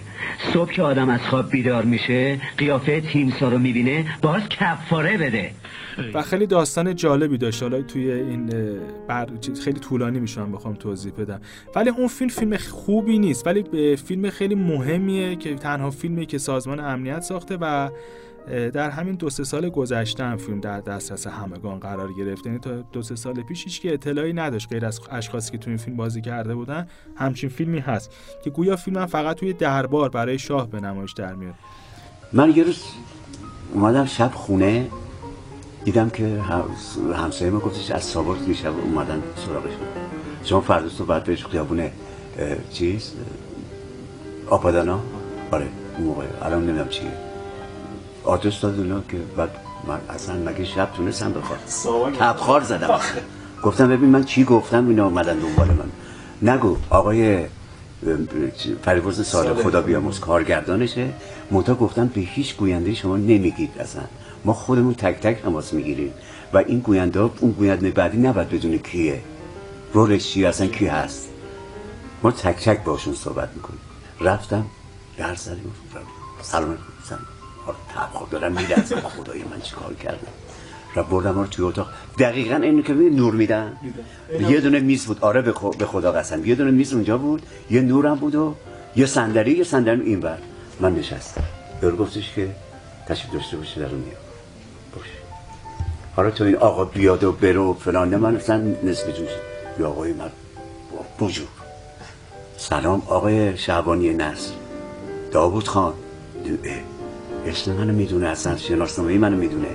صبح 0.53 0.73
که 0.73 0.83
آدم 0.83 1.09
از 1.09 1.21
خواب 1.21 1.51
بیدار 1.51 1.85
میشه 1.85 2.41
قیافه 2.59 3.01
تیمسا 3.01 3.49
رو 3.49 3.59
می‌بینه 3.59 4.05
باز 4.23 4.43
کفاره 4.49 5.19
بده. 5.19 5.51
و 6.15 6.23
خیلی 6.23 6.47
داستان 6.47 6.95
جالبی 6.95 7.39
داشت. 7.39 7.63
حالا 7.63 7.83
توی 7.83 8.13
این 8.13 8.51
بر... 9.09 9.29
خیلی 9.65 9.81
طولانی 9.81 10.21
میشه 10.21 10.41
من 10.41 10.53
بخوام 10.53 10.75
توضیح 10.75 11.13
بدم. 11.13 11.41
ولی 11.77 11.91
اون 11.91 12.09
فیلم 12.09 12.31
فیلم 12.31 12.57
خوبی 12.57 13.19
نیست 13.19 13.47
ولی 13.47 13.97
فیلم 13.97 14.31
خیلی 14.31 14.55
مهمیه 14.55 15.37
که 15.37 15.55
تنها 15.55 15.91
فیلمی 15.91 16.27
که 16.27 16.39
سازمان 16.39 16.81
امنیت 16.81 17.21
ساخته 17.21 17.57
و 17.61 17.91
در 18.49 18.91
همین 18.91 19.15
دو 19.15 19.31
سه 19.31 19.45
سال 19.45 19.69
گذشته 19.69 20.25
هم 20.25 20.37
فیلم 20.37 20.61
در 20.61 20.81
دسترس 20.81 21.27
همگان 21.27 21.79
قرار 21.79 22.13
گرفت. 22.13 22.47
یعنی 22.47 22.59
تا 22.59 22.71
دو 22.93 23.03
سه 23.03 23.17
سال 23.17 23.43
پیش 23.43 23.65
هیچ 23.65 23.81
که 23.81 23.93
اطلاعی 23.93 24.33
نداشت 24.33 24.69
غیر 24.73 24.87
از 24.87 25.01
اشخاصی 25.11 25.53
که 25.53 25.59
تو 25.59 25.71
این 25.71 25.77
فیلم 25.77 25.97
بازی 25.97 26.21
کرده 26.21 26.55
بودن 26.55 26.87
همچین 27.17 27.51
فیلمی 27.51 27.79
هست 27.79 28.11
که 28.45 28.51
گویا 28.51 28.77
فیلم 28.77 28.99
هم 28.99 29.07
فقط 29.07 29.37
توی 29.37 29.53
دربار 29.53 30.09
برای 30.09 30.39
شاه 30.39 30.69
به 30.71 30.81
نمایش 30.81 31.13
در 31.13 31.35
میاد. 31.35 31.55
من 32.33 32.53
یه 32.57 32.65
روز 32.65 32.85
اومدم 33.73 34.05
شب 34.05 34.31
خونه 34.35 34.87
دیدم 35.85 36.11
که 36.11 36.43
هم- 36.43 36.65
همسایه 37.15 37.51
ما 37.51 37.59
گفتش 37.59 37.91
از 37.91 38.05
سابق 38.05 38.45
دیشب 38.47 38.73
اومدن 38.85 39.23
سراغش. 39.47 39.73
شما 40.45 40.61
فردا 40.61 40.89
صبح 40.89 41.07
باید 41.07 41.25
بهش 41.25 41.47
خیابونه 41.47 41.93
چیز 42.73 43.13
آپادانا؟ 44.47 45.01
آره 45.51 45.67
اون 45.97 46.07
موقع. 46.07 46.25
الان 46.43 46.63
نمی‌دونم 46.63 46.89
چیه. 46.89 47.28
آدرس 48.29 48.61
داد 48.61 48.79
اونا 48.79 49.01
که 49.09 49.17
بعد 49.37 49.51
من 49.89 49.99
اصلا 50.15 50.35
مگه 50.37 50.65
شب 50.65 50.89
تونستم 50.97 51.33
بخواد 51.33 51.59
تبخار 52.19 52.61
زدم. 52.61 53.01
گفتم 53.63 53.89
ببین 53.89 54.09
من 54.09 54.25
چی 54.25 54.45
گفتم 54.45 54.89
اینا 54.89 55.05
اومدن 55.05 55.39
دنبال 55.39 55.69
من. 55.69 55.91
نگو 56.55 56.77
آقای 56.91 57.45
چی- 58.57 58.77
فریبرز 58.83 59.27
سال 59.27 59.55
خدا 59.55 59.81
بیاموز 59.81 60.21
کارگردانشه. 60.21 61.09
منتها 61.51 61.75
گفتن 61.75 62.07
به 62.07 62.21
هیچ 62.21 62.57
گوینده 62.57 62.95
شما 62.95 63.17
نمیگید 63.17 63.71
اصلا. 63.81 64.03
ما 64.45 64.53
خودمون 64.53 64.95
تک 64.95 65.21
تک 65.21 65.43
تماس 65.43 65.73
می‌گیریم. 65.73 66.13
و 66.53 66.59
این 66.59 66.79
گوینده 66.79 67.21
اون 67.21 67.51
گوینده 67.51 67.91
بعدی 67.91 68.19
نباید 68.19 68.49
بدونه 68.49 68.79
کیه. 68.79 69.21
رولش 69.93 70.29
چیه؟ 70.29 70.49
اصلا 70.49 70.67
کی 70.67 70.87
هست؟ 70.87 71.29
ما 72.23 72.31
تک 72.31 72.65
تک 72.65 72.85
باشون 72.85 73.15
صحبت 73.15 73.49
می‌کنیم. 73.57 73.81
رفتم 74.21 74.67
در 75.19 75.33
گفتم 75.33 76.01
سلام 76.43 76.79
سلام 77.69 78.07
تبخور 78.09 78.29
دارم 78.29 78.53
میلرزم 78.53 79.01
خدای 79.01 79.39
من 79.43 79.61
چیکار 79.61 79.95
کردم؟ 79.95 80.33
و 80.97 81.03
بردم 81.03 81.39
رو 81.39 81.47
توی 81.47 81.65
اتاق. 81.65 81.89
دقیقا 82.19 82.57
اینو 82.57 82.83
که 82.83 82.93
نور 82.93 83.35
میدن. 83.35 83.77
یه 84.41 84.61
دونه 84.61 84.81
میز 84.81 85.07
بود. 85.07 85.19
آره 85.21 85.43
به 85.43 85.53
خو- 85.53 85.71
به 85.79 85.87
خدا 85.87 86.13
قسم. 86.13 86.45
یه 86.45 86.55
دونه 86.55 86.71
میز 86.71 86.93
اونجا 86.93 87.19
بود. 87.19 87.43
یه 87.71 87.81
نورم 87.81 88.15
بود 88.15 88.35
و 88.35 88.55
یه 88.97 89.07
صندلی 89.07 89.59
یه 89.59 89.65
صندلی 89.65 90.03
این 90.03 90.21
بر 90.21 90.39
من 90.81 90.95
نشستم. 90.95 91.43
یارو 91.83 91.97
گفتش 91.97 92.33
که 92.35 92.49
تشریف 93.09 93.33
داشته 93.33 93.57
باشه 93.57 93.81
در 93.81 93.87
اون 93.87 94.05
باشه. 94.97 95.11
حالا 96.17 96.31
تو 96.31 96.45
این 96.45 96.57
آقا 96.57 96.85
بیاد 96.85 97.25
و 97.25 97.33
بره 97.33 97.59
و 97.59 97.75
فلان. 97.75 98.17
من 98.17 98.37
اصلا 98.37 98.57
نصف 98.85 99.07
جوش. 99.07 99.29
یا 99.81 99.89
آقای 99.89 100.13
من 100.13 100.31
بجور 101.21 101.47
سلام 102.57 103.03
آقای 103.07 103.57
شعبانی 103.59 104.15
نصر. 104.15 104.53
داوود 105.33 105.69
خان. 105.69 105.93
اه، 106.65 106.77
اسم 107.47 107.73
منو 107.73 107.93
می‌دونه 107.93 108.27
اصلا 108.27 108.57
شناسنامه 108.57 109.19
منو 109.19 109.37
می‌دونه. 109.37 109.69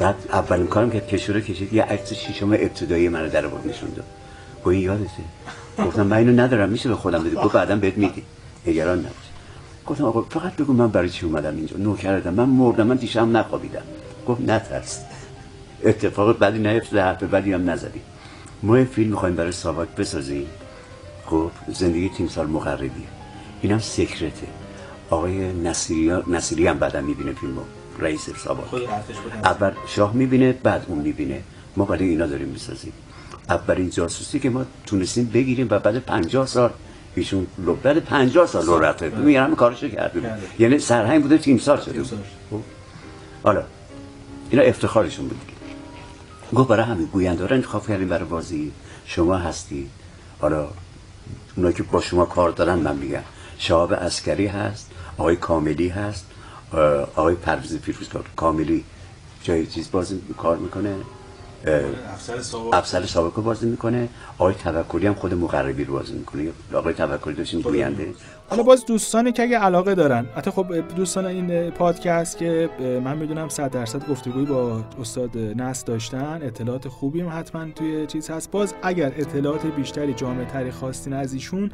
بعد 0.00 0.14
اولین 0.32 0.66
کارم 0.66 0.90
که 0.90 1.00
کشوره 1.00 1.40
کشید 1.40 1.72
یه 1.72 1.82
عکس 1.82 2.12
شیشم 2.12 2.52
ابتدایی 2.52 3.08
منو 3.08 3.28
در 3.28 3.46
آورد 3.46 3.66
نشون 3.68 3.90
داد. 3.90 4.04
گفت 4.56 4.68
این 4.68 4.80
یادته؟ 4.80 5.22
گفتم 5.84 6.06
من 6.06 6.16
اینو 6.16 6.42
ندارم 6.42 6.68
میشه 6.68 6.88
به 6.88 6.94
خودم 6.94 7.24
بدی؟ 7.24 7.36
گفت 7.36 7.54
بعدا 7.54 7.76
بهت 7.76 7.96
میدی. 7.96 8.22
نگران 8.66 8.98
نباش. 8.98 9.12
گفتم 9.86 10.04
آقا 10.04 10.22
فقط 10.22 10.56
بگو 10.56 10.72
من 10.72 10.88
برای 10.88 11.10
چی 11.10 11.26
اومدم 11.26 11.56
اینجا؟ 11.56 11.76
نوکردم 11.76 12.34
من 12.34 12.44
مردم 12.44 12.86
من 12.86 12.96
دیشب 12.96 13.26
نخوابیدم. 13.26 13.82
گفت 14.26 14.40
نترس. 14.40 15.00
اتفاق 15.84 16.38
بدی 16.38 16.58
نیفتاده 16.58 17.02
حرف 17.02 17.22
بدی 17.22 17.52
هم 17.52 17.70
نزدی. 17.70 18.00
ما 18.62 18.78
یه 18.78 18.84
فیلم 18.84 19.10
می‌خوایم 19.10 19.34
برای 19.34 19.52
ساواک 19.52 19.88
بسازیم. 19.88 20.46
خب 21.26 21.50
زندگی 21.68 22.08
تیمسار 22.08 22.46
مقربیه. 22.46 22.90
اینم 23.62 23.78
سکرته 23.78 24.46
آقای 25.10 25.52
نصیری, 25.52 26.22
نصیری 26.26 26.66
هم 26.66 26.78
بعدا 26.78 27.00
می‌بینه 27.00 27.32
فیلمو 27.32 27.60
رئیس 27.98 28.30
ساواک 28.30 28.88
اول 29.44 29.70
شاه 29.86 30.12
می‌بینه 30.12 30.52
بعد 30.52 30.84
اون 30.88 30.98
می‌بینه. 30.98 31.42
ما 31.76 31.84
برای 31.84 32.08
اینا 32.08 32.26
داریم 32.26 32.48
می‌سازیم. 32.48 32.92
اولین 33.48 33.90
جاسوسی 33.90 34.38
که 34.38 34.50
ما 34.50 34.64
تونستیم 34.86 35.30
بگیریم 35.34 35.66
و 35.70 35.78
بعد 35.78 35.98
پنجاه 35.98 36.46
سال 36.46 36.70
ایشون 37.14 37.46
لو 37.58 37.74
بعد 37.74 37.98
پنجاه 37.98 38.46
سال 38.46 38.66
رو 38.66 38.78
رفته. 38.78 39.08
میگن 39.08 39.44
همه 39.44 39.56
کارشو 39.56 39.88
کرده 39.88 40.20
بود. 40.20 40.30
یعنی 40.58 40.78
سرهنگ 40.78 41.22
بوده 41.22 41.38
تیمسار 41.38 41.80
شده 41.80 42.02
بود؟ 42.02 42.64
حالا 43.42 43.64
اینا 44.50 44.62
افتخارشون 44.62 45.28
بود. 45.28 45.40
گفت 46.54 46.68
برای 46.68 46.86
همین 46.86 47.06
گوینده 47.06 47.46
رو 47.46 47.54
انتخاب 47.54 47.86
کردیم 47.86 48.08
برای 48.08 48.24
بازی. 48.24 48.72
شما 49.06 49.36
هستی 49.36 49.90
حالا 50.40 50.68
اونا 51.56 51.72
که 51.72 51.82
با 51.82 52.00
شما 52.00 52.24
کار 52.24 52.50
دارن 52.50 52.74
من 52.74 52.96
میگم. 52.96 53.22
شهاب 53.58 53.92
اسکری 53.92 54.46
هست. 54.46 54.87
آقای 55.18 55.36
کاملی 55.36 55.88
هست. 55.88 56.26
آقای 57.16 57.34
پرویز 57.34 57.78
پیروز 57.78 58.08
کاملی 58.36 58.84
جای 59.42 59.66
چیز 59.66 59.90
بازی 59.90 60.20
کار 60.36 60.56
می‌کنه. 60.56 60.94
افسر 62.72 63.06
سابق. 63.06 63.36
رو 63.36 63.42
بازی 63.42 63.66
می‌کنه. 63.66 64.08
آقای 64.38 64.54
توکلی 64.54 65.06
هم 65.06 65.14
خود 65.14 65.34
مقربی 65.34 65.84
رو 65.84 65.92
بازی 65.92 66.12
می‌کنه. 66.12 66.48
آقای 66.74 66.94
توکلی 66.94 67.34
داشتیم 67.34 67.60
گوینده 67.60 68.14
حالا 68.50 68.62
باز 68.62 68.86
دوستانی 68.86 69.32
که 69.32 69.42
اگه 69.42 69.58
علاقه 69.58 69.94
دارن. 69.94 70.26
حتی 70.36 70.50
خب 70.50 70.74
دوستان 70.96 71.26
این 71.26 71.70
پادکست 71.70 72.38
که 72.38 72.70
من 73.04 73.16
می‌دونم 73.16 73.48
100 73.48 73.70
درصد 73.70 74.08
گفتگویی 74.08 74.46
با 74.46 74.84
استاد 75.00 75.38
نس 75.38 75.84
داشتن. 75.84 76.40
اطلاعات 76.42 76.88
خوبی 76.88 77.20
هم 77.20 77.38
حتما 77.38 77.70
توی 77.70 78.06
چیز 78.06 78.30
هست. 78.30 78.50
باز 78.50 78.74
اگر 78.82 79.12
اطلاعات 79.16 79.66
بیشتری 79.66 80.14
جامع 80.14 80.44
تری 80.44 80.70
خواستین 80.70 81.12
از 81.12 81.32
ایشون 81.32 81.70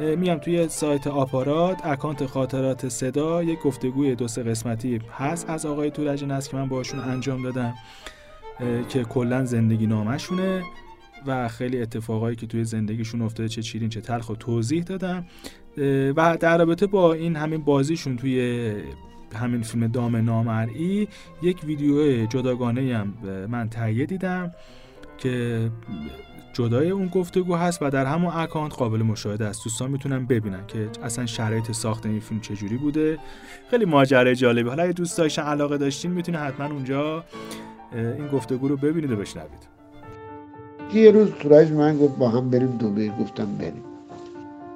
میام 0.00 0.38
توی 0.38 0.68
سایت 0.68 1.06
آپارات 1.06 1.86
اکانت 1.86 2.26
خاطرات 2.26 2.88
صدا 2.88 3.42
یک 3.42 3.60
گفتگوی 3.60 4.14
دو 4.14 4.28
سه 4.28 4.42
قسمتی 4.42 5.00
هست 5.18 5.50
از 5.50 5.66
آقای 5.66 5.90
تورج 5.90 6.24
نس 6.24 6.48
که 6.48 6.56
من 6.56 6.68
باشون 6.68 7.00
انجام 7.00 7.42
دادم 7.42 7.74
که 8.88 9.04
کلا 9.04 9.44
زندگی 9.44 9.86
نامشونه 9.86 10.62
و 11.26 11.48
خیلی 11.48 11.82
اتفاقایی 11.82 12.36
که 12.36 12.46
توی 12.46 12.64
زندگیشون 12.64 13.22
افتاده 13.22 13.48
چه 13.48 13.62
چیرین 13.62 13.88
چه 13.88 14.00
تلخ 14.00 14.30
و 14.30 14.34
توضیح 14.34 14.82
دادم. 14.82 15.26
و 16.16 16.36
در 16.40 16.58
رابطه 16.58 16.86
با 16.86 17.12
این 17.12 17.36
همین 17.36 17.60
بازیشون 17.60 18.16
توی 18.16 18.72
همین 19.34 19.62
فیلم 19.62 19.86
دام 19.86 20.16
نامرئی 20.16 21.08
یک 21.42 21.64
ویدیو 21.64 22.26
جداگانه 22.26 22.96
هم 22.96 23.14
من 23.50 23.68
تهیه 23.68 24.06
دیدم. 24.06 24.52
که 25.20 25.70
جدای 26.52 26.90
اون 26.90 27.06
گفتگو 27.06 27.54
هست 27.54 27.82
و 27.82 27.90
در 27.90 28.06
همون 28.06 28.32
اکانت 28.34 28.74
قابل 28.74 29.02
مشاهده 29.02 29.44
است. 29.44 29.64
دوستان 29.64 29.90
می‌تونن 29.90 30.26
ببینن 30.26 30.66
که 30.68 30.88
اصلا 31.02 31.26
شرایط 31.26 31.72
ساخت 31.72 32.06
این 32.06 32.20
فیلم 32.20 32.40
چجوری 32.40 32.76
بوده. 32.76 33.18
خیلی 33.70 33.84
ماجرای 33.84 34.36
جالبی. 34.36 34.68
حالا 34.68 34.82
اگه 34.82 34.92
دوست 34.92 35.18
داشتن 35.18 35.42
علاقه 35.42 35.78
داشتین 35.78 36.10
می‌تونه 36.10 36.38
حتما 36.38 36.66
اونجا 36.66 37.24
این 37.92 38.28
گفتگو 38.28 38.68
رو 38.68 38.76
ببینید 38.76 39.10
و 39.10 39.16
بشنوید. 39.16 39.68
یه 40.94 41.10
روز 41.10 41.30
تورج 41.30 41.70
من 41.70 41.98
گفت 41.98 42.18
با 42.18 42.28
هم 42.28 42.50
بریم 42.50 42.70
دوبه. 42.70 43.08
گفتم 43.08 43.56
بریم. 43.58 43.84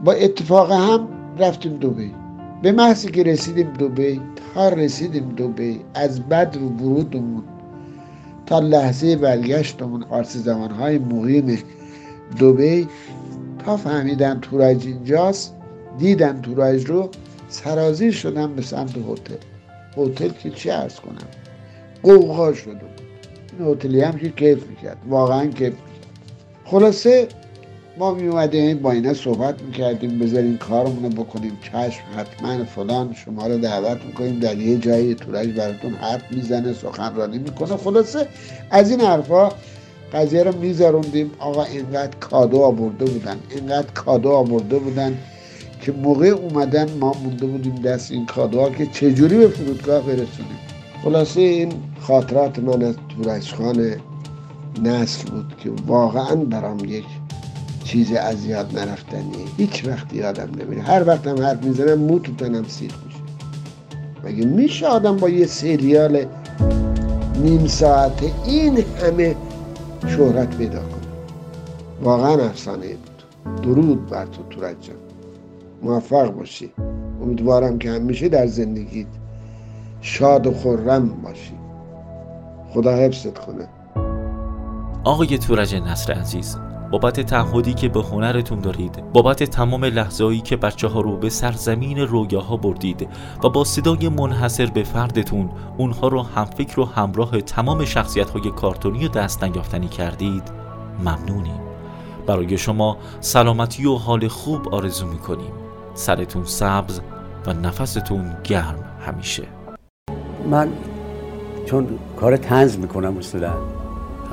با 0.04 0.12
اتفاق 0.12 0.72
هم 0.72 1.08
رفتیم 1.38 1.76
دوبه. 1.76 2.10
به 2.62 2.72
محضی 2.72 3.10
که 3.10 3.22
رسیدیم 3.22 3.72
دوبه 3.72 4.20
تا 4.54 4.68
رسیدیم 4.68 5.28
دوبه 5.28 5.76
از 5.94 6.28
بد 6.28 6.56
رو 6.60 6.68
ورودمون 6.68 7.42
تا 8.46 8.58
لحظه 8.58 9.16
برگشتمون 9.16 10.04
قارس 10.04 10.36
زمانهای 10.36 10.98
مقیم 10.98 11.58
دوبه 12.38 12.86
تا 13.64 13.76
فهمیدن 13.76 14.40
تورج 14.40 14.86
اینجاست 14.86 15.54
دیدن 15.98 16.40
تورج 16.40 16.86
رو 16.86 17.10
سرازیر 17.48 18.12
شدن 18.12 18.54
به 18.54 18.62
سمت 18.62 18.94
هتل. 18.98 19.34
هتل 19.96 20.28
که 20.28 20.50
چی 20.50 20.70
ارز 20.70 20.94
کنم؟ 20.94 21.28
قوقا 22.02 22.52
شد 22.52 22.80
این 23.58 23.68
هتلی 23.68 24.00
هم 24.00 24.18
که 24.18 24.28
کیف 24.28 24.66
می‌کرد. 24.66 24.96
واقعا 25.08 25.46
کیف 25.46 25.60
می‌کرد. 25.60 25.78
خلاصه 26.64 27.28
ما 27.98 28.14
می 28.14 28.28
اومدیم 28.28 28.78
با 28.78 28.92
اینا 28.92 29.14
صحبت 29.14 29.62
می‌کردیم 29.62 30.18
بذارین 30.18 30.58
کارمون 30.58 31.02
رو 31.02 31.24
بکنیم 31.24 31.58
چشم 31.62 32.02
حتما 32.16 32.64
فلان 32.64 33.14
شما 33.14 33.46
رو 33.46 33.58
دعوت 33.58 34.04
می‌کنیم 34.06 34.38
در 34.38 34.58
یه 34.58 34.78
جایی 34.78 35.14
تورج 35.14 35.48
براتون 35.48 35.92
حرف 35.94 36.32
می‌زنه 36.32 36.72
سخنرانی 36.72 37.38
می‌کنه. 37.38 37.76
خلاصه 37.76 38.28
از 38.70 38.90
این 38.90 39.00
حرفا 39.00 39.48
قضیه 40.12 40.42
رو 40.42 40.58
میذاروندیم 40.58 41.30
آقا 41.38 41.64
اینقدر 41.64 42.16
کادو 42.20 42.62
آورده 42.62 43.04
بودن 43.04 43.36
اینقدر 43.50 43.90
کادو 43.94 44.30
آورده 44.30 44.78
بودن 44.78 45.18
که 45.80 45.92
موقع 45.92 46.26
اومدن 46.26 46.90
ما 47.00 47.12
مونده 47.24 47.46
بودیم 47.46 47.74
دست 47.74 48.12
این 48.12 48.26
کادوها 48.26 48.70
که 48.70 48.86
چجوری 48.86 49.36
به 49.36 49.48
فرودگاه 49.48 50.02
برسونیم. 50.02 50.58
خلاصه 51.04 51.40
این 51.40 51.72
خاطرات 52.00 52.58
من 52.58 52.82
از 52.82 52.94
تورجخان 53.16 53.96
نسل 54.82 55.30
بود 55.30 55.56
که 55.58 55.70
واقعا 55.86 56.34
برام 56.34 56.84
یک 56.84 57.04
چیز 57.84 58.12
از 58.12 58.44
یاد 58.44 58.78
نرفتنیه 58.78 59.46
هیچ 59.56 59.86
وقت 59.86 60.12
یادم 60.12 60.48
نمیره. 60.62 60.82
هر 60.82 61.08
وقت 61.08 61.26
هم 61.26 61.42
حرف 61.42 61.64
می‌زنم 61.64 61.98
مو 61.98 62.18
تو 62.18 62.34
تنم 62.34 62.64
سیخ 62.68 62.92
میشه. 63.06 63.18
مگه 64.24 64.46
میشه 64.46 64.86
آدم 64.86 65.16
با 65.16 65.28
یه 65.28 65.46
سریال 65.46 66.24
نیم 67.42 67.66
ساعته 67.66 68.32
این 68.46 68.84
همه 69.02 69.36
شهرت 70.06 70.56
پیدا 70.56 70.78
کنه؟ 70.78 71.04
واقعا 72.02 72.44
افسانه 72.44 72.86
بود. 72.86 73.62
درود 73.62 74.06
بر 74.06 74.26
تو 74.26 74.42
تورج 74.50 74.76
جان. 74.80 74.96
موفق 75.82 76.30
باشی. 76.30 76.72
امیدوارم 77.22 77.78
که 77.78 77.90
همیشه 77.90 78.28
در 78.28 78.46
زندگیت 78.46 79.06
شاد 80.00 80.46
و 80.46 80.52
خورم 80.52 81.08
باشی. 81.08 81.54
خدا 82.70 82.96
حفظت 82.96 83.38
کنه. 83.38 83.68
آقای 85.04 85.38
تورج 85.38 85.74
نصر 85.74 86.12
عزیز. 86.12 86.56
بابت 86.90 87.20
تعهدی 87.20 87.74
که 87.74 87.88
به 87.88 88.02
هنرتون 88.02 88.58
دارید 88.58 89.12
بابت 89.12 89.42
تمام 89.42 89.84
لحظه‌ای 89.84 90.40
که 90.40 90.56
بچه 90.56 90.88
ها 90.88 91.00
رو 91.00 91.16
به 91.16 91.28
سرزمین 91.28 91.98
رویاها 91.98 92.56
بردید 92.56 93.08
و 93.44 93.48
با 93.48 93.64
صدای 93.64 94.08
منحصر 94.08 94.66
به 94.66 94.82
فردتون 94.82 95.50
اونها 95.78 96.08
رو 96.08 96.22
همفکر 96.22 96.80
و 96.80 96.84
همراه 96.84 97.40
تمام 97.40 97.84
شخصیت 97.84 98.30
های 98.30 98.50
کارتونی 98.50 99.06
و 99.06 99.08
دست 99.08 99.44
نیافتنی 99.44 99.88
کردید 99.88 100.42
ممنونیم. 100.98 101.60
برای 102.26 102.58
شما 102.58 102.96
سلامتی 103.20 103.86
و 103.86 103.94
حال 103.94 104.28
خوب 104.28 104.74
آرزو 104.74 105.06
می‌کنیم. 105.06 105.52
سرتون 105.94 106.44
سبز 106.44 107.00
و 107.46 107.52
نفستون 107.52 108.36
گرم 108.44 108.84
همیشه. 109.06 109.42
من 110.50 110.68
چون 111.66 111.98
کار 112.20 112.36
تنز 112.36 112.78
می‌کنم 112.78 113.18
اصولا 113.18 113.52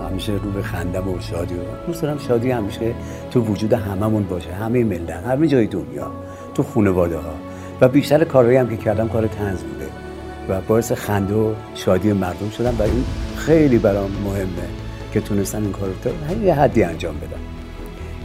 همیشه 0.02 0.32
رو 0.32 0.52
به 0.52 0.62
خندم 0.62 1.08
و 1.08 1.20
شادی 1.20 1.54
و 1.54 1.86
دوست 1.88 2.02
دارم 2.02 2.18
شادی 2.18 2.52
همیشه 2.52 2.93
تو 3.32 3.41
وجود 3.41 3.74
هممون 3.74 4.24
باشه 4.24 4.54
همه 4.54 4.84
ملت 4.84 5.10
همه 5.10 5.47
جای 5.47 5.68
دنیا 5.68 6.12
تو 6.54 6.64
خانواده 6.64 7.18
ها 7.18 7.34
و 7.82 7.88
بیشتر 7.88 8.24
کارهایی 8.24 8.58
هم 8.58 8.70
که 8.70 8.78
کردم 8.78 9.10
کار 9.10 9.28
تنز 9.28 9.64
بوده. 9.64 9.88
و 10.49 10.62
باعث 10.62 10.91
خنده 10.91 11.34
و 11.34 11.54
شادی 11.76 12.14
مردم 12.14 12.49
شدم 12.49 12.76
و 12.80 12.82
این 12.82 13.04
خیلی 13.36 13.78
برام 13.78 14.12
مهمه 14.26 14.68
که 15.14 15.22
تونستم 15.22 15.62
این 15.62 15.72
کار 15.72 15.89
رو 16.30 16.43
یه 16.43 16.54
حدی 16.54 16.84
انجام 16.84 17.18
بدم. 17.18 17.39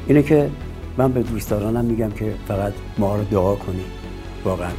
اینه 0.06 0.22
که 0.22 0.50
من 0.98 1.12
به 1.12 1.22
دوستدارانم 1.22 1.84
میگم 1.84 2.10
که 2.10 2.32
فقط 2.48 2.72
ما 2.98 3.16
رو 3.16 3.24
دعا 3.24 3.54
کنیم 3.54 3.84
واقعا. 4.44 4.70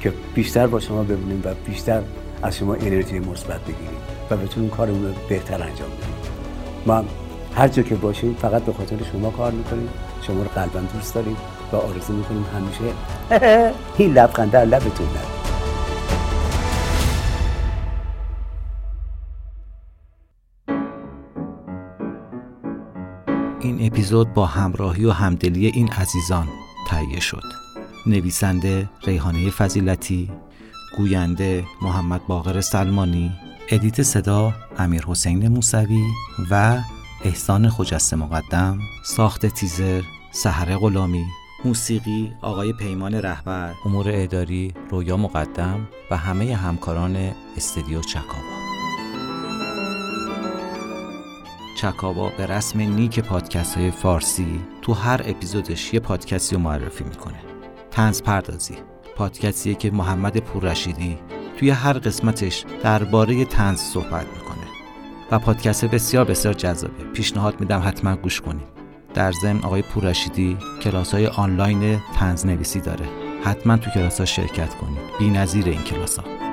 که 0.00 0.12
بیشتر 0.34 0.66
با 0.66 0.80
شما 0.80 1.02
ببینیم 1.02 1.42
و 1.44 1.54
بیشتر 1.66 2.00
از 2.44 2.56
شما 2.56 2.74
انرژی 2.74 3.18
مثبت 3.18 3.60
بگیریم 3.60 4.00
و 4.30 4.36
بتونیم 4.36 4.70
کارمون 4.70 5.04
رو 5.04 5.14
بهتر 5.28 5.62
انجام 5.62 5.88
بدیم. 5.88 6.14
ما 6.86 7.04
هر 7.56 7.68
جا 7.68 7.82
که 7.82 7.94
باشیم 7.94 8.34
فقط 8.34 8.62
به 8.62 8.72
خاطر 8.72 8.96
شما 9.12 9.30
کار 9.30 9.52
می‌کنیم 9.52 9.88
شما 10.22 10.42
رو 10.42 10.48
قلبا 10.48 10.80
دوست 10.80 11.14
داریم 11.14 11.36
و 11.72 11.76
آرزو 11.76 12.12
می‌کنیم 12.12 12.44
همیشه 12.54 12.84
این 13.98 14.12
لبخند 14.12 14.50
در 14.50 14.64
لبتون 14.64 15.06
نره. 15.06 15.34
این 23.60 23.86
اپیزود 23.86 24.34
با 24.34 24.46
همراهی 24.46 25.04
و 25.04 25.10
همدلی 25.10 25.66
این 25.66 25.88
عزیزان 25.88 26.48
تهیه 26.88 27.20
شد. 27.20 27.42
نویسنده 28.06 28.88
ریحانه 29.06 29.50
فضیلتی 29.50 30.30
گوینده 30.96 31.64
محمد 31.82 32.26
باقر 32.26 32.60
سلمانی 32.60 33.32
ادیت 33.68 34.02
صدا 34.02 34.52
امیر 34.78 35.04
حسین 35.06 35.48
موسوی 35.48 36.04
و 36.50 36.82
احسان 37.24 37.70
خجسته 37.70 38.16
مقدم 38.16 38.78
ساخت 39.04 39.46
تیزر 39.46 40.02
سحر 40.32 40.76
غلامی 40.76 41.24
موسیقی 41.64 42.32
آقای 42.42 42.72
پیمان 42.72 43.14
رهبر 43.14 43.74
امور 43.84 44.04
اداری 44.08 44.74
رویا 44.90 45.16
مقدم 45.16 45.88
و 46.10 46.16
همه 46.16 46.56
همکاران 46.56 47.32
استدیو 47.56 48.00
چکاوا. 48.00 48.54
چکاوا 51.76 52.28
به 52.28 52.46
رسم 52.46 52.80
نیک 52.80 53.20
پادکست 53.20 53.76
های 53.76 53.90
فارسی 53.90 54.60
تو 54.82 54.92
هر 54.92 55.22
اپیزودش 55.24 55.94
یه 55.94 56.00
پادکستی 56.00 56.54
رو 56.54 56.62
معرفی 56.62 57.04
می‌کنه. 57.04 57.40
تنز 57.90 58.22
پردازی. 58.22 58.93
پادکستیه 59.16 59.74
که 59.74 59.90
محمد 59.90 60.38
پوررشیدی 60.38 61.18
توی 61.56 61.70
هر 61.70 61.92
قسمتش 61.92 62.64
درباره 62.82 63.44
تنز 63.44 63.80
صحبت 63.80 64.26
می‌کنه. 64.26 64.64
و 65.30 65.38
پادکست 65.38 65.84
بسیار 65.84 66.24
بسیار 66.24 66.54
جذابه. 66.54 67.04
پیشنهاد 67.04 67.60
میدم 67.60 67.82
حتما 67.86 68.16
گوش 68.16 68.40
کنید. 68.40 68.66
در 69.14 69.32
ضمن 69.32 69.60
آقای 69.60 69.82
پوررشیدی 69.82 70.58
کلاس 70.82 71.14
های 71.14 71.26
آنلاین 71.26 72.00
تنز 72.14 72.46
نویسی 72.46 72.80
داره. 72.80 73.06
حتما 73.44 73.76
تو 73.76 73.90
کلاس 73.90 74.20
ها 74.20 74.26
شرکت 74.26 74.74
کنید. 74.74 74.98
بی 75.18 75.30
نظیر 75.30 75.64
این 75.64 75.82
کلاس 75.82 76.18
ها 76.18 76.43